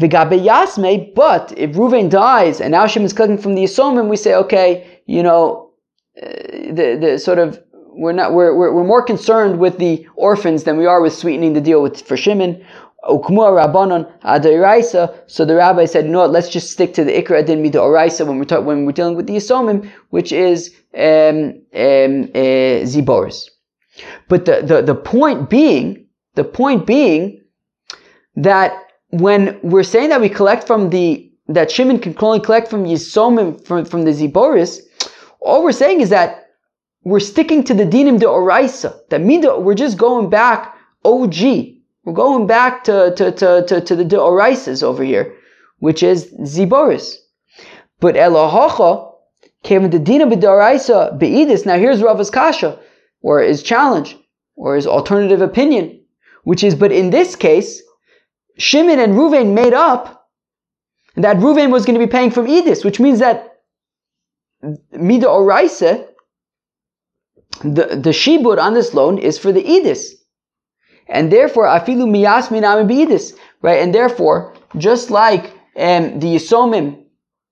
Vigabe 0.00 0.42
Yasme, 0.42 1.14
but 1.14 1.52
if 1.56 1.72
Ruvain 1.72 2.08
dies 2.08 2.60
and 2.60 2.72
now 2.72 2.86
Shimon 2.86 3.06
is 3.06 3.12
collecting 3.12 3.38
from 3.38 3.54
the 3.54 3.64
Yisomim, 3.64 4.08
we 4.08 4.16
say, 4.16 4.34
okay, 4.34 5.00
you 5.06 5.22
know, 5.22 5.70
uh, 6.20 6.26
the, 6.26 6.98
the 7.00 7.18
sort 7.18 7.38
of, 7.38 7.62
we're 7.94 8.12
not, 8.12 8.32
we're, 8.32 8.56
we're, 8.56 8.72
we're 8.72 8.84
more 8.84 9.02
concerned 9.02 9.58
with 9.58 9.76
the 9.78 10.06
orphans 10.16 10.64
than 10.64 10.78
we 10.78 10.86
are 10.86 11.02
with 11.02 11.12
sweetening 11.12 11.52
the 11.52 11.60
deal 11.60 11.82
with, 11.82 12.00
for 12.00 12.16
Shimon. 12.16 12.64
So 13.04 13.18
the 15.44 15.54
rabbi 15.56 15.84
said, 15.86 16.06
no, 16.06 16.26
let's 16.26 16.48
just 16.48 16.70
stick 16.70 16.94
to 16.94 17.04
the 17.04 17.12
Ikra 17.12 17.40
Adin 17.40 17.60
Mida 17.62 17.78
Oraisa 17.78 18.26
when 18.26 18.38
we're 18.38 18.44
talk, 18.44 18.64
when 18.64 18.86
we're 18.86 18.92
dealing 18.92 19.16
with 19.16 19.26
the 19.26 19.34
Yisomim, 19.34 19.90
which 20.10 20.30
is 20.32 20.74
um, 20.94 21.60
um, 21.74 22.30
uh, 22.34 22.84
Ziboris. 22.86 23.48
But 24.28 24.44
the, 24.44 24.62
the, 24.62 24.82
the 24.82 24.94
point 24.94 25.50
being, 25.50 26.06
the 26.34 26.44
point 26.44 26.86
being 26.86 27.42
that 28.36 28.72
when 29.10 29.58
we're 29.62 29.82
saying 29.82 30.08
that 30.10 30.20
we 30.20 30.28
collect 30.28 30.66
from 30.66 30.90
the 30.90 31.28
that 31.48 31.70
Shimon 31.70 31.98
can 31.98 32.16
only 32.20 32.40
collect 32.40 32.68
from 32.68 32.84
Yisomim 32.84 33.62
from, 33.66 33.84
from 33.84 34.04
the 34.04 34.12
Ziboris, 34.12 34.80
all 35.40 35.64
we're 35.64 35.72
saying 35.72 36.00
is 36.00 36.08
that 36.10 36.50
we're 37.04 37.20
sticking 37.20 37.64
to 37.64 37.74
the 37.74 37.84
dinim 37.84 38.18
de 38.18 38.26
oraisa. 38.26 38.94
That 39.10 39.20
means 39.20 39.44
we're 39.44 39.74
just 39.74 39.98
going 39.98 40.30
back 40.30 40.74
OG. 41.04 41.34
We're 42.04 42.12
going 42.12 42.46
back 42.46 42.84
to, 42.84 43.14
to, 43.16 43.32
to, 43.32 43.64
to, 43.66 43.80
to 43.80 43.96
the 43.96 44.04
Deorisas 44.04 44.82
over 44.82 45.04
here, 45.04 45.34
which 45.78 46.02
is 46.02 46.32
Ziboris. 46.42 47.16
But 48.00 48.16
Elohocha 48.16 49.14
came 49.62 49.88
the 49.88 49.98
Dina 49.98 50.26
B'Doraisa 50.26 51.18
Be'idis. 51.18 51.64
Now 51.64 51.78
here's 51.78 52.02
Rava's 52.02 52.30
Kasha, 52.30 52.78
or 53.22 53.40
his 53.40 53.62
challenge, 53.62 54.16
or 54.56 54.74
his 54.74 54.86
alternative 54.86 55.40
opinion, 55.40 56.00
which 56.42 56.64
is, 56.64 56.74
but 56.74 56.90
in 56.90 57.10
this 57.10 57.36
case, 57.36 57.82
Shimon 58.58 58.98
and 58.98 59.14
Ruvain 59.14 59.54
made 59.54 59.72
up 59.72 60.28
that 61.16 61.36
Ruvain 61.36 61.70
was 61.70 61.84
going 61.84 61.98
to 61.98 62.04
be 62.04 62.10
paying 62.10 62.30
from 62.30 62.46
Edis, 62.46 62.84
which 62.84 62.98
means 62.98 63.20
that 63.20 63.60
Mida 64.92 65.28
the, 67.60 67.84
the 67.84 68.10
shibud 68.10 68.58
on 68.58 68.74
this 68.74 68.94
loan 68.94 69.18
is 69.18 69.38
for 69.38 69.52
the 69.52 69.62
Edis. 69.62 70.14
And 71.08 71.32
therefore, 71.32 71.66
afilu 71.66 72.06
miyasmin 72.08 72.62
amibidis, 72.62 73.36
right? 73.62 73.82
And 73.82 73.94
therefore, 73.94 74.54
just 74.78 75.10
like 75.10 75.44
um, 75.76 76.18
the 76.20 76.36
Yisomim 76.36 77.04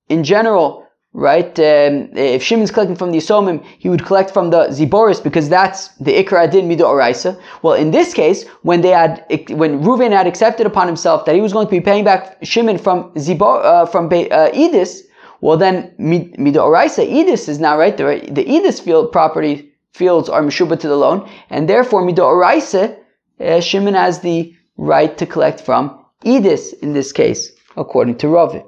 in 0.09 0.25
general, 0.25 0.87
right? 1.13 1.59
Um, 1.59 2.11
if 2.15 2.43
Shimon's 2.43 2.71
collecting 2.71 2.97
from 2.97 3.11
the 3.11 3.19
Yisomim, 3.19 3.65
he 3.79 3.89
would 3.89 4.05
collect 4.05 4.31
from 4.31 4.51
the 4.51 4.69
Ziboris 4.69 5.23
because 5.23 5.49
that's 5.49 5.89
the 5.97 6.13
Ikra 6.23 6.45
Adin 6.45 6.69
Mido 6.69 6.83
Oraisa. 6.83 7.41
Well, 7.63 7.75
in 7.75 7.91
this 7.91 8.15
case, 8.15 8.47
when 8.63 8.81
they 8.81 8.91
had, 8.91 9.25
when 9.51 9.83
Reuven 9.83 10.13
had 10.13 10.27
accepted 10.27 10.67
upon 10.67 10.87
himself 10.87 11.25
that 11.25 11.35
he 11.35 11.41
was 11.41 11.53
going 11.53 11.67
to 11.67 11.71
be 11.71 11.81
paying 11.81 12.05
back 12.05 12.39
Shimon 12.43 12.79
from 12.79 13.13
Zibor, 13.15 13.65
uh, 13.65 13.87
from 13.87 14.09
Be, 14.09 14.31
uh, 14.31 14.51
Edis, 14.53 15.03
well 15.41 15.57
then 15.57 15.93
Mido 15.99 16.59
Oraisa, 16.59 17.05
Edis 17.09 17.49
is 17.49 17.59
now 17.59 17.77
right 17.77 17.97
there. 17.97 18.21
The 18.21 18.45
Edis 18.45 18.81
field 18.81 19.11
property 19.11 19.73
fields 19.93 20.29
are 20.29 20.43
Meshuba 20.43 20.79
to 20.79 20.89
the 20.89 20.97
loan, 20.97 21.29
and 21.49 21.69
therefore 21.69 22.03
Mido 22.03 22.21
Oraisa 22.21 22.97
uh, 23.41 23.61
Shimon 23.61 23.95
has 23.95 24.21
the 24.21 24.55
right 24.77 25.17
to 25.19 25.27
collect 25.27 25.61
from 25.61 26.05
Edis 26.25 26.75
in 26.83 26.93
this 26.93 27.13
case, 27.13 27.53
according 27.77 28.19
to 28.19 28.29
Ravi. 28.29 28.63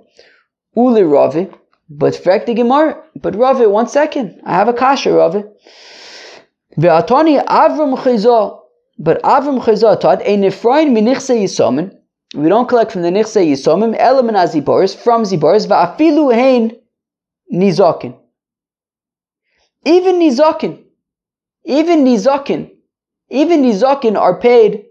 Uli 0.77 1.03
Ravi, 1.03 1.49
but 1.91 2.15
Frek 2.15 2.47
the 2.47 2.55
Gemara, 2.55 3.03
but 3.17 3.37
Ravi, 3.37 3.67
one 3.67 3.89
second, 3.89 4.41
I 4.45 4.55
have 4.55 4.69
a 4.69 4.73
kasha, 4.73 5.13
Ravi. 5.13 5.45
Ve'atoni 6.79 7.45
Avram 7.45 7.99
Chizah, 7.99 8.59
but 8.99 9.23
Avram 9.23 9.61
Chizah 9.63 10.01
taught, 10.01 10.23
a 10.23 10.37
nefrain 10.37 10.93
minichse 10.97 11.37
yisomen, 11.37 11.97
we 12.35 12.49
don't 12.49 12.69
collect 12.69 12.93
from 12.93 13.03
the 13.03 13.11
nichse 13.11 13.47
yisomim, 13.47 13.95
element 13.99 14.39
aziboris, 14.39 14.97
from 14.97 15.25
ziboris, 15.25 15.67
va'afilu 15.67 16.33
hein 16.35 16.79
nizokin. 17.53 18.19
Even 19.85 20.19
nizokin, 20.19 20.83
even 21.65 22.05
nizokin, 22.05 22.71
even 23.33 23.63
nizakin 23.63 24.17
are 24.17 24.39
paid 24.39 24.85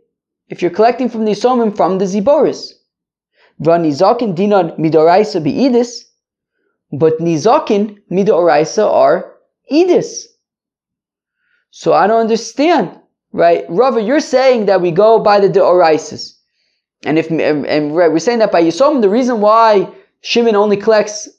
if 0.50 0.62
you're 0.62 0.72
collecting 0.72 1.10
from 1.10 1.26
the 1.26 1.32
Yisomim 1.32 1.76
from 1.76 1.98
the 1.98 2.06
Ziboris. 2.06 2.74
Nizakin 3.62 4.36
dinan 4.36 4.76
midoraisa 4.78 5.40
beidis, 5.40 6.04
but 6.92 7.20
nizakin 7.20 8.00
midoraisa 8.12 8.86
are 8.92 9.36
idis. 9.72 10.26
So 11.70 11.94
I 11.94 12.08
don't 12.08 12.20
understand, 12.20 13.00
right? 13.32 13.64
Rava, 13.70 14.02
you're 14.02 14.20
saying 14.20 14.66
that 14.66 14.82
we 14.82 14.92
go 14.92 15.20
by 15.20 15.40
the 15.40 15.48
deoraisis. 15.48 16.34
And 17.06 17.18
if 17.18 17.30
and, 17.30 17.66
and 17.66 17.96
right, 17.96 18.12
we're 18.12 18.20
saying 18.20 18.40
that 18.40 18.52
by 18.52 18.64
Yisomim, 18.64 19.02
the 19.02 19.10
reason 19.10 19.40
why 19.40 19.88
Shimon 20.22 20.56
only 20.56 20.78
collects 20.78 21.30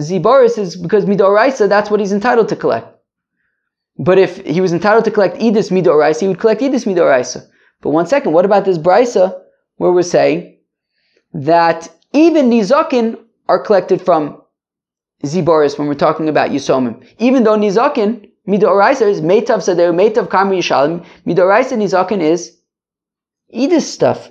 Ziboris 0.00 0.58
is 0.58 0.76
because 0.76 1.04
midoraisa, 1.04 1.68
that's 1.68 1.90
what 1.90 2.00
he's 2.00 2.12
entitled 2.12 2.48
to 2.48 2.56
collect. 2.56 2.95
But 3.98 4.18
if 4.18 4.44
he 4.44 4.60
was 4.60 4.72
entitled 4.72 5.04
to 5.06 5.10
collect 5.10 5.36
Edis 5.38 5.70
Midoraisa, 5.70 6.20
he 6.20 6.28
would 6.28 6.38
collect 6.38 6.60
Edis 6.60 6.84
Midoraisa. 6.84 7.46
But 7.80 7.90
one 7.90 8.06
second, 8.06 8.32
what 8.32 8.44
about 8.44 8.64
this 8.64 8.78
Braisa 8.78 9.40
where 9.76 9.92
we're 9.92 10.02
saying 10.02 10.58
that 11.32 11.88
even 12.12 12.50
Nizakin 12.50 13.18
are 13.48 13.62
collected 13.62 14.02
from 14.02 14.42
Ziboris 15.24 15.78
when 15.78 15.88
we're 15.88 15.94
talking 15.94 16.28
about 16.28 16.50
Yisomim. 16.50 17.06
Even 17.18 17.44
though 17.44 17.56
Nizakin, 17.56 18.30
Midoraisa 18.46 19.08
is 19.08 19.20
Meitav 19.20 19.60
Sadeu, 19.62 19.92
Meitav 19.92 20.28
Kamri 20.28 20.58
Yishalim, 20.58 21.04
Midoraisa 21.26 21.76
Nizakin 21.76 22.20
is 22.20 22.56
Edis 23.54 23.82
stuff. 23.82 24.30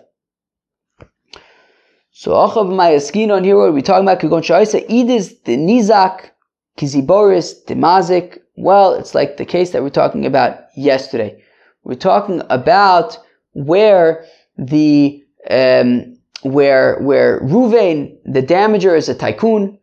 So 2.11 2.31
Achav 2.31 2.69
Mayaskin 2.69 3.35
on 3.35 3.43
here, 3.43 3.57
we're 3.57 3.71
we 3.71 3.81
talking 3.81 4.07
about 4.07 4.19
Kugon 4.19 4.41
Shaisa, 4.41 4.87
Edis, 4.87 5.43
the 5.43 5.57
Nizak, 5.57 6.31
Kiziboris, 6.77 7.65
the 7.65 7.75
Mazik, 7.75 8.39
well, 8.55 8.93
it's 8.93 9.13
like 9.13 9.37
the 9.37 9.45
case 9.45 9.71
that 9.71 9.83
we're 9.83 9.89
talking 9.89 10.25
about 10.25 10.59
yesterday. 10.75 11.41
We're 11.83 11.95
talking 11.95 12.41
about 12.49 13.17
where 13.53 14.25
the 14.57 15.23
um, 15.49 16.17
where 16.43 16.99
where 16.99 17.41
Ruvain, 17.41 18.17
the 18.25 18.41
damager, 18.41 18.95
is 18.95 19.09
a 19.09 19.15
tycoon, 19.15 19.77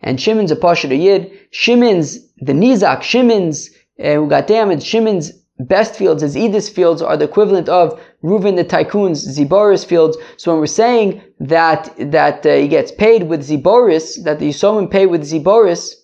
and 0.00 0.20
Shimon's 0.20 0.50
a 0.50 0.56
pasha 0.56 0.94
yid. 0.94 1.30
Shimon's 1.50 2.26
the 2.38 2.52
nizak, 2.52 3.02
Shimon's 3.02 3.70
uh, 4.02 4.14
who 4.14 4.28
got 4.28 4.46
damaged. 4.46 4.84
Shimon's 4.84 5.32
best 5.58 5.94
fields, 5.94 6.22
his 6.22 6.36
Edis 6.36 6.70
fields, 6.70 7.02
are 7.02 7.16
the 7.16 7.24
equivalent 7.24 7.68
of 7.68 8.00
Reuven 8.22 8.56
the 8.56 8.64
tycoon's 8.64 9.38
Ziboris 9.38 9.84
fields. 9.84 10.16
So 10.36 10.52
when 10.52 10.60
we're 10.60 10.66
saying 10.66 11.22
that 11.40 11.92
that 11.98 12.46
uh, 12.46 12.54
he 12.54 12.68
gets 12.68 12.92
paid 12.92 13.24
with 13.24 13.48
Ziboris, 13.48 14.22
that 14.24 14.38
the 14.38 14.50
Yisomim 14.50 14.90
pay 14.90 15.06
with 15.06 15.22
Ziboris, 15.22 15.94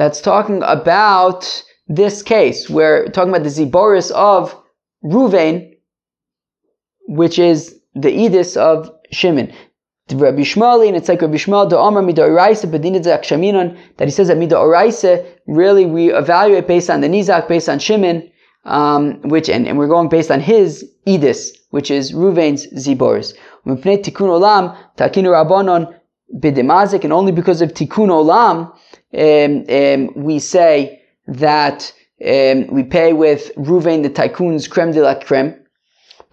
that's 0.00 0.22
talking 0.22 0.62
about 0.62 1.62
this 1.86 2.22
case. 2.22 2.70
We're 2.70 3.08
talking 3.08 3.28
about 3.28 3.42
the 3.42 3.50
Ziboris 3.50 4.10
of 4.12 4.56
Ruvain, 5.04 5.76
which 7.06 7.38
is 7.38 7.78
the 7.94 8.08
Edis 8.08 8.56
of 8.56 8.90
Shimon. 9.12 9.52
Rabbi 10.10 10.38
Yishmael, 10.38 10.88
and 10.88 10.96
it's 10.96 11.10
like 11.10 11.20
Rabbi 11.20 11.34
Yishmael, 11.34 11.68
the 11.68 11.76
Omer 11.76 12.02
Midoraisa, 12.02 12.64
Akshaminon, 12.64 13.78
that 13.98 14.08
he 14.08 14.10
says 14.10 14.28
that 14.28 14.38
Midoraisa, 14.38 15.22
really 15.46 15.84
we 15.84 16.10
evaluate 16.10 16.66
based 16.66 16.88
on 16.88 17.02
the 17.02 17.08
Nizak, 17.08 17.46
based 17.46 17.68
on 17.68 17.78
Shimon, 17.78 18.32
um, 18.64 19.20
which, 19.28 19.50
and, 19.50 19.68
and 19.68 19.76
we're 19.76 19.86
going 19.86 20.08
based 20.08 20.30
on 20.30 20.40
his 20.40 20.90
Edis, 21.06 21.50
which 21.72 21.90
is 21.90 22.12
Ruvain's 22.12 22.66
Ziboris. 22.68 23.34
Tikkun 23.66 24.30
Olam, 24.40 24.78
Takinu 24.96 25.28
Rabbanon, 25.28 25.94
Bidemazik, 26.34 27.04
and 27.04 27.12
only 27.12 27.32
because 27.32 27.60
of 27.60 27.74
Tikkun 27.74 28.08
Olam, 28.08 28.72
um, 29.16 29.64
um, 29.68 30.24
we 30.24 30.38
say 30.38 31.02
that 31.26 31.92
um, 32.24 32.66
we 32.68 32.82
pay 32.82 33.12
with 33.12 33.50
Ruvain 33.56 34.02
the 34.02 34.10
tycoon's 34.10 34.68
creme 34.68 34.92
de 34.92 35.02
la 35.02 35.14
creme. 35.14 35.56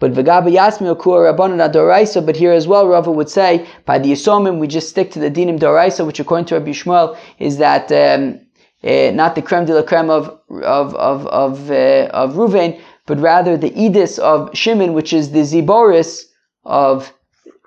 But 0.00 0.12
Vagaba 0.12 0.48
Yasmi 0.48 0.94
Okur 0.94 1.72
Doraisa, 1.72 2.24
but 2.24 2.36
here 2.36 2.52
as 2.52 2.68
well, 2.68 2.86
Rava 2.86 3.10
would 3.10 3.28
say, 3.28 3.66
by 3.84 3.98
the 3.98 4.12
Yisomim, 4.12 4.60
we 4.60 4.68
just 4.68 4.88
stick 4.88 5.10
to 5.12 5.18
the 5.18 5.30
Dinim 5.30 5.58
Doraisa, 5.58 6.06
which 6.06 6.20
according 6.20 6.46
to 6.46 6.54
Rabbi 6.54 6.70
Yishmael 6.70 7.18
is 7.40 7.58
that 7.58 7.90
um, 7.90 8.40
uh, 8.84 9.10
not 9.10 9.34
the 9.34 9.42
creme 9.42 9.64
de 9.64 9.74
la 9.74 9.82
creme 9.82 10.08
of 10.08 10.38
of 10.62 10.94
of 10.94 11.26
of, 11.26 11.70
uh, 11.70 12.08
of 12.12 12.34
Ruvain, 12.34 12.80
but 13.06 13.18
rather 13.18 13.56
the 13.56 13.70
Edis 13.70 14.20
of 14.20 14.56
Shimon, 14.56 14.92
which 14.92 15.12
is 15.12 15.32
the 15.32 15.40
Ziboris 15.40 16.26
of 16.64 17.12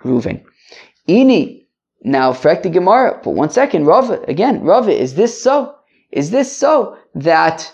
Ruvain. 0.05 0.41
Ini 1.09 1.60
now, 2.03 2.33
Frek 2.33 2.63
the 2.63 2.69
Gemara, 2.69 3.19
but 3.23 3.31
one 3.31 3.51
second, 3.51 3.85
Rava, 3.85 4.23
again, 4.27 4.63
Rava, 4.63 4.91
is 4.91 5.13
this 5.13 5.41
so? 5.41 5.75
Is 6.11 6.31
this 6.31 6.55
so 6.55 6.97
that 7.13 7.71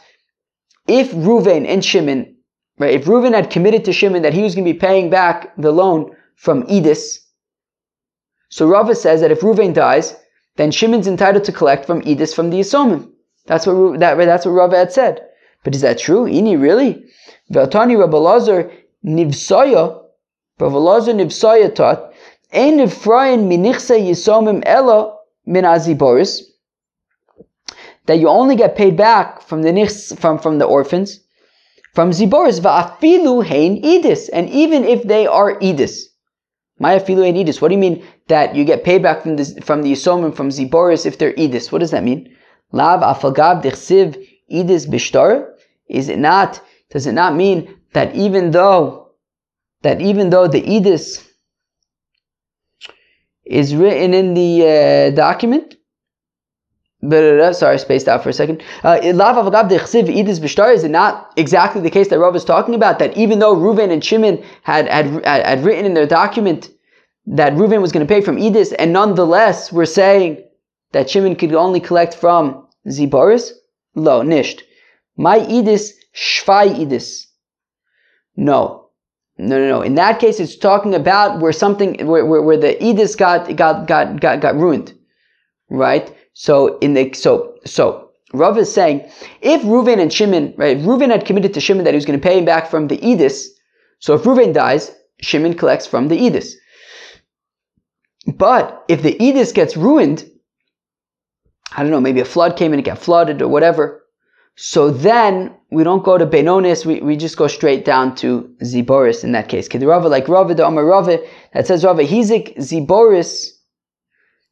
if 0.88 1.11
Reuven 1.13 1.65
and 1.65 1.84
Shimon, 1.84 2.36
right, 2.78 2.93
if 2.93 3.05
Reuven 3.05 3.34
had 3.34 3.49
committed 3.49 3.86
to 3.86 3.93
Shimon 3.93 4.23
that 4.23 4.34
he 4.34 4.43
was 4.43 4.53
going 4.53 4.65
to 4.65 4.73
be 4.73 4.80
paying 4.80 5.09
back 5.09 5.55
the 5.57 5.71
loan 5.71 6.15
from 6.36 6.63
Edis, 6.63 7.19
so 8.49 8.67
Rava 8.67 8.95
says 8.95 9.21
that 9.21 9.32
if 9.32 9.41
Reuven 9.41 9.73
dies, 9.73 10.15
then 10.57 10.71
Shimon's 10.71 11.07
entitled 11.07 11.43
to 11.45 11.51
collect 11.51 11.86
from 11.86 12.01
Edis 12.01 12.36
from 12.36 12.49
the 12.49 12.59
Yisomim. 12.59 13.09
That's 13.45 13.65
what 13.65 13.99
that, 13.99 14.15
that's 14.17 14.45
what 14.45 14.51
Rava 14.51 14.78
had 14.78 14.91
said. 14.91 15.21
But 15.63 15.73
is 15.73 15.82
that 15.82 15.99
true? 15.99 16.25
Ini 16.25 16.61
really? 16.61 17.05
Veltani 17.51 17.97
Rabbi 17.97 18.17
Lazar 18.17 18.71
Nivsaya, 19.05 20.03
Rabbi 20.59 20.75
Lazar 20.75 21.13
Nivsaya 21.13 21.73
taught 21.73 22.07
Ein 22.54 22.80
Ephraim 22.80 23.50
minichse 23.50 23.98
yisomim 24.00 24.64
ela 24.66 25.18
min 25.45 25.66
aziboris. 25.66 26.41
That 28.06 28.20
you 28.20 28.30
only 28.30 28.56
get 28.56 28.78
paid 28.78 28.95
back 28.95 29.41
from 29.41 29.64
the 29.64 29.72
nichs, 29.72 30.18
from, 30.18 30.39
from 30.39 30.60
the 30.60 30.66
orphans, 30.66 31.20
from 31.93 32.12
ziboris 32.12 32.62
va'afilu 32.62 33.43
hein 33.43 33.82
idis, 33.82 34.30
and 34.32 34.50
even 34.50 34.86
if 34.86 35.04
they 35.04 35.28
are 35.28 35.60
idis. 35.60 36.04
My 36.80 36.98
afilu 36.98 37.26
hein 37.26 37.36
idis. 37.36 37.62
What 37.62 37.68
do 37.68 37.74
you 37.74 37.80
mean 37.80 38.06
that 38.28 38.56
you 38.56 38.64
get 38.64 38.86
paid 38.86 39.04
back 39.04 39.24
from 39.24 39.36
the 39.36 39.45
from 39.62 39.82
the 39.84 39.91
yisomim 39.91 40.34
from 40.34 40.50
ziboris 40.50 41.06
if 41.06 41.18
they're 41.18 41.34
idis? 41.34 41.72
What 41.72 41.80
does 41.80 41.91
that 41.91 42.04
mean? 42.06 42.34
Lav 42.72 43.02
afagav 43.02 43.64
dichsiv 43.64 44.16
idis 44.50 44.88
bishtar. 44.88 45.54
Is 45.89 46.08
it 46.08 46.20
not? 46.20 46.62
Does 46.91 47.08
it 47.08 47.14
not 47.14 47.36
mean 47.36 47.78
that 47.91 48.16
even 48.16 48.52
though 48.52 49.10
that 49.82 50.00
even 50.02 50.30
though 50.30 50.48
the 50.48 50.62
idis 50.62 51.26
is 53.50 53.76
written 53.76 54.14
in 54.14 54.34
the 54.34 54.68
uh, 54.68 55.16
document. 55.16 55.76
Sorry, 57.02 57.78
spaced 57.78 58.08
out 58.08 58.24
for 58.24 58.30
a 58.30 58.34
second. 58.34 58.64
Uh, 58.84 59.00
is 59.02 59.14
it 60.84 60.89
not 60.89 61.34
exactly 61.38 61.82
the 61.82 61.89
case 61.91 62.08
that 62.10 62.20
Rav 62.20 62.36
is 62.36 62.43
talking 62.43 62.74
about? 62.74 63.00
That 63.00 63.16
even 63.16 63.39
though 63.39 63.56
Reuven 63.56 63.91
and 63.91 64.04
Shimon 64.04 64.43
had, 64.64 64.88
had, 64.88 65.24
had 65.26 65.64
written 65.64 65.86
in 65.86 65.93
their 65.93 66.08
document 66.08 66.70
that 67.28 67.54
Reuven 67.54 67.82
was 67.82 67.91
going 67.91 68.06
to 68.06 68.12
pay 68.14 68.22
from 68.22 68.38
Edis, 68.38 68.74
and 68.78 68.93
nonetheless 68.93 69.72
we're 69.72 69.86
saying 69.86 70.43
that 70.91 71.10
Shimon 71.10 71.36
could 71.36 71.54
only 71.54 71.80
collect 71.80 72.16
from 72.16 72.68
Ziboris? 72.88 73.52
Lo, 73.95 74.24
nisht. 74.24 74.62
My 75.18 75.39
Edis, 75.39 75.91
Shvai 76.16 76.76
Edis. 76.80 77.28
No. 78.36 78.87
No, 79.38 79.58
no, 79.60 79.70
no. 79.70 79.82
In 79.82 79.96
that 79.96 80.20
case, 80.20 80.40
it's 80.40 80.56
talking 80.56 80.96
about 80.96 81.40
where 81.40 81.52
something, 81.52 82.06
where, 82.08 82.26
where, 82.26 82.42
where 82.42 82.58
the 82.58 82.76
edis 82.76 83.16
got, 83.16 83.56
got, 83.56 83.88
got, 83.88 84.20
got, 84.20 84.42
got 84.42 84.56
ruined. 84.56 84.94
Right? 85.70 86.16
So, 86.34 86.78
in 86.80 86.94
the, 86.94 87.14
so, 87.14 87.56
so, 87.66 88.08
Rav 88.34 88.58
is 88.58 88.74
saying, 88.74 89.10
if 89.42 89.62
Reuven 89.62 90.00
and 90.00 90.12
Shimon, 90.12 90.54
right, 90.58 90.78
Reuven 90.78 91.12
had 91.12 91.26
committed 91.26 91.54
to 91.54 91.60
Shimon 91.60 91.86
that 91.86 91.94
he 91.94 91.98
was 91.98 92.06
going 92.06 92.20
to 92.20 92.28
pay 92.28 92.38
him 92.38 92.46
back 92.46 92.70
from 92.70 92.88
the 92.88 92.98
edis, 92.98 93.48
so 94.00 94.16
if 94.16 94.24
Reuven 94.24 94.54
dies, 94.54 94.94
Shimon 95.22 95.56
collects 95.56 95.88
from 95.88 96.10
the 96.10 96.18
edis. 96.18 96.54
But 98.28 98.84
if 98.88 99.02
the 99.02 99.16
edis 99.16 99.54
gets 99.54 99.78
ruined, 99.78 100.30
I 101.72 101.84
don't 101.84 101.92
know, 101.92 102.02
maybe 102.02 102.20
a 102.20 102.26
flood 102.26 102.58
came 102.58 102.74
and 102.74 102.80
it 102.80 102.86
got 102.86 103.00
flooded 103.00 103.42
or 103.42 103.48
whatever, 103.48 104.04
so 104.56 104.92
then 104.92 105.56
we 105.70 105.84
don't 105.84 106.03
go 106.03 106.18
to 106.18 106.26
Benonis, 106.26 106.86
we, 106.86 107.01
we 107.01 107.18
just 107.18 107.38
go 107.38 107.47
straight 107.47 107.84
down 107.84 108.15
to 108.15 108.49
Ziboris 108.63 109.24
in 109.24 109.34
that 109.34 109.49
case. 109.49 109.68
Kid 109.68 109.84
Rava, 109.84 110.07
like 110.07 110.28
Rava, 110.28 110.53
the 110.53 110.65
Amar 110.65 110.86
Rava, 110.86 111.20
that 111.53 111.68
says 111.68 111.84
Rava, 111.84 112.03
Hizik 112.03 112.57
Ziboris, 112.57 113.49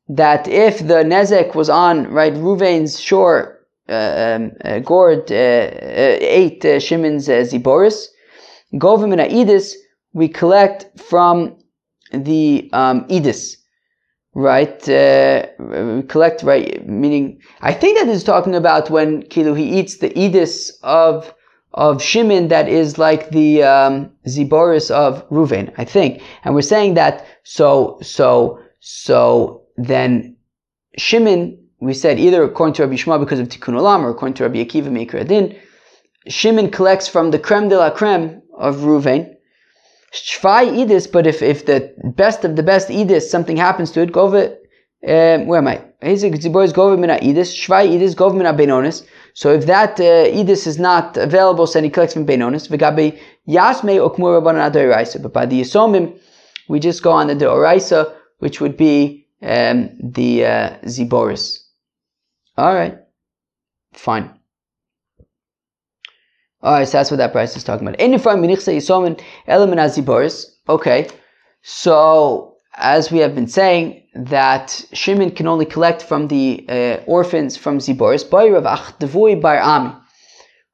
that 0.09 0.47
if 0.47 0.79
the 0.79 1.03
Nezek 1.03 1.55
was 1.55 1.69
on, 1.69 2.07
right, 2.07 2.33
Ruvain's 2.33 2.99
shore, 2.99 3.59
uh, 3.87 3.93
um, 4.37 4.51
uh, 4.63 4.79
gourd, 4.79 5.31
uh, 5.31 5.35
uh, 5.35 6.17
ate 6.19 6.65
uh, 6.65 6.79
Shimon's 6.79 7.29
uh, 7.29 7.43
Ziboris, 7.43 8.07
Govim 8.73 9.13
and 9.13 9.21
Aedis, 9.21 9.73
we 10.13 10.27
collect 10.27 10.99
from 10.99 11.55
the 12.11 12.69
um, 12.73 13.05
Edis 13.07 13.55
right? 14.35 14.87
Uh, 14.87 15.47
collect, 16.07 16.43
right? 16.43 16.87
Meaning, 16.87 17.41
I 17.61 17.73
think 17.73 17.97
that 17.97 18.07
is 18.07 18.23
talking 18.23 18.53
about 18.53 18.89
when 18.89 19.23
Kilu 19.23 19.57
he 19.57 19.79
eats 19.79 19.97
the 19.97 20.09
edis 20.11 20.71
of 20.83 21.33
of 21.73 22.01
Shimon 22.01 22.47
that 22.49 22.69
is 22.69 22.97
like 22.97 23.31
the 23.31 23.63
um, 23.63 24.09
Ziboris 24.27 24.89
of 24.91 25.27
Ruvain, 25.29 25.73
I 25.77 25.83
think. 25.83 26.21
And 26.43 26.55
we're 26.55 26.61
saying 26.61 26.93
that 26.93 27.25
so 27.43 27.97
so 28.01 28.59
so 28.79 29.63
then 29.77 30.37
Shimon 30.97 31.57
we 31.81 31.93
said 31.93 32.19
either 32.19 32.43
according 32.43 32.73
to 32.75 32.83
Rabbi 32.83 32.95
Yishmael 32.95 33.19
because 33.19 33.39
of 33.39 33.49
Tikkun 33.49 33.75
Olam 33.75 34.03
or 34.03 34.09
according 34.09 34.35
to 34.35 34.43
Rabbi 34.43 34.63
Akiva 34.63 34.87
Meikar 34.87 35.21
Adin, 35.21 35.57
Shimon 36.27 36.71
collects 36.71 37.07
from 37.07 37.31
the 37.31 37.39
creme 37.39 37.69
de 37.69 37.77
la 37.77 37.89
creme 37.89 38.41
of 38.57 38.77
Ruvain. 38.77 39.34
Shvai 40.15 40.71
idis, 40.71 41.11
but 41.11 41.27
if, 41.27 41.41
if 41.41 41.65
the 41.65 41.93
best 42.15 42.45
of 42.45 42.55
the 42.55 42.63
best 42.63 42.87
idis, 42.87 43.23
something 43.23 43.57
happens 43.57 43.91
to 43.91 44.01
it, 44.01 44.13
gove, 44.13 44.33
um, 44.33 45.45
where 45.45 45.57
am 45.57 45.67
I? 45.67 45.75
gove 46.01 46.99
mina 46.99 47.19
idis, 47.21 47.51
shvai 47.53 47.89
idis, 47.89 48.15
gove 48.15 48.33
mina 48.33 48.53
benonis. 48.53 49.05
So 49.33 49.51
if 49.51 49.65
that 49.65 49.99
uh, 49.99 50.03
idis 50.03 50.67
is 50.67 50.79
not 50.79 51.17
available, 51.17 51.67
so 51.67 51.81
he 51.81 51.89
collects 51.89 52.13
from 52.13 52.25
benonis. 52.25 52.69
V'gabe 52.69 53.19
yasme 53.47 53.99
okmur 53.99 54.41
rabbanan 54.41 54.71
adoraisa. 54.71 55.21
But 55.21 55.33
by 55.33 55.45
the 55.45 55.59
yisomim, 55.61 56.17
we 56.69 56.79
just 56.79 57.03
go 57.03 57.11
on 57.11 57.27
the 57.27 57.35
deoraisa, 57.35 58.13
which 58.39 58.61
would 58.61 58.77
be 58.77 59.27
um, 59.41 59.89
the 60.01 60.45
uh, 60.45 60.77
ziboris. 60.85 61.59
All 62.57 62.73
right, 62.73 62.97
fine. 63.93 64.34
Alright, 66.65 66.87
so 66.87 66.97
that's 66.97 67.11
what 67.11 67.17
that 67.17 67.31
price 67.31 67.55
is 67.55 67.63
talking 67.63 67.87
about. 67.87 68.01
Okay, 70.67 71.07
so 71.61 72.55
as 72.73 73.11
we 73.11 73.19
have 73.19 73.35
been 73.35 73.47
saying, 73.47 74.01
that 74.15 74.83
Shimon 74.91 75.29
can 75.31 75.45
only 75.45 75.65
collect 75.65 76.01
from 76.01 76.27
the 76.27 76.65
uh, 76.67 76.95
orphans 77.05 77.55
from 77.55 77.77
Ziboris. 77.77 78.27
By 78.27 78.47
Rav 78.47 78.63
Achdavui 78.63 79.39
Bar 79.39 79.59
Ami. 79.59 79.93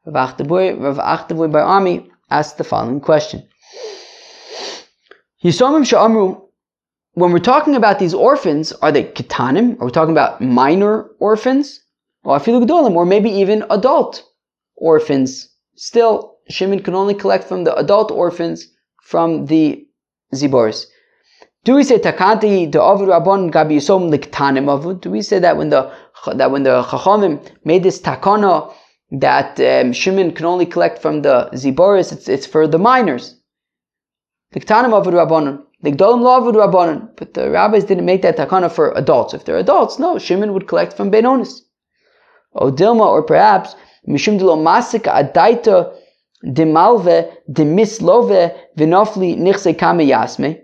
Rav 0.05 0.37
Achdavui 0.37 1.51
Bar 1.51 1.63
Ami 1.63 2.09
asked 2.29 2.57
the 2.57 2.63
following 2.63 3.01
question. 3.01 3.45
Yisomim 5.43 5.83
Sha'amru, 5.85 6.41
when 7.15 7.33
we're 7.33 7.39
talking 7.39 7.75
about 7.75 7.99
these 7.99 8.13
orphans, 8.13 8.71
are 8.71 8.93
they 8.93 9.03
ketanim? 9.03 9.77
Are 9.81 9.85
we 9.87 9.91
talking 9.91 10.13
about 10.13 10.39
minor 10.39 11.09
orphans? 11.19 11.81
Or 12.23 12.39
or 12.39 13.05
maybe 13.05 13.29
even 13.29 13.65
adult 13.69 14.23
orphans? 14.77 15.50
Still, 15.75 16.37
Shimon 16.49 16.81
can 16.81 16.95
only 16.95 17.13
collect 17.13 17.45
from 17.45 17.63
the 17.63 17.75
adult 17.75 18.11
orphans 18.11 18.67
from 19.01 19.45
the 19.45 19.87
Ziboris. 20.33 20.85
Do 21.63 21.75
we 21.75 21.83
say 21.83 21.99
takanti 21.99 22.71
the 22.71 22.79
avur 22.79 23.07
rabon 23.07 23.51
gabi 23.51 23.75
yisom 23.75 24.09
liktanim 24.09 24.65
avud? 24.65 25.01
Do 25.01 25.11
we 25.11 25.21
say 25.21 25.39
that 25.39 25.57
when 25.57 25.69
the 25.69 25.91
that 26.33 26.49
when 26.49 26.63
the 26.63 26.81
chachamim 26.83 27.39
made 27.63 27.83
this 27.83 28.01
takana 28.01 28.73
that 29.11 29.59
um, 29.59 29.93
Shimon 29.93 30.31
can 30.33 30.45
only 30.45 30.65
collect 30.65 30.99
from 31.01 31.21
the 31.21 31.49
Ziboris, 31.53 32.11
it's, 32.11 32.27
it's 32.27 32.47
for 32.47 32.67
the 32.67 32.79
minors. 32.79 33.39
Liktanim 34.55 34.91
avud 34.99 35.13
rabbanon. 35.13 35.63
Ligdolim 35.83 36.21
lo 36.21 36.41
avud 36.41 36.55
rabbanon. 36.55 37.15
But 37.15 37.35
the 37.35 37.51
rabbis 37.51 37.83
didn't 37.83 38.05
make 38.05 38.23
that 38.23 38.37
takana 38.37 38.71
for 38.71 38.91
adults. 38.97 39.33
If 39.33 39.45
they're 39.45 39.57
adults, 39.57 39.99
no, 39.99 40.17
Shimon 40.17 40.53
would 40.53 40.67
collect 40.67 40.93
from 40.93 41.11
Benonis. 41.11 41.61
O 42.55 42.71
Dilma, 42.71 43.05
or 43.05 43.23
perhaps 43.23 43.75
Adaita 44.07 45.93
de 46.43 46.65
malve 46.65 47.31
de 47.51 47.63
mislove 47.63 48.51
vinofli 48.77 49.37
nichse 49.37 49.77
kame 49.77 50.03
yasme. 50.03 50.61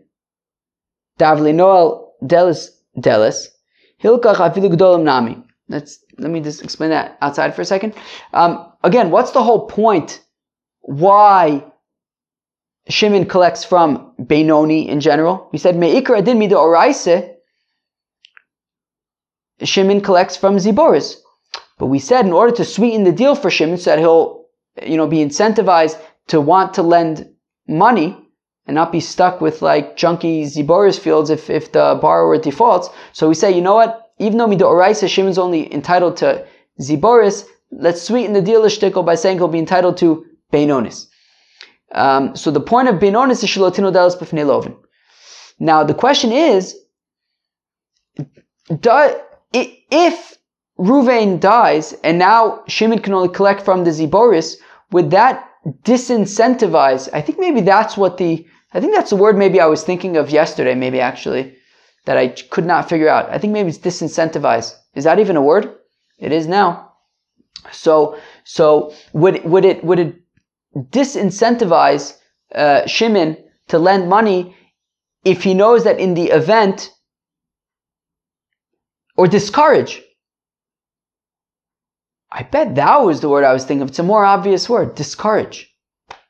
Davli 1.19 1.53
noel 1.53 2.13
delis 2.23 2.69
delis. 2.99 3.47
Hilkach 4.03 4.39
afilu 4.39 4.69
gdolim 4.69 5.03
nami. 5.03 5.43
Let's, 5.69 5.99
let 6.17 6.31
me 6.31 6.39
just 6.39 6.63
explain 6.63 6.91
that 6.91 7.17
outside 7.21 7.53
for 7.53 7.61
a 7.61 7.65
second. 7.65 7.93
Um, 8.33 8.71
again, 8.83 9.11
what's 9.11 9.31
the 9.31 9.43
whole 9.43 9.67
point? 9.67 10.21
Why 10.81 11.63
Shimon 12.89 13.25
collects 13.25 13.65
from 13.65 14.13
Benoni 14.17 14.87
in 14.87 15.01
general? 15.01 15.49
We 15.51 15.59
said 15.59 15.75
me'ikra 15.75 16.19
adin 16.19 16.39
mida 16.39 16.55
oraise. 16.55 17.35
Shimon 19.61 20.01
collects 20.01 20.37
from 20.37 20.57
Ziboris. 20.57 21.17
But 21.77 21.87
we 21.87 21.99
said 21.99 22.25
in 22.25 22.33
order 22.33 22.55
to 22.55 22.65
sweeten 22.65 23.03
the 23.03 23.11
deal 23.11 23.35
for 23.35 23.49
Shimon 23.49 23.77
so 23.77 23.91
that 23.91 23.99
he'll, 23.99 24.45
you 24.83 24.97
know, 24.97 25.07
be 25.07 25.17
incentivized 25.17 25.99
to 26.27 26.41
want 26.41 26.73
to 26.75 26.81
lend 26.81 27.29
money 27.67 28.17
and 28.65 28.75
not 28.75 28.91
be 28.91 28.99
stuck 28.99 29.39
with 29.39 29.61
like 29.61 29.95
junky 29.95 30.43
Ziboris 30.43 30.99
fields 30.99 31.29
if, 31.29 31.49
if 31.49 31.71
the 31.71 31.97
borrower 32.01 32.37
defaults. 32.37 32.89
So 33.13 33.27
we 33.27 33.35
say, 33.35 33.51
you 33.51 33.61
know 33.61 33.75
what? 33.75 34.11
Even 34.19 34.37
though 34.37 34.47
Mido 34.47 34.63
Oraisa, 34.63 35.07
Shimon's 35.07 35.37
only 35.37 35.71
entitled 35.73 36.17
to 36.17 36.45
Ziboris, 36.81 37.45
let's 37.71 38.01
sweeten 38.01 38.33
the 38.33 38.41
deal 38.41 38.65
of 38.65 39.05
by 39.05 39.15
saying 39.15 39.37
he'll 39.37 39.47
be 39.47 39.59
entitled 39.59 39.97
to 39.97 40.25
Beinonis. 40.51 41.07
Um, 41.91 42.35
so 42.35 42.51
the 42.51 42.59
point 42.59 42.89
of 42.89 42.95
Beinonis 42.95 43.43
is 43.43 43.49
Shalotino 43.49 43.93
Dalas 43.93 44.17
B'fnei 44.17 44.75
Now 45.59 45.83
the 45.83 45.93
question 45.93 46.31
is, 46.31 46.75
do, 48.81 49.15
if 49.53 50.36
Ruvain 50.79 51.39
dies, 51.39 51.93
and 52.03 52.19
now 52.19 52.63
Shimon 52.67 52.99
can 52.99 53.13
only 53.13 53.29
collect 53.29 53.61
from 53.61 53.83
the 53.83 53.91
Ziboris, 53.91 54.57
would 54.91 55.09
that 55.11 55.49
disincentivize? 55.83 57.09
I 57.13 57.21
think 57.21 57.39
maybe 57.39 57.61
that's 57.61 57.97
what 57.97 58.17
the, 58.17 58.47
I 58.73 58.79
think 58.79 58.93
that's 58.93 59.09
the 59.09 59.15
word 59.15 59.37
maybe 59.37 59.59
I 59.59 59.65
was 59.65 59.83
thinking 59.83 60.17
of 60.17 60.29
yesterday, 60.29 60.75
maybe 60.75 60.99
actually, 60.99 61.55
that 62.05 62.17
I 62.17 62.27
could 62.27 62.65
not 62.65 62.87
figure 62.87 63.09
out. 63.09 63.29
I 63.29 63.37
think 63.39 63.53
maybe 63.53 63.69
it's 63.69 63.79
disincentivize. 63.79 64.75
Is 64.93 65.03
that 65.05 65.19
even 65.19 65.35
a 65.35 65.41
word? 65.41 65.75
It 66.19 66.31
is 66.31 66.47
now. 66.47 66.93
So, 67.71 68.19
so 68.43 68.93
would, 69.13 69.43
would 69.43 69.65
it, 69.65 69.83
would 69.83 69.99
it 69.99 70.15
disincentivize 70.75 72.17
uh, 72.53 72.85
Shimon 72.85 73.37
to 73.69 73.79
lend 73.79 74.07
money 74.09 74.55
if 75.25 75.43
he 75.43 75.53
knows 75.53 75.83
that 75.83 75.99
in 75.99 76.13
the 76.13 76.29
event, 76.29 76.93
or 79.17 79.27
discourage 79.27 80.03
I 82.37 82.43
bet 82.43 82.75
that 82.75 83.01
was 83.01 83.19
the 83.19 83.29
word 83.29 83.43
I 83.43 83.51
was 83.51 83.65
thinking 83.65 83.81
of. 83.81 83.89
It's 83.89 83.97
a 83.97 84.03
more 84.03 84.23
obvious 84.23 84.69
word. 84.69 84.93
Discourage. 84.93 85.75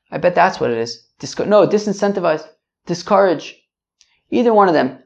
I 0.10 0.18
bet 0.18 0.36
that's 0.36 0.58
what 0.58 0.72
it 0.72 0.78
is. 0.78 1.06
Disco- 1.20 1.44
no, 1.44 1.68
disincentivize. 1.68 2.48
Discourage. 2.86 3.62
Either 4.32 4.54
one 4.54 4.70
of 4.70 4.74
them. 4.74 5.04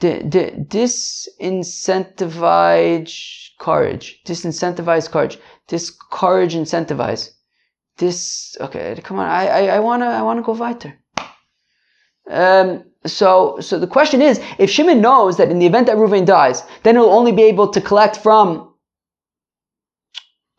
D- 0.00 0.22
d- 0.22 0.52
disincentivize 0.76 3.50
courage. 3.58 4.22
Disincentivize 4.24 5.10
courage. 5.10 5.38
Discourage 5.68 6.54
incentivize. 6.54 7.32
This 7.98 8.56
okay, 8.62 8.98
come 9.04 9.18
on. 9.18 9.28
I 9.28 9.46
I, 9.46 9.66
I 9.76 9.80
wanna 9.80 10.06
I 10.06 10.22
wanna 10.22 10.40
go 10.40 10.52
weiter. 10.52 10.98
Um 12.30 12.84
so 13.04 13.60
so 13.60 13.78
the 13.78 13.86
question 13.86 14.22
is, 14.22 14.40
if 14.58 14.70
Shimon 14.70 15.02
knows 15.02 15.36
that 15.36 15.50
in 15.50 15.58
the 15.58 15.66
event 15.66 15.86
that 15.88 15.98
Reuven 15.98 16.24
dies, 16.24 16.62
then 16.82 16.94
he'll 16.94 17.18
only 17.18 17.32
be 17.32 17.42
able 17.42 17.68
to 17.72 17.80
collect 17.82 18.16
from 18.16 18.71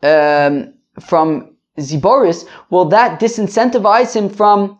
um, 0.04 0.74
from 1.00 1.56
Ziboris, 1.78 2.46
will 2.70 2.84
that 2.86 3.20
disincentivize 3.20 4.14
him 4.14 4.28
from 4.28 4.78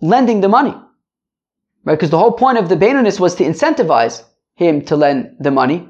lending 0.00 0.40
the 0.40 0.48
money? 0.48 0.74
Right? 1.84 1.94
Because 1.94 2.10
the 2.10 2.18
whole 2.18 2.32
point 2.32 2.58
of 2.58 2.68
the 2.68 2.76
Benonis 2.76 3.20
was 3.20 3.34
to 3.36 3.44
incentivize 3.44 4.22
him 4.56 4.84
to 4.86 4.96
lend 4.96 5.36
the 5.38 5.50
money. 5.50 5.88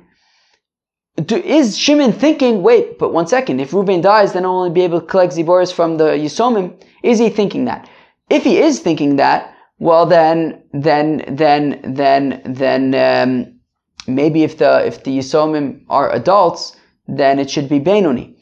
Do, 1.16 1.36
is 1.36 1.78
Shimon 1.78 2.12
thinking, 2.12 2.62
wait, 2.62 2.98
but 2.98 3.12
one 3.12 3.26
second, 3.26 3.60
if 3.60 3.72
Reuben 3.72 4.02
dies, 4.02 4.34
then 4.34 4.44
I'll 4.44 4.58
only 4.58 4.70
be 4.70 4.82
able 4.82 5.00
to 5.00 5.06
collect 5.06 5.32
Ziboris 5.32 5.72
from 5.72 5.96
the 5.96 6.08
Yisomim? 6.08 6.78
Is 7.02 7.18
he 7.18 7.30
thinking 7.30 7.64
that? 7.64 7.88
If 8.28 8.44
he 8.44 8.58
is 8.58 8.80
thinking 8.80 9.16
that, 9.16 9.54
well 9.78 10.04
then, 10.04 10.62
then, 10.72 11.24
then, 11.26 11.80
then, 11.82 12.42
then, 12.44 12.94
um, 12.94 13.60
maybe 14.06 14.42
if 14.42 14.58
the, 14.58 14.84
if 14.84 15.04
the 15.04 15.18
Yisomim 15.18 15.84
are 15.88 16.12
adults, 16.12 16.75
then 17.08 17.38
it 17.38 17.50
should 17.50 17.68
be 17.68 17.78
Benoni. 17.78 18.36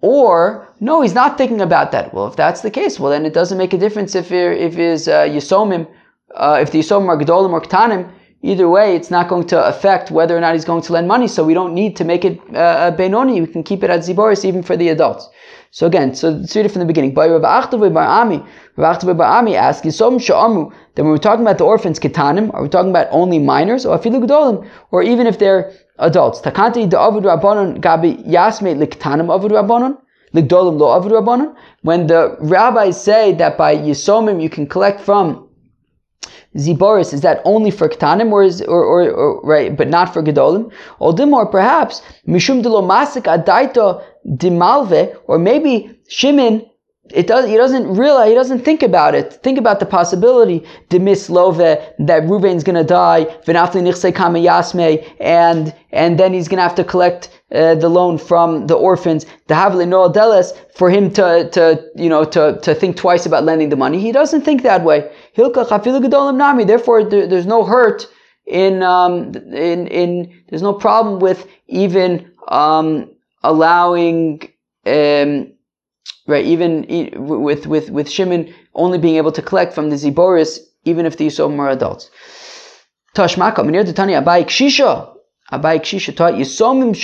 Or, 0.00 0.68
no, 0.80 1.00
he's 1.02 1.14
not 1.14 1.38
thinking 1.38 1.60
about 1.60 1.92
that. 1.92 2.12
Well, 2.12 2.26
if 2.26 2.34
that's 2.34 2.60
the 2.60 2.70
case, 2.70 2.98
well, 2.98 3.10
then 3.10 3.24
it 3.24 3.32
doesn't 3.32 3.56
make 3.56 3.72
a 3.72 3.78
difference 3.78 4.16
if, 4.16 4.32
if 4.32 4.74
his 4.74 5.06
uh, 5.06 5.22
Yisomim, 5.22 5.86
uh, 6.34 6.58
if 6.60 6.72
the 6.72 6.80
Yisomim 6.80 7.08
are 7.08 7.16
Gedolim 7.16 7.52
or 7.52 7.60
Ktanim, 7.60 8.10
either 8.42 8.68
way, 8.68 8.96
it's 8.96 9.10
not 9.10 9.28
going 9.28 9.46
to 9.46 9.64
affect 9.64 10.10
whether 10.10 10.36
or 10.36 10.40
not 10.40 10.54
he's 10.54 10.64
going 10.64 10.82
to 10.82 10.92
lend 10.92 11.06
money, 11.06 11.28
so 11.28 11.44
we 11.44 11.54
don't 11.54 11.72
need 11.72 11.94
to 11.96 12.04
make 12.04 12.24
it 12.24 12.40
uh, 12.54 12.90
Benoni. 12.90 13.40
We 13.40 13.46
can 13.46 13.62
keep 13.62 13.84
it 13.84 13.90
at 13.90 14.00
Ziboris 14.00 14.44
even 14.44 14.64
for 14.64 14.76
the 14.76 14.88
adults. 14.88 15.28
So 15.74 15.86
again, 15.86 16.14
so 16.14 16.28
let's 16.28 16.54
read 16.54 16.66
it 16.66 16.68
from 16.70 16.80
the 16.80 16.84
beginning. 16.84 17.14
By 17.14 17.28
Rav 17.28 17.40
Achtav 17.40 17.96
Ami, 17.96 18.44
Ami 18.76 19.56
asks, 19.56 19.86
Sha'amu, 19.86 20.70
then 20.94 21.06
when 21.06 21.12
we're 21.12 21.16
talking 21.16 21.40
about 21.40 21.56
the 21.56 21.64
orphans, 21.64 21.98
Ketanim, 21.98 22.52
are 22.52 22.62
we 22.62 22.68
talking 22.68 22.90
about 22.90 23.08
only 23.10 23.38
minors, 23.38 23.86
or 23.86 23.98
Afilu 23.98 24.68
or 24.90 25.02
even 25.02 25.26
if 25.26 25.38
they're 25.38 25.72
adults. 25.98 26.42
Takanti 26.42 26.92
Avid 26.92 27.24
Rabbanon 27.24 27.80
Gabi 27.80 28.22
Yasme 28.28 28.76
Liktanim 28.76 29.34
Avid 29.34 29.52
Rabbanon. 29.52 29.96
Ligdolim 30.34 30.78
lo 30.78 30.94
Avid 30.94 31.12
Rabbanon. 31.12 31.56
When 31.80 32.06
the 32.06 32.36
rabbis 32.40 33.02
say 33.02 33.32
that 33.36 33.56
by 33.56 33.74
Yisomim 33.74 34.42
you 34.42 34.50
can 34.50 34.66
collect 34.66 35.00
from 35.00 35.48
Ziboris, 36.56 37.12
is 37.12 37.22
that 37.22 37.40
only 37.44 37.70
for 37.70 37.88
Ktanim 37.88 38.30
or 38.30 38.42
is 38.42 38.62
or, 38.62 38.84
or, 38.84 39.10
or 39.10 39.40
right, 39.42 39.76
but 39.76 39.88
not 39.88 40.12
for 40.12 40.22
Gedolim? 40.22 40.72
Or 40.98 41.46
perhaps 41.46 42.02
Mishum 42.26 42.62
de 42.62 42.68
lo 42.68 42.82
Masik 42.82 43.24
Adaito 43.24 44.04
Dimalve, 44.26 45.16
or 45.26 45.38
maybe 45.38 45.98
Shimon 46.08 46.66
it 47.10 47.26
does, 47.26 47.46
he 47.48 47.56
doesn't 47.56 47.94
realize, 47.94 48.28
he 48.28 48.34
doesn't 48.34 48.64
think 48.64 48.82
about 48.82 49.14
it. 49.14 49.32
Think 49.42 49.58
about 49.58 49.80
the 49.80 49.86
possibility, 49.86 50.64
demis 50.88 51.28
love, 51.28 51.58
that 51.58 51.96
Ruvain's 51.98 52.64
gonna 52.64 52.84
die, 52.84 53.24
v'nafli 53.44 53.82
nichse 53.82 54.14
kame 54.14 54.42
yasme, 54.42 55.04
and, 55.20 55.74
and 55.90 56.18
then 56.18 56.32
he's 56.32 56.48
gonna 56.48 56.62
have 56.62 56.74
to 56.76 56.84
collect 56.84 57.28
uh, 57.54 57.74
the 57.74 57.88
loan 57.88 58.18
from 58.18 58.66
the 58.66 58.74
orphans, 58.74 59.26
the 59.48 59.54
Havli 59.54 59.86
Noel 59.86 60.12
Deles, 60.12 60.56
for 60.74 60.90
him 60.90 61.10
to, 61.12 61.50
to, 61.50 61.84
you 61.96 62.08
know, 62.08 62.24
to, 62.24 62.58
to 62.62 62.74
think 62.74 62.96
twice 62.96 63.26
about 63.26 63.44
lending 63.44 63.68
the 63.68 63.76
money. 63.76 64.00
He 64.00 64.12
doesn't 64.12 64.42
think 64.42 64.62
that 64.62 64.84
way. 64.84 65.12
Therefore, 65.34 67.04
there, 67.04 67.26
there's 67.26 67.46
no 67.46 67.64
hurt 67.64 68.06
in, 68.46 68.82
um, 68.82 69.34
in, 69.34 69.86
in, 69.86 70.42
there's 70.48 70.62
no 70.62 70.74
problem 70.74 71.20
with 71.20 71.46
even, 71.68 72.32
um, 72.48 73.10
allowing, 73.42 74.42
um, 74.86 75.52
right, 76.26 76.44
even 76.44 76.86
with, 77.16 77.66
with, 77.66 77.90
with 77.90 78.10
Shimon 78.10 78.52
only 78.74 78.98
being 78.98 79.16
able 79.16 79.32
to 79.32 79.42
collect 79.42 79.74
from 79.74 79.90
the 79.90 79.96
Ziboris, 79.96 80.58
even 80.84 81.06
if 81.06 81.16
the 81.16 81.26
Yisomim 81.26 81.58
are 81.58 81.70
adults. 81.70 82.10
Abai 83.14 84.44
Kshisha, 84.44 85.14
Abai 85.52 85.80
Kshisha 85.80 86.16
taught 86.16 86.34
Yisomim 86.34 86.94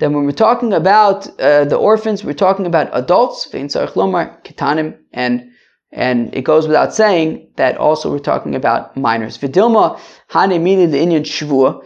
then 0.00 0.14
when 0.14 0.24
we're 0.24 0.32
talking 0.32 0.72
about 0.72 1.28
uh, 1.38 1.66
the 1.66 1.76
orphans, 1.76 2.24
we're 2.24 2.32
talking 2.32 2.64
about 2.64 2.88
adults, 2.94 3.46
and 3.52 5.49
and 5.92 6.34
it 6.34 6.42
goes 6.42 6.66
without 6.66 6.94
saying 6.94 7.48
that 7.56 7.76
also 7.76 8.10
we're 8.10 8.18
talking 8.18 8.54
about 8.54 8.96
minors. 8.96 9.38
Vidilma 9.38 9.98
hane 10.30 10.62
mili 10.62 10.90
the 10.90 11.00
Indian 11.00 11.24
shvua, 11.24 11.84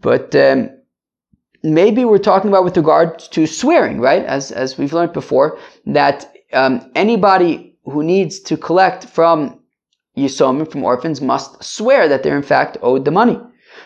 but 0.00 0.34
um, 0.34 0.70
maybe 1.62 2.04
we're 2.04 2.18
talking 2.18 2.50
about 2.50 2.64
with 2.64 2.76
regard 2.76 3.18
to 3.18 3.46
swearing, 3.46 4.00
right? 4.00 4.24
As 4.24 4.52
as 4.52 4.78
we've 4.78 4.92
learned 4.92 5.12
before, 5.12 5.58
that 5.86 6.32
um, 6.52 6.90
anybody 6.94 7.76
who 7.84 8.02
needs 8.02 8.40
to 8.40 8.56
collect 8.56 9.04
from 9.04 9.60
Yisomim, 10.16 10.70
from 10.70 10.84
orphans, 10.84 11.20
must 11.20 11.62
swear 11.62 12.08
that 12.08 12.22
they're 12.22 12.36
in 12.36 12.42
fact 12.42 12.78
owed 12.82 13.04
the 13.04 13.10
money. 13.10 13.38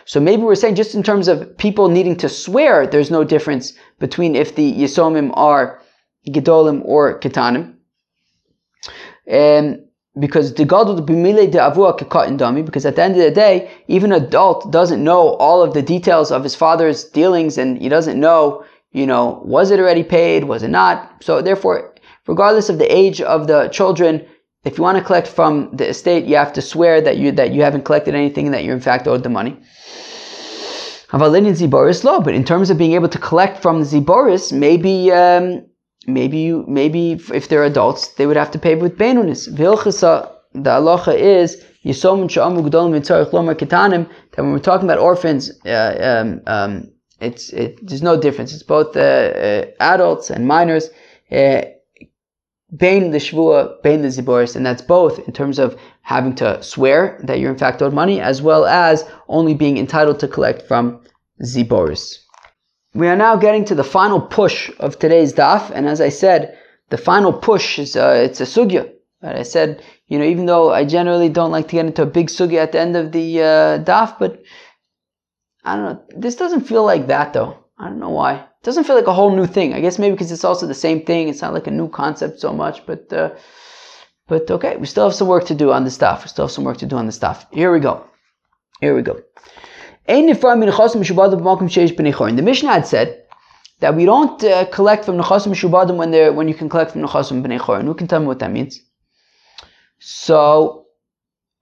So 0.05 0.19
maybe 0.19 0.43
we're 0.43 0.55
saying 0.55 0.75
just 0.75 0.95
in 0.95 1.03
terms 1.03 1.27
of 1.27 1.57
people 1.57 1.89
needing 1.89 2.15
to 2.17 2.29
swear, 2.29 2.87
there's 2.87 3.11
no 3.11 3.23
difference 3.23 3.73
between 3.99 4.35
if 4.35 4.55
the 4.55 4.71
Yisomim 4.71 5.31
are 5.33 5.81
Gedolim 6.27 6.81
or 6.85 7.19
Ketanim. 7.19 7.75
Um, 9.31 9.85
because 10.19 10.53
the 10.53 10.65
god 10.65 10.87
gadol 10.87 11.05
b'mile 11.05 11.49
de 11.51 11.57
avua 11.59 12.27
in 12.27 12.37
dami. 12.37 12.65
Because 12.65 12.85
at 12.85 12.95
the 12.95 13.03
end 13.03 13.15
of 13.15 13.21
the 13.21 13.31
day, 13.31 13.71
even 13.87 14.11
an 14.11 14.23
adult 14.23 14.71
doesn't 14.71 15.03
know 15.03 15.35
all 15.35 15.61
of 15.61 15.73
the 15.73 15.81
details 15.81 16.31
of 16.31 16.43
his 16.43 16.55
father's 16.55 17.03
dealings, 17.05 17.57
and 17.57 17.77
he 17.77 17.89
doesn't 17.89 18.19
know, 18.19 18.65
you 18.91 19.05
know, 19.05 19.41
was 19.45 19.71
it 19.71 19.79
already 19.79 20.03
paid, 20.03 20.43
was 20.45 20.63
it 20.63 20.69
not. 20.69 21.23
So 21.23 21.41
therefore, 21.41 21.93
regardless 22.27 22.69
of 22.69 22.79
the 22.79 22.93
age 22.93 23.21
of 23.21 23.47
the 23.47 23.69
children, 23.69 24.25
if 24.65 24.77
you 24.77 24.83
want 24.83 24.97
to 24.97 25.03
collect 25.03 25.27
from 25.27 25.69
the 25.73 25.87
estate, 25.87 26.25
you 26.25 26.35
have 26.35 26.53
to 26.53 26.61
swear 26.61 27.01
that 27.01 27.17
you 27.17 27.31
that 27.31 27.53
you 27.53 27.61
haven't 27.61 27.85
collected 27.85 28.15
anything 28.15 28.45
and 28.47 28.53
that 28.53 28.63
you're 28.63 28.75
in 28.75 28.81
fact 28.81 29.07
owed 29.07 29.23
the 29.23 29.29
money. 29.29 29.57
But 31.11 31.33
in 32.35 32.45
terms 32.45 32.69
of 32.69 32.77
being 32.77 32.93
able 32.93 33.09
to 33.09 33.17
collect 33.17 33.61
from 33.63 33.79
the 33.79 33.85
Ziboris, 33.85 34.51
maybe 34.53 35.11
um, 35.11 35.65
maybe 36.13 36.37
you 36.37 36.65
maybe 36.67 37.13
if 37.33 37.47
they're 37.47 37.63
adults, 37.63 38.09
they 38.09 38.25
would 38.25 38.37
have 38.37 38.51
to 38.51 38.59
pay 38.59 38.75
with 38.75 38.97
Benunis. 38.97 39.47
Vilchasa, 39.49 40.31
the 40.53 40.69
halacha 40.69 41.15
is 41.17 41.63
Mitzarech 41.85 43.31
Lomar. 43.31 43.57
That 44.31 44.43
when 44.43 44.51
we're 44.51 44.59
talking 44.59 44.87
about 44.89 44.99
orphans, 44.99 45.51
uh, 45.65 46.21
um, 46.21 46.41
um, 46.47 46.91
it's 47.21 47.49
it, 47.51 47.79
there's 47.85 48.01
no 48.01 48.19
difference. 48.19 48.53
It's 48.53 48.63
both 48.63 48.95
uh, 48.95 48.99
uh, 48.99 49.65
adults 49.79 50.29
and 50.29 50.47
minors. 50.47 50.89
Uh, 51.31 51.61
Bain 52.75 53.09
the 53.09 53.17
Shvua, 53.17 53.81
Bain 53.81 54.03
the 54.03 54.09
Ziboris, 54.09 54.55
and 54.55 54.63
that's 54.63 54.83
both 54.83 55.17
in 55.27 55.33
terms 55.33 55.57
of 55.57 55.75
having 56.01 56.35
to 56.35 56.61
swear 56.61 57.19
that 57.23 57.39
you're 57.39 57.51
in 57.51 57.57
fact 57.57 57.81
owed 57.81 57.93
money, 57.93 58.21
as 58.21 58.43
well 58.43 58.65
as 58.65 59.03
only 59.27 59.55
being 59.55 59.79
entitled 59.79 60.19
to 60.19 60.27
collect 60.27 60.67
from 60.67 61.01
Ziboris. 61.41 62.19
We 62.93 63.07
are 63.07 63.15
now 63.15 63.35
getting 63.35 63.65
to 63.65 63.75
the 63.75 63.83
final 63.83 64.19
push 64.19 64.71
of 64.79 64.97
today's 64.97 65.33
daf, 65.33 65.69
and 65.69 65.87
as 65.87 66.01
I 66.01 66.09
said, 66.09 66.57
the 66.89 66.97
final 66.97 67.31
push 67.31 67.77
is 67.77 67.95
uh, 67.95 68.21
it's 68.25 68.41
a 68.41 68.45
sugya. 68.45 68.91
I 69.21 69.43
said, 69.43 69.83
you 70.07 70.17
know, 70.17 70.25
even 70.25 70.45
though 70.45 70.71
I 70.71 70.85
generally 70.85 71.29
don't 71.29 71.51
like 71.51 71.67
to 71.67 71.75
get 71.75 71.85
into 71.85 72.03
a 72.03 72.07
big 72.07 72.27
sugya 72.27 72.63
at 72.63 72.71
the 72.71 72.79
end 72.79 72.95
of 72.95 73.11
the 73.11 73.41
uh, 73.41 73.79
daf, 73.83 74.17
but 74.17 74.41
I 75.63 75.75
don't 75.75 75.85
know. 75.85 76.03
This 76.15 76.35
doesn't 76.35 76.61
feel 76.61 76.83
like 76.83 77.07
that 77.07 77.33
though. 77.33 77.57
I 77.77 77.89
don't 77.89 77.99
know 77.99 78.09
why. 78.09 78.35
It 78.35 78.63
doesn't 78.63 78.85
feel 78.85 78.95
like 78.95 79.07
a 79.07 79.13
whole 79.13 79.35
new 79.35 79.45
thing. 79.45 79.73
I 79.73 79.81
guess 79.81 79.99
maybe 79.99 80.13
because 80.13 80.31
it's 80.31 80.43
also 80.43 80.65
the 80.65 80.73
same 80.73 81.05
thing. 81.05 81.29
It's 81.29 81.41
not 81.41 81.53
like 81.53 81.67
a 81.67 81.71
new 81.71 81.89
concept 81.89 82.39
so 82.39 82.53
much, 82.53 82.85
but 82.85 83.11
uh, 83.13 83.31
but 84.27 84.49
okay, 84.49 84.77
we 84.77 84.87
still 84.87 85.05
have 85.05 85.15
some 85.15 85.27
work 85.27 85.45
to 85.45 85.55
do 85.55 85.71
on 85.71 85.83
the 85.83 85.91
stuff. 85.91 86.23
We 86.23 86.29
still 86.29 86.45
have 86.45 86.51
some 86.51 86.63
work 86.63 86.77
to 86.77 86.85
do 86.85 86.97
on 86.97 87.05
the 87.05 87.11
stuff. 87.11 87.45
Here 87.51 87.71
we 87.71 87.79
go. 87.79 88.05
Here 88.81 88.95
we 88.95 89.01
go. 89.01 89.21
The 90.09 90.25
Mishnah 92.43 92.71
had 92.71 92.87
said 92.87 93.23
that 93.79 93.95
we 93.95 94.05
don't 94.05 94.43
uh, 94.43 94.65
collect 94.65 95.05
from 95.05 95.17
nechasim 95.17 95.53
shubadim 95.53 95.97
when 95.97 96.11
they 96.11 96.29
when 96.29 96.47
you 96.47 96.55
can 96.55 96.67
collect 96.67 96.91
from 96.91 97.01
nechasim 97.03 97.43
b'nei 97.43 97.59
chorin. 97.59 97.85
Who 97.85 97.93
can 97.93 98.07
tell 98.07 98.19
me 98.19 98.25
what 98.25 98.39
that 98.39 98.51
means? 98.51 98.81
So, 99.99 100.87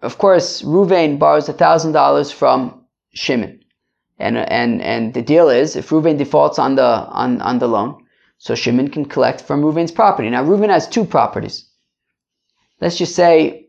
of 0.01 0.17
course, 0.17 0.61
Ruvain 0.61 1.19
borrows 1.19 1.49
thousand 1.49 1.91
dollars 1.91 2.31
from 2.31 2.85
Shimon. 3.13 3.59
And, 4.19 4.37
and, 4.37 4.81
and 4.81 5.13
the 5.13 5.21
deal 5.21 5.49
is, 5.49 5.75
if 5.75 5.89
Reuven 5.89 6.17
defaults 6.17 6.57
on 6.57 6.75
the, 6.75 6.83
on, 6.83 7.41
on 7.41 7.59
the 7.59 7.67
loan, 7.67 8.03
so 8.39 8.55
Shimon 8.55 8.89
can 8.89 9.05
collect 9.05 9.41
from 9.41 9.61
Reuven's 9.61 9.91
property. 9.91 10.29
Now, 10.29 10.43
Reuven 10.43 10.69
has 10.69 10.87
two 10.87 11.05
properties. 11.05 11.69
Let's 12.81 12.97
just 12.97 13.15
say, 13.15 13.67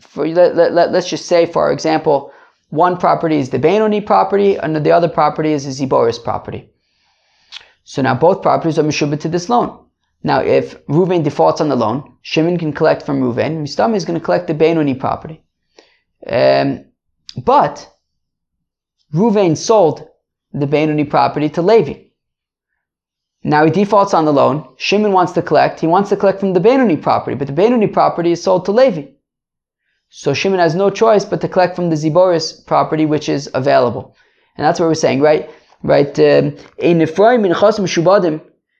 for, 0.00 0.26
let, 0.26 0.56
let, 0.56 0.72
let, 0.72 0.94
us 0.94 1.08
just 1.08 1.26
say, 1.26 1.46
for 1.46 1.70
example, 1.70 2.32
one 2.70 2.96
property 2.96 3.36
is 3.36 3.50
the 3.50 3.58
Benoni 3.58 4.00
property, 4.00 4.56
and 4.56 4.74
the 4.74 4.90
other 4.90 5.08
property 5.08 5.52
is 5.52 5.64
the 5.64 5.86
Ziboris 5.86 6.22
property. 6.22 6.70
So 7.84 8.02
now 8.02 8.14
both 8.14 8.42
properties 8.42 8.78
are 8.78 8.84
Meshubah 8.84 9.20
to 9.20 9.28
this 9.28 9.48
loan. 9.48 9.86
Now, 10.22 10.40
if 10.40 10.84
Reuven 10.86 11.24
defaults 11.24 11.60
on 11.60 11.68
the 11.68 11.76
loan, 11.76 12.16
Shimon 12.22 12.58
can 12.58 12.72
collect 12.72 13.02
from 13.02 13.20
Reuven. 13.20 13.62
Mistami 13.62 13.96
is 13.96 14.04
going 14.04 14.18
to 14.18 14.24
collect 14.24 14.46
the 14.46 14.54
Benoni 14.54 14.94
property. 14.94 15.42
Um, 16.26 16.84
but 17.44 17.90
Ruvain 19.14 19.56
sold 19.56 20.06
the 20.52 20.66
Benoni 20.66 21.04
property 21.04 21.48
to 21.50 21.62
Levi. 21.62 21.94
Now 23.42 23.64
he 23.64 23.70
defaults 23.70 24.12
on 24.12 24.26
the 24.26 24.32
loan. 24.32 24.74
Shimon 24.76 25.12
wants 25.12 25.32
to 25.32 25.42
collect. 25.42 25.80
He 25.80 25.86
wants 25.86 26.10
to 26.10 26.16
collect 26.16 26.40
from 26.40 26.52
the 26.52 26.60
Benoni 26.60 26.98
property, 26.98 27.34
but 27.34 27.46
the 27.46 27.54
Benoni 27.54 27.86
property 27.86 28.32
is 28.32 28.42
sold 28.42 28.66
to 28.66 28.72
Levi. 28.72 29.06
So 30.10 30.34
Shimon 30.34 30.58
has 30.58 30.74
no 30.74 30.90
choice 30.90 31.24
but 31.24 31.40
to 31.40 31.48
collect 31.48 31.76
from 31.76 31.88
the 31.88 31.96
Ziboris 31.96 32.66
property, 32.66 33.06
which 33.06 33.28
is 33.28 33.48
available. 33.54 34.16
And 34.56 34.66
that's 34.66 34.80
what 34.80 34.86
we're 34.86 34.94
saying, 34.94 35.20
right? 35.20 35.48
Right? 35.82 36.18
Um, 36.18 36.56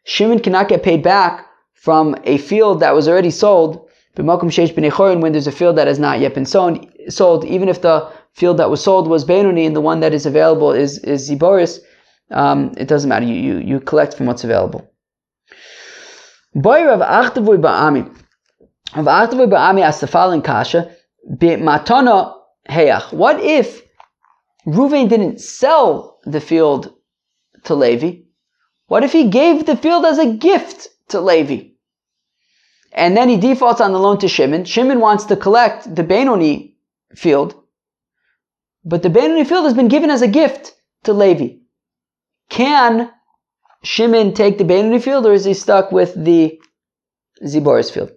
Shimon 0.04 0.40
cannot 0.40 0.68
get 0.68 0.82
paid 0.82 1.02
back 1.02 1.46
from 1.74 2.16
a 2.24 2.38
field 2.38 2.80
that 2.80 2.94
was 2.94 3.08
already 3.08 3.30
sold. 3.30 3.88
But 4.16 4.26
when 4.26 5.32
there's 5.32 5.46
a 5.46 5.52
field 5.52 5.76
that 5.76 5.86
has 5.86 6.00
not 6.00 6.18
yet 6.18 6.34
been 6.34 6.44
sold, 6.44 6.86
sold, 7.08 7.44
even 7.44 7.68
if 7.68 7.80
the 7.80 8.10
field 8.32 8.56
that 8.58 8.68
was 8.68 8.82
sold 8.82 9.08
was 9.08 9.24
Benoni 9.24 9.66
and 9.66 9.76
the 9.76 9.80
one 9.80 10.00
that 10.00 10.12
is 10.12 10.26
available 10.26 10.72
is, 10.72 10.98
is 10.98 11.30
Ziboris, 11.30 11.78
um, 12.32 12.74
it 12.76 12.88
doesn't 12.88 13.08
matter. 13.08 13.24
You, 13.24 13.34
you, 13.34 13.58
you 13.58 13.80
collect 13.80 14.14
from 14.14 14.26
what's 14.26 14.44
available. 14.44 14.86
Rav 16.54 17.00
Ba'ami. 17.60 18.12
Ba'ami 18.94 19.82
asked 19.82 20.00
the 20.00 20.08
following 20.08 20.42
kasha. 20.42 20.90
Matana 21.28 22.34
heyach. 22.68 23.12
What 23.12 23.40
if 23.40 23.82
Ruvain 24.66 25.08
didn't 25.08 25.40
sell 25.40 26.20
the 26.24 26.40
field 26.40 26.94
to 27.64 27.74
Levi? 27.74 28.22
What 28.86 29.04
if 29.04 29.12
he 29.12 29.28
gave 29.28 29.66
the 29.66 29.76
field 29.76 30.04
as 30.04 30.18
a 30.18 30.34
gift 30.34 30.88
to 31.08 31.20
Levi? 31.20 31.70
And 32.92 33.16
then 33.16 33.28
he 33.28 33.36
defaults 33.36 33.80
on 33.80 33.92
the 33.92 34.00
loan 34.00 34.18
to 34.18 34.28
Shimon. 34.28 34.64
Shimon 34.64 35.00
wants 35.00 35.24
to 35.26 35.36
collect 35.36 35.94
the 35.94 36.02
Benoni 36.02 36.76
field. 37.14 37.54
But 38.84 39.02
the 39.02 39.10
Benoni 39.10 39.44
field 39.44 39.64
has 39.64 39.74
been 39.74 39.88
given 39.88 40.10
as 40.10 40.22
a 40.22 40.28
gift 40.28 40.74
to 41.04 41.12
Levi. 41.12 41.58
Can 42.48 43.10
Shimon 43.84 44.34
take 44.34 44.58
the 44.58 44.64
Benoni 44.64 44.98
field 44.98 45.26
or 45.26 45.32
is 45.32 45.44
he 45.44 45.54
stuck 45.54 45.92
with 45.92 46.12
the 46.16 46.60
Ziboris 47.44 47.92
field? 47.92 48.10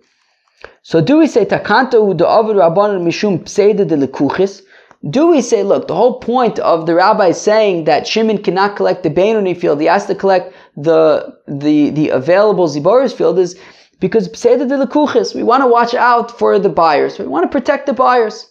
So 0.82 1.02
do 1.02 1.18
we 1.18 1.28
say 1.28 1.46
Takanta 1.46 1.96
Ovid 1.96 2.18
Rabbanon 2.20 3.04
Mishum 3.04 3.44
Pseida 3.44 3.88
de 3.88 3.96
Lekuchis? 3.96 4.62
Do 5.10 5.28
we 5.28 5.42
say, 5.42 5.64
look, 5.64 5.88
the 5.88 5.96
whole 5.96 6.20
point 6.20 6.60
of 6.60 6.86
the 6.86 6.96
rabbi 6.96 7.32
saying 7.32 7.84
that 7.86 8.08
Shimon 8.08 8.38
cannot 8.42 8.78
collect 8.78 9.04
the 9.04 9.10
Benoni 9.10 9.54
field, 9.54 9.82
he 9.82 9.88
has 9.88 10.06
to 10.06 10.16
collect 10.16 10.54
the 10.78 11.36
the 11.46 11.90
the 11.90 12.10
available 12.10 12.68
Ziboris 12.68 13.14
field 13.14 13.38
is 13.38 13.58
because 14.00 14.30
Pseida 14.30 14.68
de 14.68 14.78
Lekuchis, 14.86 15.36
we 15.36 15.44
want 15.44 15.62
to 15.64 15.68
watch 15.68 15.94
out 15.94 16.38
for 16.38 16.58
the 16.58 16.70
buyers. 16.70 17.20
We 17.20 17.28
want 17.28 17.44
to 17.44 17.50
protect 17.58 17.86
the 17.86 17.94
buyers 17.94 18.50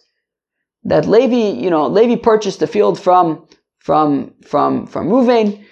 that 0.83 1.07
Levi, 1.07 1.59
you 1.59 1.69
know, 1.69 1.87
Levi 1.87 2.21
purchased 2.21 2.59
the 2.59 2.67
field 2.67 2.99
from 2.99 3.47
from 3.79 4.33
from 4.43 4.85
from 4.85 5.07
Ruvain. 5.09 5.63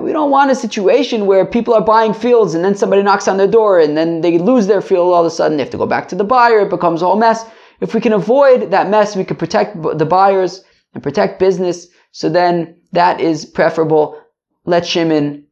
We 0.00 0.12
don't 0.12 0.30
want 0.30 0.50
a 0.50 0.54
situation 0.54 1.24
where 1.24 1.46
people 1.46 1.72
are 1.72 1.84
buying 1.84 2.12
fields 2.12 2.54
and 2.54 2.62
then 2.62 2.74
somebody 2.74 3.02
knocks 3.02 3.26
on 3.26 3.38
their 3.38 3.48
door 3.48 3.80
and 3.80 3.96
then 3.96 4.20
they 4.20 4.38
lose 4.38 4.66
their 4.66 4.82
field 4.82 5.14
all 5.14 5.20
of 5.20 5.26
a 5.26 5.30
sudden. 5.30 5.56
They 5.56 5.62
have 5.62 5.72
to 5.72 5.78
go 5.78 5.86
back 5.86 6.08
to 6.08 6.14
the 6.14 6.24
buyer. 6.24 6.60
It 6.60 6.70
becomes 6.70 7.00
a 7.00 7.06
whole 7.06 7.16
mess. 7.16 7.44
If 7.80 7.94
we 7.94 8.00
can 8.00 8.12
avoid 8.12 8.70
that 8.70 8.90
mess, 8.90 9.16
we 9.16 9.24
can 9.24 9.36
protect 9.36 9.80
the 9.82 10.04
buyers 10.04 10.62
and 10.92 11.02
protect 11.02 11.38
business. 11.38 11.86
So 12.12 12.28
then 12.28 12.76
that 12.92 13.20
is 13.20 13.46
preferable. 13.46 14.20
Let 14.66 14.86
Shimon 14.86 15.44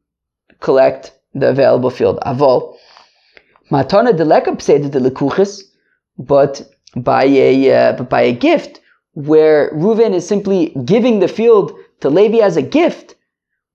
collect 0.61 1.13
the 1.35 1.49
available 1.49 1.91
field. 1.91 2.19
Avol. 2.27 2.77
Matana 3.71 4.13
deleka 4.13 4.57
pseda 4.57 4.91
de 4.91 5.01
lekuchis, 5.01 5.63
but 6.19 6.63
by 6.95 7.25
a 7.25 7.73
uh, 7.73 7.93
but 7.93 8.09
by 8.09 8.23
a 8.23 8.33
gift 8.33 8.81
where 9.13 9.71
Reuven 9.73 10.13
is 10.13 10.27
simply 10.27 10.75
giving 10.85 11.19
the 11.21 11.29
field 11.29 11.73
to 12.01 12.11
Levi 12.11 12.39
as 12.39 12.57
a 12.57 12.63
gift, 12.63 13.16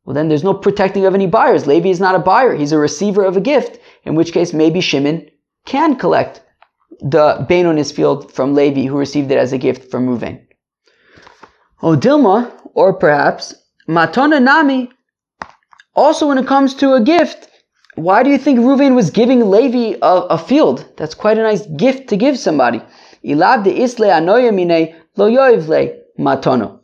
well 0.05 0.13
then 0.13 0.27
there's 0.27 0.43
no 0.43 0.53
protecting 0.53 1.05
of 1.05 1.13
any 1.13 1.27
buyers. 1.27 1.67
Levi 1.67 1.89
is 1.89 1.99
not 1.99 2.15
a 2.15 2.19
buyer; 2.19 2.55
he's 2.55 2.71
a 2.71 2.77
receiver 2.77 3.23
of 3.23 3.37
a 3.37 3.41
gift. 3.41 3.79
In 4.03 4.15
which 4.15 4.33
case, 4.33 4.51
maybe 4.53 4.81
Shimon 4.81 5.29
can 5.65 5.95
collect 5.95 6.41
the 7.01 7.45
Benonis 7.49 7.93
field 7.93 8.31
from 8.31 8.53
Levi, 8.53 8.85
who 8.85 8.97
received 8.97 9.31
it 9.31 9.37
as 9.37 9.53
a 9.53 9.57
gift 9.57 9.91
from 9.91 10.07
Reuven. 10.07 10.41
O 11.83 11.95
Dilma, 11.95 12.51
or 12.73 12.93
perhaps 12.93 13.53
Matana 13.87 14.41
Nami. 14.41 14.89
Also, 15.95 16.27
when 16.27 16.37
it 16.37 16.47
comes 16.47 16.73
to 16.75 16.93
a 16.93 17.01
gift, 17.01 17.49
why 17.95 18.23
do 18.23 18.29
you 18.29 18.37
think 18.37 18.59
Reuven 18.59 18.95
was 18.95 19.09
giving 19.09 19.49
Levi 19.49 19.97
a, 20.01 20.15
a 20.35 20.37
field? 20.37 20.85
That's 20.97 21.13
quite 21.13 21.37
a 21.37 21.43
nice 21.43 21.65
gift 21.77 22.07
to 22.09 22.17
give 22.17 22.39
somebody. 22.39 22.81
Ilav 23.23 23.63
de 23.63 23.81
isle 23.81 24.09
anoyamine 24.19 24.95
lo 25.17 25.27
matono. 26.17 26.79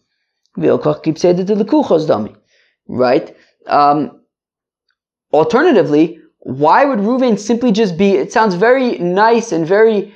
Right? 2.88 3.36
Um, 3.66 4.22
alternatively, 5.34 6.20
why 6.40 6.86
would 6.86 7.00
Reuven 7.00 7.38
simply 7.38 7.72
just 7.72 7.98
be, 7.98 8.12
it 8.12 8.32
sounds 8.32 8.56
very 8.56 8.98
nice 9.00 9.52
and 9.52 9.68
very 9.68 10.16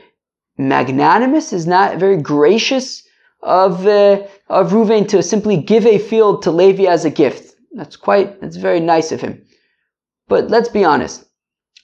magnanimous, 0.58 1.52
is 1.52 1.68
not 1.68 1.98
very 1.98 2.18
gracious 2.18 3.04
of, 3.44 3.86
uh, 3.86 4.24
of 4.50 4.72
Reuven 4.72 5.08
to 5.10 5.24
simply 5.24 5.58
give 5.58 5.86
a 5.86 5.98
field 5.98 6.44
to 6.44 6.52
Levi 6.52 6.86
as 6.86 7.06
a 7.06 7.10
gift. 7.10 7.56
That's 7.74 7.96
quite, 7.96 8.40
that's 8.40 8.58
very 8.58 8.80
nice 8.80 9.12
of 9.12 9.22
him. 9.22 9.46
But 10.28 10.50
let's 10.50 10.70
be 10.70 10.86
honest. 10.86 11.26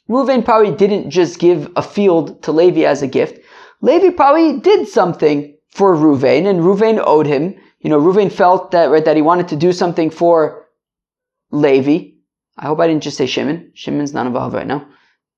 Reuven 0.10 0.46
probably 0.46 0.74
didn't 0.74 1.10
just 1.10 1.40
give 1.40 1.70
a 1.76 1.82
field 1.82 2.42
to 2.44 2.52
Levi 2.52 2.84
as 2.84 3.02
a 3.02 3.08
gift. 3.08 3.40
Levi 3.82 4.12
probably 4.12 4.60
did 4.60 4.88
something 4.88 5.56
for 5.70 5.96
Reuven, 5.96 6.48
and 6.48 6.62
Reuven 6.62 7.02
owed 7.06 7.28
him. 7.28 7.56
You 7.82 7.90
know, 7.90 8.00
Reuven 8.00 8.32
felt 8.32 8.72
that 8.72 8.90
right, 8.90 9.04
that 9.04 9.16
he 9.16 9.22
wanted 9.22 9.50
to 9.50 9.56
do 9.56 9.74
something 9.74 10.10
for 10.10 10.67
Levi. 11.52 12.14
I 12.58 12.66
hope 12.66 12.80
I 12.80 12.88
didn't 12.88 13.04
just 13.04 13.18
say 13.18 13.26
Shimon. 13.26 13.72
Shimon's 13.74 14.14
not 14.14 14.28
involved 14.28 14.56
right 14.56 14.68
now, 14.68 14.88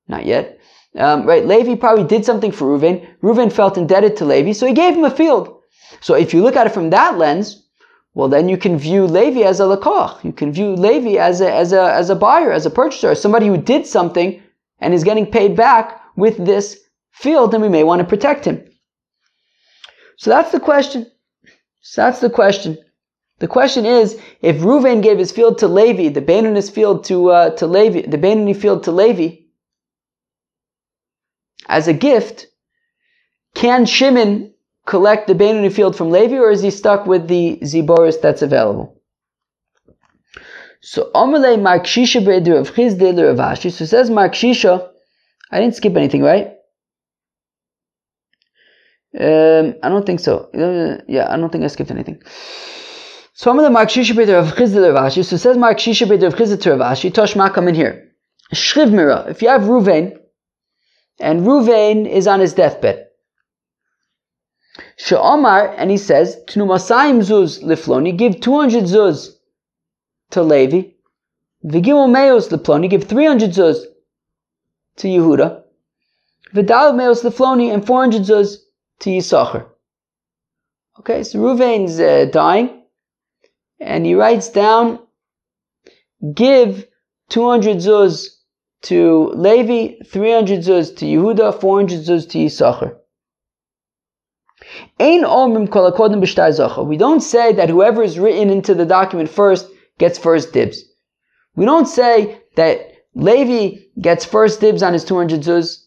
not 0.07 0.25
yet. 0.25 0.59
Um, 0.95 1.25
right, 1.25 1.45
Levi 1.45 1.75
probably 1.75 2.05
did 2.05 2.25
something 2.25 2.51
for 2.51 2.65
Reuven. 2.65 3.07
Reuven 3.21 3.51
felt 3.51 3.77
indebted 3.77 4.17
to 4.17 4.25
Levi, 4.25 4.53
so 4.53 4.65
he 4.65 4.73
gave 4.73 4.95
him 4.95 5.03
a 5.03 5.11
field. 5.11 5.61
So 6.01 6.15
if 6.15 6.33
you 6.33 6.41
look 6.41 6.55
at 6.55 6.67
it 6.67 6.73
from 6.73 6.89
that 6.89 7.17
lens, 7.17 7.67
well, 8.13 8.27
then 8.27 8.49
you 8.49 8.57
can 8.57 8.77
view 8.77 9.05
Levi 9.05 9.41
as 9.41 9.59
a 9.59 9.63
lakoch. 9.63 10.23
You 10.23 10.33
can 10.33 10.51
view 10.51 10.73
Levi 10.73 11.19
as 11.19 11.41
a, 11.41 11.53
as 11.53 11.73
a, 11.73 11.93
as 11.93 12.09
a 12.09 12.15
buyer, 12.15 12.51
as 12.51 12.65
a 12.65 12.71
purchaser, 12.71 13.11
as 13.11 13.21
somebody 13.21 13.47
who 13.47 13.57
did 13.57 13.85
something 13.85 14.41
and 14.79 14.93
is 14.93 15.03
getting 15.03 15.29
paid 15.29 15.55
back 15.55 16.01
with 16.15 16.43
this 16.43 16.79
field, 17.11 17.53
and 17.53 17.61
we 17.61 17.69
may 17.69 17.83
want 17.83 17.99
to 17.99 18.07
protect 18.07 18.45
him. 18.45 18.65
So 20.17 20.31
that's 20.31 20.51
the 20.51 20.59
question. 20.59 21.09
So 21.81 22.01
that's 22.01 22.19
the 22.19 22.29
question. 22.29 22.77
The 23.39 23.47
question 23.47 23.85
is, 23.85 24.19
if 24.41 24.57
Reuven 24.57 25.01
gave 25.01 25.17
his 25.17 25.31
field 25.31 25.59
to 25.59 25.67
Levi, 25.67 26.09
the 26.09 26.21
Benoni 26.21 26.61
field 26.61 27.05
to 27.05 27.31
uh, 27.31 27.49
to 27.51 27.67
Levi, 27.67 28.07
the 28.07 28.17
Benoni 28.17 28.53
field 28.53 28.83
to 28.83 28.91
Levi, 28.91 29.45
as 31.67 31.87
a 31.87 31.93
gift, 31.93 32.47
can 33.55 33.85
Shimon 33.85 34.53
collect 34.85 35.27
the 35.27 35.35
Benoni 35.35 35.69
field 35.69 35.95
from 35.95 36.11
Levi, 36.11 36.37
or 36.37 36.51
is 36.51 36.61
he 36.61 36.71
stuck 36.71 37.05
with 37.05 37.27
the 37.27 37.59
Ziboris 37.63 38.21
that's 38.21 38.41
available? 38.41 38.99
So 40.81 41.11
Amalei 41.13 41.61
Mar 41.61 41.79
Kshisha 41.79 42.19
of 42.19 43.37
Rav 43.39 43.57
So 43.59 43.85
says 43.85 44.09
Mar 44.09 44.29
Kshisha. 44.29 44.89
I 45.51 45.59
didn't 45.59 45.75
skip 45.75 45.95
anything, 45.95 46.23
right? 46.23 46.55
Um, 49.19 49.75
I 49.81 49.89
don't 49.89 50.05
think 50.05 50.19
so. 50.19 50.49
Uh, 50.53 51.01
yeah, 51.07 51.33
I 51.33 51.37
don't 51.37 51.51
think 51.51 51.63
I 51.63 51.67
skipped 51.67 51.89
anything. 51.91 52.21
So 53.39 53.49
I'm 53.49 53.55
the 53.55 53.69
Mar 53.69 53.85
Kshisha 53.85 54.17
Beder 54.17 54.35
of 54.35 54.47
Chizdei 54.47 54.93
Rav 54.93 55.13
So 55.13 55.37
says 55.37 55.55
Mark 55.55 55.77
Beder 55.77 56.27
of 56.27 56.35
Chizdei 56.35 56.77
Rav 56.77 56.91
Ashi. 56.91 57.09
Toshma 57.09 57.53
come 57.53 57.69
in 57.69 57.75
here. 57.75 58.11
Shriv 58.53 58.91
Mira. 58.91 59.27
If 59.29 59.41
you 59.41 59.47
have 59.47 59.61
Ruvain, 59.61 60.19
and 61.21 61.47
Ruvain 61.47 62.05
is 62.05 62.27
on 62.27 62.41
his 62.41 62.53
deathbed. 62.53 63.07
Sha'omar, 64.97 65.73
and 65.77 65.89
he 65.89 65.95
says, 65.95 66.35
Tnumasayim 66.49 67.21
zuz 67.21 67.63
lifloni, 67.63 68.17
give 68.17 68.41
200 68.41 68.83
zuz 68.83 69.29
to 70.31 70.43
Levi. 70.43 70.89
Vigimel 71.63 72.11
meos 72.11 72.49
lifloni, 72.49 72.89
give 72.89 73.05
300 73.05 73.51
zuz 73.51 73.85
to 74.97 75.07
Yehuda. 75.07 75.63
Vidal 76.51 76.91
meos 76.91 77.23
lifloni, 77.23 77.73
and 77.73 77.87
400 77.87 78.23
zuz 78.23 78.57
to 78.99 79.09
Yisachar. 79.09 79.65
Okay, 80.99 81.23
so 81.23 81.39
Ruvain's 81.39 82.01
uh, 82.01 82.25
dying, 82.29 82.78
and 83.79 84.05
he 84.05 84.15
writes 84.15 84.49
down, 84.49 84.99
give 86.33 86.85
200 87.29 87.77
zuz 87.77 88.27
to 88.81 89.31
Levi, 89.35 90.03
300 90.05 90.59
zuz 90.59 90.95
to 90.97 91.05
Yehuda, 91.05 91.59
400 91.59 91.99
zuz 91.99 92.29
to 92.29 92.37
Yisachar. 92.37 92.95
We 96.87 96.97
don't 96.97 97.21
say 97.21 97.53
that 97.53 97.69
whoever 97.69 98.03
is 98.03 98.19
written 98.19 98.49
into 98.49 98.75
the 98.75 98.85
document 98.85 99.29
first 99.29 99.67
gets 99.97 100.17
first 100.19 100.53
dibs. 100.53 100.83
We 101.55 101.65
don't 101.65 101.87
say 101.87 102.41
that 102.55 102.91
Levi 103.15 103.79
gets 104.01 104.25
first 104.25 104.61
dibs 104.61 104.83
on 104.83 104.93
his 104.93 105.03
200 105.05 105.41
zuz, 105.41 105.85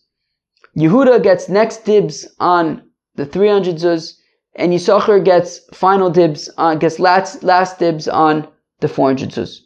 Yehuda 0.76 1.22
gets 1.22 1.48
next 1.48 1.84
dibs 1.84 2.26
on 2.40 2.82
the 3.14 3.26
300 3.26 3.76
zuz, 3.76 4.14
and 4.54 4.72
Yisachar 4.72 5.24
gets 5.24 5.60
final 5.72 6.10
dibs 6.10 6.48
on, 6.58 6.78
gets 6.78 6.98
last, 6.98 7.42
last 7.42 7.78
dibs 7.78 8.08
on 8.08 8.48
the 8.80 8.88
400 8.88 9.30
zuz. 9.30 9.60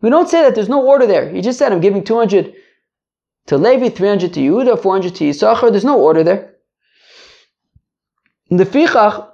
We 0.00 0.10
don't 0.10 0.28
say 0.28 0.42
that 0.42 0.54
there's 0.54 0.68
no 0.68 0.84
order 0.84 1.06
there. 1.06 1.28
He 1.28 1.42
just 1.42 1.58
said, 1.58 1.72
I'm 1.72 1.80
giving 1.80 2.04
200 2.04 2.54
to 3.46 3.58
Levi, 3.58 3.88
300 3.88 4.32
to 4.34 4.40
Yehuda, 4.40 4.80
400 4.80 5.14
to 5.16 5.24
Yisachar. 5.24 5.70
There's 5.70 5.84
no 5.84 6.00
order 6.00 6.24
there. 6.24 6.56
The 8.48 8.64
fichach, 8.64 9.28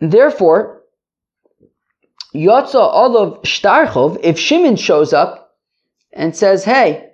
therefore, 0.00 0.82
Yotza 2.34 2.74
Olav 2.74 3.42
Shtarchov, 3.42 4.18
if 4.22 4.38
Shimon 4.38 4.76
shows 4.76 5.12
up 5.12 5.56
and 6.12 6.36
says, 6.36 6.64
hey, 6.64 7.10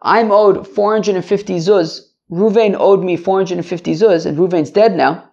I'm 0.00 0.32
owed 0.32 0.66
450 0.66 1.56
zuz, 1.56 2.00
Ruvain 2.32 2.74
owed 2.78 3.04
me 3.04 3.16
450 3.16 3.92
zuz, 3.92 4.24
and 4.24 4.38
Ruvain's 4.38 4.70
dead 4.70 4.96
now, 4.96 5.30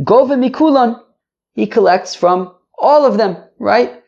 Gova 0.00 0.36
Mikulan, 0.36 1.00
he 1.54 1.66
collects 1.66 2.14
from 2.14 2.54
all 2.78 3.06
of 3.06 3.16
them, 3.16 3.36
right? 3.58 4.02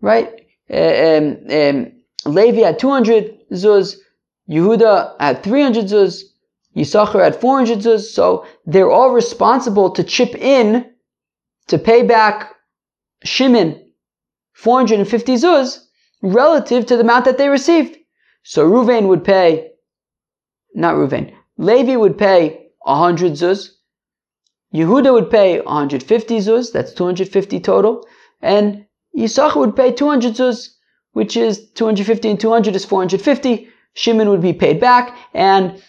Right? 0.00 0.46
Uh, 0.70 1.18
um, 1.18 1.38
um, 1.50 1.92
Levi 2.24 2.62
had 2.62 2.78
200 2.78 3.38
zuz, 3.52 3.96
Yehuda 4.48 5.20
had 5.20 5.42
300 5.42 5.84
zuz, 5.84 6.22
Yisachar 6.74 7.22
had 7.22 7.36
400 7.36 7.78
zuz, 7.78 8.10
so 8.10 8.46
they're 8.64 8.90
all 8.90 9.10
responsible 9.10 9.90
to 9.90 10.02
chip 10.02 10.34
in 10.34 10.90
to 11.68 11.78
pay 11.78 12.02
back 12.02 12.54
Shimon 13.24 13.92
450 14.54 15.34
zuz 15.34 15.84
relative 16.22 16.86
to 16.86 16.96
the 16.96 17.02
amount 17.02 17.26
that 17.26 17.36
they 17.36 17.48
received. 17.48 17.98
So 18.42 18.68
Ruvain 18.68 19.08
would 19.08 19.24
pay, 19.24 19.70
not 20.74 20.94
Ruvain, 20.96 21.32
Levi 21.56 21.96
would 21.96 22.18
pay 22.18 22.68
100 22.82 23.32
zuz, 23.32 23.70
Yehuda 24.74 25.12
would 25.12 25.30
pay 25.30 25.60
150 25.60 26.38
zuz, 26.38 26.72
that's 26.72 26.92
250 26.92 27.60
total, 27.60 28.06
and 28.42 28.84
Yisachar 29.16 29.56
would 29.56 29.76
pay 29.76 29.92
200 29.92 30.34
zuz, 30.34 30.74
which 31.12 31.36
is 31.36 31.70
250 31.72 32.30
and 32.30 32.40
200 32.40 32.74
is 32.74 32.84
450. 32.84 33.68
Shimon 33.94 34.28
would 34.28 34.42
be 34.42 34.52
paid 34.52 34.80
back, 34.80 35.16
and 35.32 35.80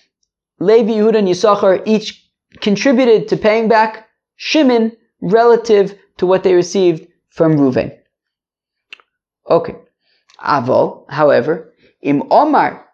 Levi, 0.60 0.94
Yehuda, 0.94 1.18
and 1.18 1.28
Yisachar 1.28 1.82
each 1.86 2.30
contributed 2.62 3.28
to 3.28 3.38
paying 3.38 3.68
back 3.68 4.08
Shimon 4.36 4.92
relative 5.22 5.98
to 6.18 6.28
what 6.28 6.44
they 6.44 6.54
received 6.54 7.08
from 7.30 7.56
Reuven. 7.58 7.98
Okay. 9.50 9.76
Avol, 10.40 11.10
however, 11.10 11.74
im 12.02 12.24
Omar, 12.30 12.85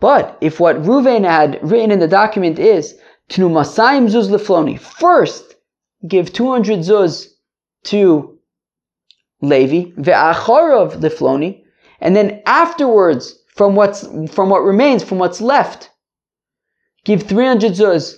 but 0.00 0.38
if 0.40 0.58
what 0.58 0.82
Reuven 0.82 1.24
had 1.24 1.58
written 1.62 1.90
in 1.90 2.00
the 2.00 2.08
document 2.08 2.58
is 2.58 2.94
Tnu 3.28 3.50
Masayim 3.50 4.08
Zuz 4.08 4.28
Lefloni, 4.28 4.78
first 4.78 5.54
give 6.08 6.32
200 6.32 6.80
Zuz 6.80 7.28
to 7.84 8.38
Levi, 9.42 9.92
Ve'achorov 10.00 11.00
Lefloni, 11.00 11.62
and 12.00 12.16
then 12.16 12.42
afterwards, 12.46 13.36
from 13.54 13.74
what's 13.74 14.06
from 14.32 14.48
what 14.48 14.62
remains, 14.62 15.04
from 15.04 15.18
what's 15.18 15.40
left, 15.40 15.90
give 17.04 17.22
300 17.24 17.72
zuz 17.72 18.16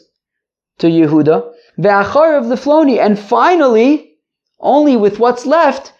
to 0.78 0.86
Yehuda, 0.86 1.52
ve'acharav 1.78 2.48
the 2.48 2.54
floni, 2.54 2.98
and 2.98 3.18
finally, 3.18 4.18
only 4.60 4.96
with 4.96 5.18
what's 5.18 5.44
left, 5.46 5.92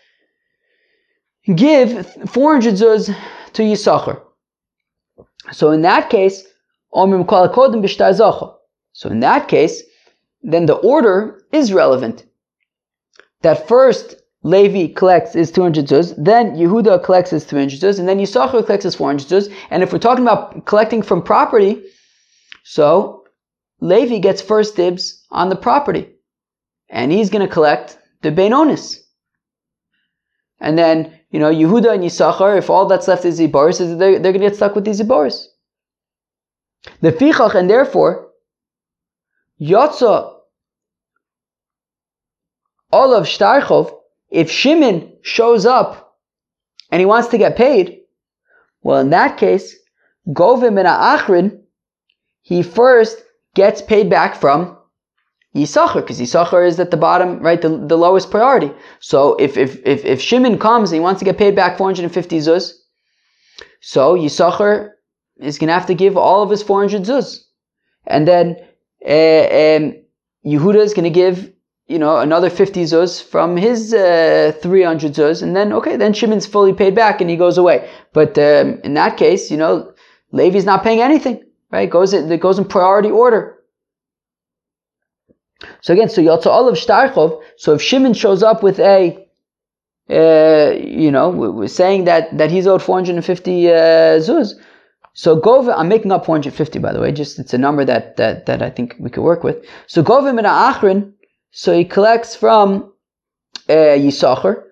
give 1.55 2.07
400 2.31 2.75
zuz 2.75 3.15
to 3.55 3.63
Yisachar. 3.63 4.23
So 5.51 5.73
in 5.73 5.83
that 5.83 6.09
case, 6.09 6.45
so 6.95 7.15
in 9.11 9.21
that 9.21 9.49
case, 9.49 9.83
then 10.43 10.67
the 10.67 10.75
order 10.75 11.43
is 11.53 11.73
relevant. 11.73 12.25
That 13.43 13.67
first 13.67 14.17
Levi 14.45 14.93
collects 14.93 15.33
his 15.33 15.51
200 15.51 15.87
zuz, 15.87 16.15
then 16.17 16.57
Yehuda 16.57 17.03
collects 17.03 17.31
his 17.31 17.45
300 17.45 17.81
zuz, 17.81 17.99
and 17.99 18.09
then 18.09 18.19
Yisachar 18.19 18.65
collects 18.65 18.85
his 18.85 18.95
400 18.95 19.27
zuz. 19.27 19.53
And 19.71 19.83
if 19.83 19.93
we're 19.93 19.99
talking 19.99 20.25
about 20.25 20.67
collecting 20.67 21.03
from 21.03 21.23
property, 21.23 21.83
so 22.65 23.25
Levi 23.81 24.19
gets 24.19 24.43
first 24.43 24.77
dibs 24.77 25.25
on 25.31 25.49
the 25.49 25.57
property. 25.57 26.09
And 26.89 27.11
he's 27.11 27.31
going 27.31 27.47
to 27.47 27.53
collect 27.53 27.99
the 28.23 28.31
Benonis. 28.31 28.99
And 30.61 30.79
then, 30.79 31.19
you 31.33 31.39
know, 31.39 31.51
Yehuda 31.51 31.95
and 31.95 32.05
Yisachar, 32.05 32.59
if 32.59 32.69
all 32.69 32.87
that's 32.87 33.09
left 33.09 33.25
is 33.25 33.41
Ziboris, 33.41 33.79
they're, 33.79 34.19
they're 34.19 34.33
going 34.33 34.35
to 34.35 34.51
get 34.51 34.57
stuck 34.57 34.75
with 34.75 34.85
these 34.85 35.01
Ziboris. 35.01 35.47
The 37.01 37.11
Fichach, 37.11 37.55
and 37.55 37.71
therefore, 37.71 38.29
Yotza 39.61 40.35
Olav 42.93 43.25
Shtarchov, 43.25 43.97
if 44.31 44.51
Shimon 44.51 45.17
shows 45.23 45.65
up 45.65 46.19
and 46.91 47.01
he 47.01 47.07
wants 47.07 47.29
to 47.29 47.39
get 47.39 47.57
paid, 47.57 48.01
well, 48.83 49.01
in 49.01 49.11
that 49.11 49.39
case, 49.39 49.75
Govim 50.29 50.79
and 50.79 50.89
Achrin, 50.89 51.63
he 52.43 52.63
first 52.63 53.23
gets 53.55 53.81
paid 53.81 54.11
back 54.11 54.35
from 54.35 54.77
Yisachar, 55.55 55.97
because 55.97 56.19
Yisachar 56.19 56.67
is 56.67 56.81
at 56.81 56.91
the 56.91 56.97
bottom, 56.97 57.39
right, 57.41 57.61
the, 57.61 57.69
the 57.69 57.99
lowest 57.99 58.31
priority. 58.31 58.73
So 59.01 59.35
if, 59.37 59.57
if, 59.57 59.81
if, 59.85 60.05
if 60.05 60.21
Shimon 60.21 60.59
comes 60.59 60.91
and 60.91 60.97
he 60.97 61.01
wants 61.01 61.19
to 61.19 61.25
get 61.25 61.37
paid 61.37 61.55
back 61.55 61.77
450 61.77 62.39
zuz, 62.39 62.73
so 63.81 64.17
Yisachar 64.17 64.93
is 65.39 65.59
going 65.59 65.69
to 65.69 65.75
have 65.75 65.87
to 65.87 65.95
give 65.95 66.17
all 66.17 66.43
of 66.43 66.51
his 66.51 66.63
400 66.63 67.03
zuz. 67.03 67.41
And 68.07 68.27
then 68.27 68.57
uh, 69.07 69.77
um, 69.77 69.95
Yehuda 70.47 70.77
is 70.77 70.95
going 70.95 71.05
to 71.05 71.11
give, 71.11 71.53
you 71.87 71.99
know, 71.99 72.19
another 72.19 72.49
50 72.49 72.85
zuz 72.85 73.23
from 73.23 73.57
his 73.57 73.93
uh, 73.93 74.53
300 74.63 75.13
zuz. 75.13 75.43
And 75.43 75.55
then, 75.55 75.73
okay, 75.75 75.97
then 75.97 76.15
Shimon's 76.15 76.47
fully 76.47 76.73
paid 76.73 76.95
back 76.95 77.21
and 77.21 77.29
he 77.29 77.37
goes 77.37 77.59
away. 77.59 77.91
But 78.15 78.39
um, 78.39 78.81
in 78.85 78.95
that 78.95 79.19
case, 79.19 79.51
you 79.51 79.59
know, 79.59 79.93
Levi's 80.31 80.65
not 80.65 80.83
paying 80.83 81.03
anything, 81.03 81.45
right? 81.71 81.91
Goes, 81.91 82.15
it 82.15 82.41
goes 82.41 82.59
in 82.59 82.65
priority 82.65 83.11
order. 83.11 83.59
So 85.81 85.93
again, 85.93 86.09
so 86.09 86.23
Yotza 86.23 86.47
Olav 86.47 86.75
Shtarchov, 86.75 87.43
so 87.57 87.75
if 87.75 87.83
Shimon 87.83 88.15
shows 88.15 88.43
up 88.43 88.63
with 88.63 88.79
a, 88.79 89.27
uh, 90.11 90.73
you 90.75 91.11
know, 91.11 91.31
we're 91.31 91.69
saying 91.69 92.05
that, 92.05 92.37
that 92.39 92.51
he's 92.51 92.67
owed 92.67 92.83
450 92.83 93.69
uh, 93.69 93.73
zuz, 94.19 94.55
so 95.15 95.39
Gova, 95.39 95.75
I'm 95.77 95.89
making 95.89 96.11
up 96.11 96.25
450 96.25 96.79
by 96.79 96.93
the 96.93 97.01
way, 97.01 97.13
just 97.13 97.39
it's 97.39 97.53
a 97.53 97.59
number 97.59 97.85
that, 97.85 98.17
that, 98.17 98.47
that 98.47 98.63
I 98.63 98.71
think 98.71 98.97
we 98.99 99.11
could 99.11 99.23
work 99.23 99.45
with. 99.45 99.65
So 99.87 100.03
Govim 100.03 100.39
and 100.39 100.47
Achrin, 100.47 101.13
so 101.51 101.77
he 101.77 101.85
collects 101.85 102.35
from 102.35 102.93
uh, 103.69 103.73
Yisachar. 103.73 104.65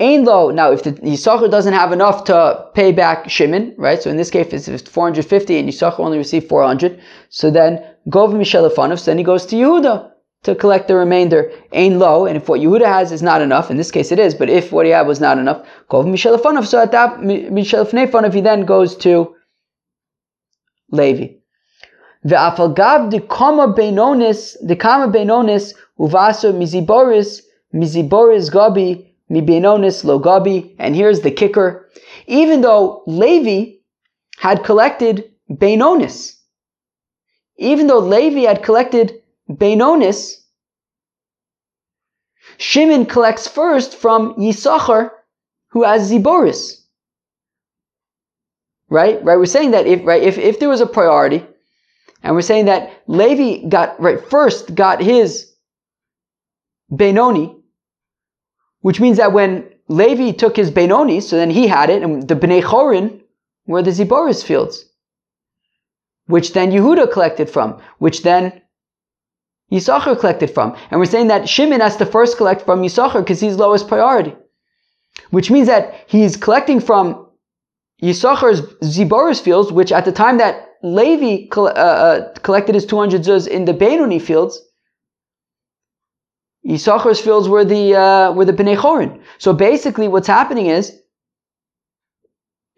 Ain 0.00 0.24
lo, 0.24 0.50
now 0.50 0.70
if 0.70 0.84
the 0.84 0.92
Yisachar 0.92 1.50
doesn't 1.50 1.72
have 1.72 1.92
enough 1.92 2.24
to 2.24 2.66
pay 2.74 2.92
back 2.92 3.30
Shimon, 3.30 3.74
right? 3.78 4.00
So 4.00 4.10
in 4.10 4.16
this 4.16 4.30
case, 4.30 4.68
it's 4.68 4.88
450 4.88 5.58
and 5.58 5.68
Yisachar 5.68 6.00
only 6.00 6.18
received 6.18 6.48
400. 6.48 7.00
So 7.30 7.50
then 7.50 7.84
Govim 8.08 8.34
Mishelefanov, 8.34 8.98
so 8.98 9.06
then 9.06 9.18
he 9.18 9.24
goes 9.24 9.46
to 9.46 9.56
Yehuda 9.56 10.12
to 10.44 10.54
collect 10.54 10.88
the 10.88 10.94
remainder. 10.94 11.50
Ain 11.72 11.98
lo, 11.98 12.26
and 12.26 12.36
if 12.36 12.48
what 12.48 12.60
Yehuda 12.60 12.86
has 12.86 13.12
is 13.12 13.22
not 13.22 13.42
enough, 13.42 13.70
in 13.70 13.76
this 13.76 13.90
case 13.90 14.12
it 14.12 14.18
is, 14.18 14.34
but 14.34 14.48
if 14.48 14.72
what 14.72 14.86
he 14.86 14.92
had 14.92 15.06
was 15.06 15.20
not 15.20 15.38
enough, 15.38 15.66
Govim 15.90 16.12
Mishelefanov, 16.12 16.66
so 16.66 16.80
at 16.80 16.92
that 16.92 17.18
Mishelefanov, 17.18 18.32
he 18.32 18.40
then 18.40 18.64
goes 18.64 18.96
to 18.96 19.34
Levi. 20.90 21.34
Ve'afal 22.26 22.74
gav 22.74 23.10
de 23.10 23.20
kama 23.20 23.74
beinonis, 23.74 24.56
de 24.66 24.74
kama 24.76 25.12
beinonis, 25.12 25.74
uvaso 25.98 26.52
miziboris, 26.52 27.42
miziboris 27.74 28.50
gabi, 28.50 29.06
mi 29.28 29.40
beinonis 29.40 30.04
lo 30.04 30.18
gabi. 30.18 30.74
And 30.78 30.96
here's 30.96 31.20
the 31.20 31.30
kicker. 31.30 31.88
Even 32.26 32.60
though 32.60 33.02
Levi 33.06 33.78
had 34.38 34.64
collected 34.64 35.30
beinonis, 35.50 36.36
even 37.56 37.86
though 37.86 37.98
Levi 37.98 38.40
had 38.40 38.62
collected 38.62 39.22
beinonis, 39.50 40.34
Shimon 42.56 43.06
collects 43.06 43.46
first 43.46 43.96
from 43.96 44.34
Yisachar, 44.34 45.10
who 45.68 45.84
has 45.84 46.10
Ziboris. 46.10 46.84
Right? 48.88 49.22
Right? 49.22 49.38
We're 49.38 49.46
saying 49.46 49.72
that 49.72 49.86
if, 49.86 50.04
right, 50.04 50.22
if, 50.22 50.38
if 50.38 50.58
there 50.58 50.68
was 50.68 50.80
a 50.80 50.86
priority, 50.86 51.46
and 52.22 52.34
we're 52.34 52.42
saying 52.42 52.64
that 52.64 53.02
Levi 53.06 53.68
got, 53.68 54.00
right, 54.00 54.18
first 54.28 54.74
got 54.74 55.00
his 55.00 55.52
Benoni, 56.90 57.56
which 58.80 59.00
means 59.00 59.18
that 59.18 59.32
when 59.32 59.68
Levi 59.88 60.32
took 60.32 60.56
his 60.56 60.70
Benoni, 60.70 61.20
so 61.20 61.36
then 61.36 61.50
he 61.50 61.66
had 61.66 61.90
it, 61.90 62.02
and 62.02 62.26
the 62.26 62.34
Bnei 62.34 62.62
Chorin 62.62 63.20
were 63.66 63.82
the 63.82 63.90
Ziboris 63.90 64.42
fields, 64.42 64.84
which 66.26 66.52
then 66.54 66.72
Yehuda 66.72 67.12
collected 67.12 67.48
from, 67.48 67.80
which 67.98 68.22
then 68.22 68.62
Yisachar 69.72 70.18
collected 70.18 70.50
from. 70.50 70.76
And 70.90 70.98
we're 70.98 71.06
saying 71.06 71.28
that 71.28 71.48
Shimon 71.48 71.80
has 71.80 71.96
to 71.96 72.06
first 72.06 72.36
collect 72.36 72.64
from 72.64 72.82
Yisachar 72.82 73.20
because 73.20 73.40
he's 73.40 73.56
lowest 73.56 73.88
priority. 73.88 74.34
Which 75.30 75.50
means 75.50 75.66
that 75.66 76.04
he's 76.06 76.36
collecting 76.36 76.80
from 76.80 77.26
Yisachar's 78.02 78.62
Ziboris 78.82 79.40
fields, 79.40 79.72
which 79.72 79.92
at 79.92 80.04
the 80.04 80.12
time 80.12 80.38
that 80.38 80.68
Levi 80.82 81.48
uh, 81.56 81.64
uh, 81.64 82.32
collected 82.38 82.74
his 82.74 82.86
200 82.86 83.22
zuz 83.22 83.48
in 83.48 83.64
the 83.64 83.74
Benoni 83.74 84.20
fields, 84.20 84.60
Yisachar's 86.66 87.20
fields 87.20 87.48
were 87.48 87.64
the 87.64 87.96
uh, 87.96 88.32
were 88.32 88.44
the 88.44 88.52
Bnei 88.52 88.76
Chorin. 88.76 89.20
So 89.38 89.52
basically, 89.52 90.06
what's 90.06 90.28
happening 90.28 90.66
is 90.66 90.96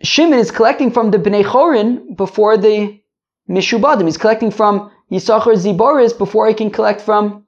Shimon 0.03 0.39
is 0.39 0.51
collecting 0.51 0.91
from 0.91 1.11
the 1.11 1.19
Bnei 1.19 1.45
Chorin 1.45 2.17
before 2.17 2.57
the 2.57 3.01
Mishubadim. 3.49 4.05
He's 4.05 4.17
collecting 4.17 4.51
from 4.51 4.91
Yisachar's 5.11 5.65
Ziboris 5.65 6.17
before 6.17 6.47
he 6.49 6.55
can 6.55 6.71
collect 6.71 7.01
from 7.01 7.47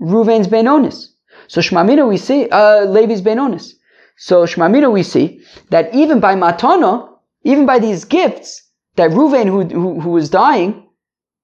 Ruvain's 0.00 0.48
Benonis. 0.48 1.08
So 1.48 1.60
Shmamina 1.60 2.08
we 2.08 2.16
see 2.16 2.48
uh, 2.48 2.84
Levi's 2.86 3.22
Benonis. 3.22 3.74
So 4.16 4.44
Shmamina 4.44 4.90
we 4.92 5.02
see 5.02 5.42
that 5.70 5.94
even 5.94 6.20
by 6.20 6.34
Matana, 6.34 7.08
even 7.42 7.66
by 7.66 7.78
these 7.78 8.04
gifts, 8.04 8.62
that 8.96 9.10
Ruvain 9.10 9.46
who, 9.46 9.64
who, 9.64 10.00
who 10.00 10.10
was 10.10 10.30
dying, 10.30 10.86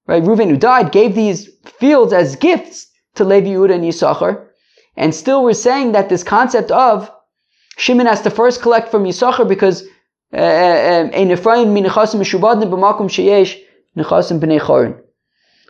right, 0.06 0.22
Ruvain 0.22 0.50
who 0.50 0.56
died, 0.56 0.92
gave 0.92 1.14
these 1.14 1.48
fields 1.64 2.12
as 2.12 2.36
gifts 2.36 2.86
to 3.14 3.24
Levi 3.24 3.48
Yehuda 3.48 3.74
and 3.74 3.84
Yisachar, 3.84 4.46
and 4.96 5.14
still 5.14 5.44
we're 5.44 5.54
saying 5.54 5.92
that 5.92 6.08
this 6.08 6.22
concept 6.22 6.70
of 6.70 7.10
Shimon 7.76 8.06
has 8.06 8.22
to 8.22 8.30
first 8.30 8.62
collect 8.62 8.90
from 8.90 9.04
Yisachar 9.04 9.46
because 9.48 9.84
uh, 10.32 10.36
uh, 10.36 11.08
min 11.12 11.84
nechasim 13.96 14.40
b'nei 14.40 14.60
chorin. 14.60 15.00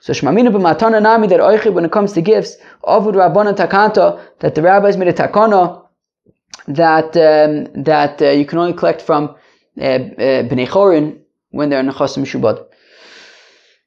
So 0.01 0.13
Shmamina 0.13 0.53
b'matana 0.53 1.03
nami 1.03 1.27
that 1.29 1.41
oichi 1.41 1.73
when 1.73 1.85
it 1.85 1.93
comes 1.93 2.13
to 2.13 2.21
gifts, 2.21 2.57
avud 2.85 3.15
rabbana 3.15 3.55
takanta 3.57 4.21
that 4.41 4.55
the 4.55 4.63
rabbis 4.63 4.97
made 4.97 5.09
a 5.09 5.13
takana 5.13 5.87
that 6.69 7.17
um, 7.17 7.83
that 7.85 8.21
uh, 8.21 8.31
you 8.31 8.45
can 8.45 8.59
only 8.59 8.73
collect 8.73 9.03
from 9.03 9.37
uh, 9.79 9.83
uh, 9.83 10.43
Bnei 10.49 10.67
Chorin 10.67 11.21
when 11.51 11.71
they're 11.71 11.83
Nechasim 11.83 12.25
Shubad. 12.25 12.67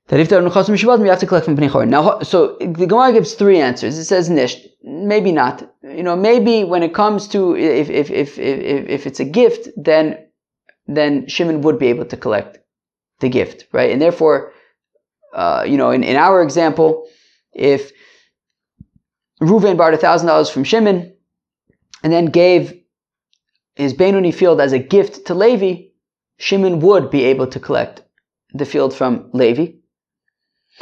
That 0.07 0.19
if 0.19 0.29
they're 0.29 0.41
Nechasim 0.41 0.75
Shubad, 0.77 0.99
we 0.99 1.09
have 1.09 1.19
to 1.19 1.27
collect 1.27 1.45
from 1.45 1.57
Bnei 1.57 1.69
Chorin. 1.69 1.89
Now, 1.89 2.19
so 2.19 2.57
the 2.59 2.87
Gemara 2.87 3.13
gives 3.13 3.33
three 3.33 3.59
answers. 3.59 3.97
It 3.97 4.05
says 4.05 4.29
Nish, 4.29 4.57
maybe 4.83 5.31
not. 5.31 5.69
You 5.83 6.03
know, 6.03 6.15
maybe 6.15 6.63
when 6.63 6.83
it 6.83 6.93
comes 6.93 7.27
to 7.29 7.55
if 7.55 7.89
if 7.89 8.09
if 8.09 8.39
if, 8.39 8.89
if 8.89 9.07
it's 9.07 9.19
a 9.19 9.25
gift, 9.25 9.69
then 9.75 10.17
then 10.87 11.27
Shimon 11.27 11.61
would 11.61 11.79
be 11.79 11.87
able 11.87 12.05
to 12.05 12.17
collect 12.17 12.59
the 13.19 13.29
gift, 13.29 13.65
right? 13.71 13.91
And 13.91 14.01
therefore, 14.01 14.53
uh, 15.33 15.65
you 15.67 15.77
know, 15.77 15.91
in, 15.91 16.03
in 16.03 16.15
our 16.15 16.41
example, 16.41 17.07
if 17.53 17.91
Ruvain 19.41 19.77
borrowed 19.77 19.93
a 19.93 19.97
thousand 19.97 20.27
dollars 20.27 20.49
from 20.49 20.63
Shimon, 20.63 21.13
and 22.03 22.13
then 22.13 22.27
gave 22.27 22.81
his 23.75 23.93
Benoni 23.93 24.31
field 24.31 24.61
as 24.61 24.73
a 24.73 24.79
gift 24.79 25.27
to 25.27 25.33
Levi, 25.33 25.89
Shimon 26.37 26.79
would 26.79 27.09
be 27.09 27.25
able 27.25 27.47
to 27.47 27.59
collect 27.59 28.01
the 28.53 28.65
field 28.65 28.93
from 28.93 29.29
Levi. 29.33 29.73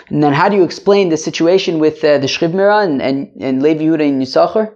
And 0.09 0.21
then 0.21 0.33
how 0.33 0.49
do 0.49 0.55
you 0.55 0.63
explain 0.63 1.09
the 1.09 1.17
situation 1.17 1.79
with 1.79 2.03
uh, 2.03 2.19
the 2.19 2.27
Shchibmira 2.27 2.83
and, 2.83 3.01
and, 3.01 3.31
and 3.39 3.63
Levi 3.63 3.83
Yehuda 3.83 4.07
and 4.07 4.21
Yisachar? 4.21 4.75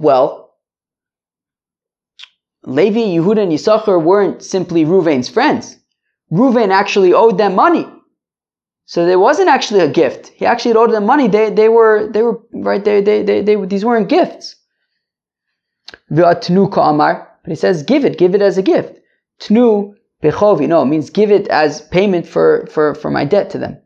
Well, 0.00 0.43
Levi, 2.66 3.00
Yehuda, 3.00 3.42
and 3.42 3.52
Yisachar 3.52 4.02
weren't 4.02 4.42
simply 4.42 4.84
Ruvain's 4.84 5.28
friends. 5.28 5.76
Ruvain 6.32 6.70
actually 6.70 7.12
owed 7.12 7.38
them 7.38 7.54
money. 7.54 7.86
So 8.86 9.06
there 9.06 9.18
wasn't 9.18 9.48
actually 9.48 9.80
a 9.80 9.88
gift. 9.88 10.28
He 10.28 10.44
actually 10.46 10.74
owed 10.74 10.92
them 10.92 11.06
money. 11.06 11.28
They, 11.28 11.50
they 11.50 11.68
were, 11.68 12.08
they 12.10 12.22
were, 12.22 12.40
right, 12.52 12.84
they, 12.84 13.00
they, 13.00 13.22
they, 13.22 13.42
they, 13.42 13.56
these 13.66 13.84
weren't 13.84 14.08
gifts. 14.08 14.56
But 16.08 16.44
he 17.46 17.54
says, 17.54 17.82
give 17.82 18.04
it, 18.04 18.18
give 18.18 18.34
it 18.34 18.42
as 18.42 18.58
a 18.58 18.62
gift. 18.62 18.98
Tnu 19.40 19.94
bechovi, 20.22 20.68
no, 20.68 20.82
it 20.82 20.86
means 20.86 21.10
give 21.10 21.30
it 21.30 21.48
as 21.48 21.80
payment 21.82 22.26
for, 22.26 22.66
for, 22.70 22.94
for 22.94 23.10
my 23.10 23.24
debt 23.24 23.50
to 23.50 23.58
them. 23.58 23.78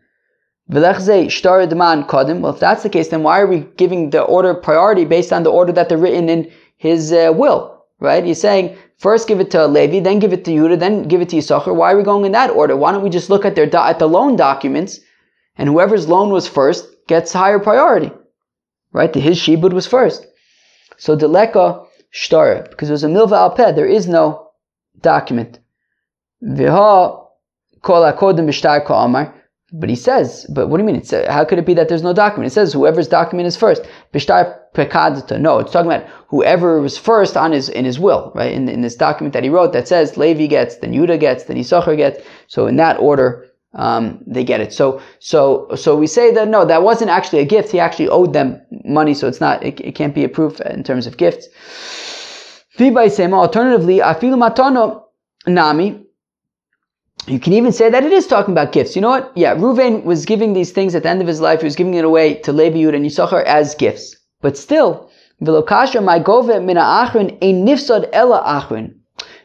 Well, 0.70 0.84
if 0.84 2.60
that's 2.60 2.82
the 2.82 2.90
case, 2.90 3.08
then 3.08 3.22
why 3.22 3.40
are 3.40 3.46
we 3.46 3.60
giving 3.76 4.10
the 4.10 4.22
order 4.22 4.54
priority 4.54 5.04
based 5.04 5.32
on 5.32 5.42
the 5.42 5.50
order 5.50 5.72
that 5.72 5.88
they're 5.88 5.96
written 5.96 6.28
in 6.28 6.52
his 6.76 7.12
uh, 7.12 7.32
will? 7.34 7.77
Right? 8.00 8.24
He's 8.24 8.40
saying 8.40 8.76
first 8.98 9.26
give 9.26 9.40
it 9.40 9.50
to 9.52 9.66
Levi, 9.66 10.00
then 10.00 10.18
give 10.18 10.32
it 10.32 10.44
to 10.44 10.50
Yudah, 10.52 10.78
then 10.78 11.04
give 11.04 11.20
it 11.20 11.28
to 11.30 11.36
Yisachar. 11.36 11.74
Why 11.74 11.92
are 11.92 11.96
we 11.96 12.02
going 12.04 12.24
in 12.24 12.32
that 12.32 12.50
order? 12.50 12.76
Why 12.76 12.92
don't 12.92 13.02
we 13.02 13.10
just 13.10 13.30
look 13.30 13.44
at 13.44 13.54
their 13.56 13.66
do- 13.66 13.78
at 13.78 13.98
the 13.98 14.08
loan 14.08 14.36
documents, 14.36 15.00
and 15.56 15.68
whoever's 15.68 16.08
loan 16.08 16.30
was 16.30 16.46
first 16.46 16.86
gets 17.08 17.32
higher 17.32 17.58
priority, 17.58 18.12
right? 18.92 19.12
The, 19.12 19.20
his 19.20 19.38
shibud 19.38 19.72
was 19.72 19.86
first. 19.86 20.26
So 20.96 21.16
deleka 21.16 21.86
shtar 22.10 22.66
because 22.70 22.88
it 22.88 22.92
was 22.92 23.04
a 23.04 23.08
milva 23.08 23.36
alped. 23.36 23.74
There 23.74 23.86
is 23.86 24.06
no 24.06 24.50
document. 25.00 25.58
Viha 26.42 27.26
kol 27.82 28.02
akodim 28.02 28.48
ka'amar. 28.86 29.34
But 29.70 29.90
he 29.90 29.96
says, 29.96 30.46
but 30.48 30.68
what 30.68 30.78
do 30.78 30.82
you 30.82 30.86
mean? 30.86 30.96
It's, 30.96 31.12
uh, 31.12 31.30
how 31.30 31.44
could 31.44 31.58
it 31.58 31.66
be 31.66 31.74
that 31.74 31.90
there's 31.90 32.02
no 32.02 32.14
document? 32.14 32.50
It 32.50 32.54
says 32.54 32.72
whoever's 32.72 33.06
document 33.06 33.46
is 33.46 33.56
first. 33.56 33.82
No, 34.14 35.58
it's 35.58 35.72
talking 35.72 35.92
about 35.92 36.06
whoever 36.28 36.80
was 36.80 36.96
first 36.96 37.36
on 37.36 37.52
his 37.52 37.68
in 37.68 37.84
his 37.84 37.98
will, 37.98 38.32
right? 38.34 38.52
In, 38.52 38.68
in 38.68 38.80
this 38.80 38.96
document 38.96 39.34
that 39.34 39.42
he 39.42 39.50
wrote 39.50 39.74
that 39.74 39.86
says 39.86 40.16
Levi 40.16 40.46
gets, 40.46 40.76
then 40.76 40.92
Yudah 40.92 41.20
gets, 41.20 41.44
then 41.44 41.58
Yisachar 41.58 41.96
gets. 41.98 42.24
So 42.46 42.66
in 42.66 42.76
that 42.76 42.98
order, 42.98 43.46
um, 43.74 44.22
they 44.26 44.42
get 44.42 44.60
it. 44.60 44.72
So 44.72 45.02
so 45.18 45.68
so 45.74 45.96
we 45.96 46.06
say 46.06 46.32
that 46.32 46.48
no, 46.48 46.64
that 46.64 46.82
wasn't 46.82 47.10
actually 47.10 47.40
a 47.40 47.44
gift. 47.44 47.70
He 47.70 47.78
actually 47.78 48.08
owed 48.08 48.32
them 48.32 48.60
money, 48.84 49.12
so 49.12 49.28
it's 49.28 49.40
not. 49.40 49.62
It, 49.62 49.80
it 49.80 49.94
can't 49.94 50.14
be 50.14 50.24
a 50.24 50.28
proof 50.28 50.60
in 50.62 50.82
terms 50.82 51.06
of 51.06 51.18
gifts. 51.18 51.46
Alternatively, 52.80 53.98
afilu 53.98 54.38
matono 54.38 55.02
nami 55.46 56.07
you 57.28 57.38
can 57.38 57.52
even 57.52 57.72
say 57.72 57.90
that 57.90 58.04
it 58.04 58.12
is 58.12 58.26
talking 58.26 58.52
about 58.52 58.72
gifts. 58.72 58.96
You 58.96 59.02
know 59.02 59.10
what? 59.10 59.32
Yeah, 59.36 59.54
Ruvain 59.54 60.04
was 60.04 60.24
giving 60.24 60.52
these 60.52 60.72
things 60.72 60.94
at 60.94 61.02
the 61.02 61.08
end 61.08 61.20
of 61.20 61.26
his 61.26 61.40
life. 61.40 61.60
He 61.60 61.66
was 61.66 61.76
giving 61.76 61.94
it 61.94 62.04
away 62.04 62.34
to 62.42 62.52
Levi 62.52 62.78
Yud 62.78 62.94
and 62.94 63.04
Yisachar 63.04 63.44
as 63.44 63.74
gifts. 63.74 64.16
But 64.40 64.56
still, 64.56 65.10
Vilokasha 65.42 66.02
my 66.02 66.18
gove 66.18 66.46
mina 66.62 66.80
achrin 66.80 67.36
a 67.40 67.52
nifsad 67.52 68.08
ella 68.12 68.42
achrin. 68.44 68.94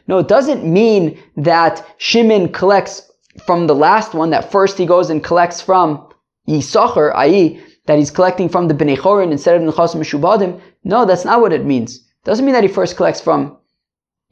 No, 0.06 0.18
it 0.18 0.28
doesn't 0.28 0.64
mean 0.64 1.18
that 1.36 1.84
Shimon 1.98 2.52
collects 2.52 3.10
from 3.46 3.66
the 3.66 3.74
last 3.74 4.14
one, 4.14 4.30
that 4.30 4.50
first 4.50 4.78
he 4.78 4.86
goes 4.86 5.10
and 5.10 5.22
collects 5.22 5.60
from 5.60 6.08
Yisachar, 6.48 7.12
i.e., 7.16 7.60
that 7.86 7.98
he's 7.98 8.10
collecting 8.10 8.48
from 8.48 8.68
the 8.68 8.74
Bnei 8.74 8.96
Chorin 8.96 9.32
instead 9.32 9.60
of 9.60 9.62
Nechasim 9.62 9.96
Meshubadim. 9.96 10.60
No, 10.84 11.04
that's 11.04 11.24
not 11.24 11.40
what 11.40 11.52
it 11.52 11.64
means. 11.64 11.96
It 11.96 12.24
doesn't 12.24 12.44
mean 12.44 12.54
that 12.54 12.64
he 12.64 12.68
first 12.68 12.96
collects 12.96 13.20
from 13.20 13.56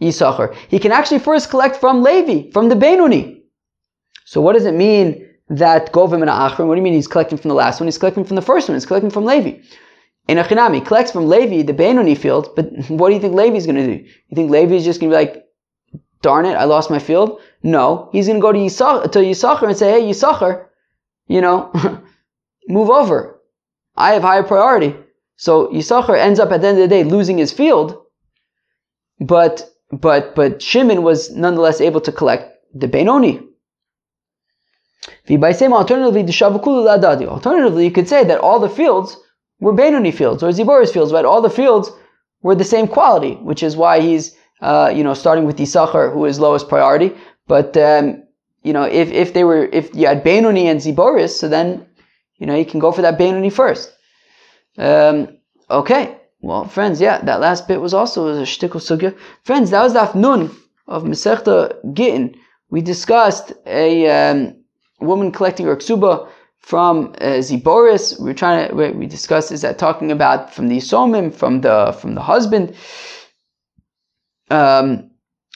Yisachar. 0.01 0.55
He 0.69 0.79
can 0.79 0.93
actually 0.93 1.19
first 1.19 1.51
collect 1.51 1.77
from 1.77 2.03
Levi, 2.03 2.51
from 2.51 2.69
the 2.69 2.77
Benoni. 2.77 3.42
So 4.33 4.41
what 4.41 4.55
does 4.55 4.65
it 4.65 4.73
mean 4.73 5.29
that 5.51 5.93
Govim 5.93 6.23
and 6.23 6.31
Achrim? 6.31 6.67
What 6.67 6.77
do 6.77 6.79
you 6.79 6.83
mean 6.83 6.95
he's 6.95 7.07
collecting 7.07 7.37
from 7.37 7.51
the 7.51 7.55
last 7.55 7.81
one? 7.81 7.87
He's 7.87 7.99
collecting 7.99 8.25
from 8.25 8.37
the 8.37 8.41
first 8.41 8.67
one. 8.67 8.77
He's 8.77 8.87
collecting 8.87 9.11
from 9.11 9.27
Levi. 9.27 9.61
In 10.27 10.39
Achinami, 10.39 10.87
collects 10.87 11.13
from 11.13 11.29
Levi, 11.29 11.61
the 11.61 11.75
Benoni 11.75 12.15
field, 12.15 12.49
but 12.57 12.65
what 12.89 13.11
do 13.11 13.15
you 13.15 13.21
think 13.21 13.35
Levi's 13.35 13.67
going 13.67 13.77
to 13.77 13.99
do? 13.99 14.03
You 14.29 14.35
think 14.35 14.51
Levi 14.51 14.77
is 14.77 14.87
just 14.87 15.01
going 15.01 15.13
to 15.13 15.19
be 15.19 15.23
like, 15.23 15.45
darn 16.23 16.47
it, 16.47 16.55
I 16.55 16.65
lost 16.65 16.89
my 16.89 16.99
field? 16.99 17.43
No, 17.63 18.09
he's 18.13 18.27
going 18.27 18.39
to 18.39 18.41
go 18.41 18.53
to, 18.53 18.59
Yisach, 18.59 19.13
to 19.13 19.19
Yisachar 19.19 19.69
and 19.69 19.77
say, 19.77 20.01
hey, 20.01 20.09
Yisachar, 20.09 20.65
you 21.27 21.43
know, 21.43 21.71
move 22.69 22.89
over. 22.89 23.39
I 23.97 24.15
have 24.15 24.23
higher 24.23 24.45
priority. 24.45 24.97
So 25.37 25.67
Yisachar 25.67 26.17
ends 26.17 26.41
up 26.41 26.53
at 26.53 26.63
the 26.63 26.69
end 26.69 26.79
of 26.79 26.89
the 26.89 26.89
day 26.89 27.05
losing 27.05 27.37
his 27.37 27.53
field, 27.53 28.03
but 29.21 29.69
but 29.91 30.35
but 30.35 30.63
Shimon 30.63 31.03
was 31.03 31.31
nonetheless 31.33 31.83
able 31.83 32.01
to 32.01 32.13
collect 32.13 32.65
the 32.75 32.89
Benoni. 32.89 33.52
Alternatively, 35.29 36.23
Alternatively, 37.29 37.85
you 37.85 37.91
could 37.91 38.09
say 38.09 38.25
that 38.25 38.41
all 38.41 38.59
the 38.61 38.69
fields 38.69 39.17
were 39.61 39.73
Benoni 39.73 40.11
fields 40.11 40.43
or 40.43 40.51
Ziboris 40.51 40.93
fields, 40.93 41.13
right? 41.13 41.25
All 41.25 41.41
the 41.41 41.51
fields 41.51 41.91
were 42.43 42.55
the 42.55 42.65
same 42.65 42.89
quality, 42.89 43.35
which 43.35 43.63
is 43.63 43.77
why 43.77 44.01
he's, 44.01 44.37
uh, 44.61 44.93
you 44.95 45.05
know, 45.05 45.15
starting 45.15 45.45
with 45.45 45.59
Yisachar, 45.59 46.13
who 46.13 46.25
is 46.27 46.41
lowest 46.41 46.69
priority. 46.69 47.13
But, 47.47 47.77
um, 47.77 48.23
you 48.63 48.73
know, 48.73 48.85
if, 48.85 49.11
if 49.11 49.35
they 49.35 49.45
were, 49.45 49.65
if 49.73 49.95
you 49.95 50.07
had 50.07 50.25
Benoni 50.25 50.69
and 50.69 50.81
Ziboris, 50.81 51.31
so 51.31 51.49
then, 51.49 51.87
you 52.39 52.47
know, 52.47 52.57
you 52.57 52.65
can 52.65 52.81
go 52.81 52.93
for 52.93 53.03
that 53.03 53.19
Benoni 53.19 53.51
first. 53.51 53.93
Um, 54.79 55.39
okay. 55.71 56.17
Well, 56.41 56.67
friends, 56.67 57.01
yeah, 57.01 57.19
that 57.23 57.41
last 57.41 57.69
bit 57.69 57.81
was 57.81 57.95
also 57.95 58.29
a 58.29 58.43
shtickle 58.43 58.81
sugya. 58.81 59.17
Friends, 59.45 59.71
that 59.71 59.83
was 59.83 59.93
the 59.93 60.01
afnun 60.01 60.53
of 60.89 61.05
Masechta 61.05 61.77
Gittin. 61.95 62.35
We 62.69 62.81
discussed 62.81 63.53
a, 63.65 64.09
um, 64.09 64.62
woman 65.03 65.33
collecting 65.33 65.67
her 65.67 65.77
ksuba 65.77 66.29
from 66.59 67.15
uh, 67.21 67.41
Ziboris. 67.41 68.21
We 68.21 68.31
are 68.31 68.35
trying 68.35 68.69
to 68.69 68.93
we 68.93 69.07
discussed 69.07 69.53
is 69.53 69.63
that 69.63 69.79
talking 69.79 70.11
about 70.13 70.55
from 70.55 70.69
the 70.69 70.79
Yisomim, 70.79 71.35
from 71.35 71.61
the 71.61 71.97
from 72.01 72.15
the 72.15 72.23
husband. 72.23 72.75
Um, 74.51 75.11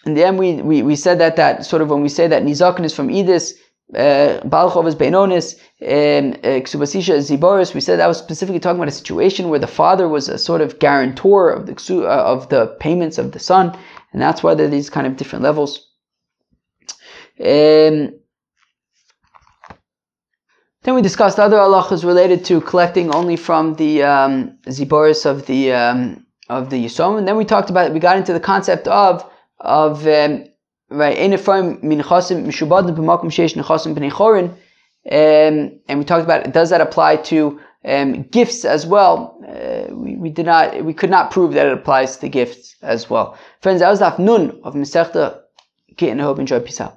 in 0.05 0.14
the 0.14 0.24
end, 0.24 0.38
we, 0.38 0.55
we, 0.62 0.82
we 0.82 0.97
said 0.97 1.18
that 1.18 1.36
that 1.36 1.66
sort 1.66 1.82
of 1.82 1.90
when 1.90 2.01
we 2.01 2.09
say 2.09 2.28
that 2.28 2.44
Nizakin 2.44 2.84
is 2.84 2.94
from 2.94 3.09
Edis, 3.09 3.55
uh, 3.94 4.40
Balchov 4.44 4.86
is 4.86 4.94
Benonis, 4.94 5.59
and 5.80 6.34
uh, 6.36 6.61
Ksubasisha 6.61 7.14
is 7.14 7.30
Ziboris, 7.30 7.74
we 7.74 7.80
said 7.80 7.99
that 7.99 8.07
was 8.07 8.18
specifically 8.18 8.61
talking 8.61 8.78
about 8.78 8.88
a 8.88 8.92
situation 8.92 9.49
where 9.49 9.59
the 9.59 9.66
father 9.66 10.09
was 10.09 10.28
a 10.28 10.38
sort 10.38 10.61
of 10.61 10.78
guarantor 10.78 11.51
of 11.51 11.66
the 11.66 11.74
uh, 12.05 12.22
of 12.24 12.49
the 12.49 12.66
payments 12.80 13.18
of 13.18 13.32
the 13.32 13.38
son, 13.38 13.76
and 14.12 14.22
that's 14.22 14.42
why 14.42 14.55
there 14.55 14.66
are 14.66 14.70
these 14.70 14.90
kind 14.90 15.07
of 15.07 15.16
different 15.16 15.42
levels. 15.44 15.88
Um, 17.38 18.14
then 20.87 20.95
we 20.95 21.03
discussed 21.03 21.41
other 21.41 21.57
halachas 21.57 22.05
related 22.05 22.45
to 22.45 22.61
collecting 22.61 23.12
only 23.12 23.34
from 23.34 23.74
the 23.74 24.05
um, 24.05 24.57
ziboris 24.66 25.26
of 25.26 25.45
the 25.47 25.72
um, 25.72 26.24
of 26.49 26.70
the 26.70 26.84
yisom, 26.84 27.18
and 27.18 27.26
then 27.26 27.37
we 27.37 27.45
talked 27.45 27.70
about. 27.70 27.93
We 27.93 27.99
got 27.99 28.16
into 28.16 28.32
the 28.32 28.39
concept 28.39 28.87
of 28.87 29.28
of 29.59 30.07
um, 30.07 30.45
right 30.89 31.18
min 31.18 31.39
b'nei 33.97 34.12
um, 35.09 35.80
and 35.89 35.99
we 35.99 36.05
talked 36.05 36.24
about 36.24 36.53
does 36.53 36.70
that 36.70 36.80
apply 36.80 37.16
to 37.16 37.61
um, 37.84 38.22
gifts 38.22 38.64
as 38.64 38.87
well? 38.87 39.41
Uh, 39.45 39.93
we, 39.93 40.14
we 40.14 40.30
did 40.30 40.47
not 40.47 40.84
we 40.84 40.95
could 40.95 41.11
not 41.11 41.32
prove 41.32 41.53
that 41.55 41.66
it 41.66 41.72
applies 41.72 42.16
to 42.18 42.28
gifts 42.28 42.76
as 42.82 43.11
well. 43.11 43.37
Friends, 43.61 43.80
that 43.80 43.91
was 43.91 43.99
the 43.99 44.16
nun 44.18 44.61
of 44.62 44.74
Masechta 44.74 45.41
Gittin. 45.97 46.20
I 46.20 46.22
hope 46.22 46.39
enjoy. 46.39 46.61
Peace 46.61 46.80
out. 46.80 46.95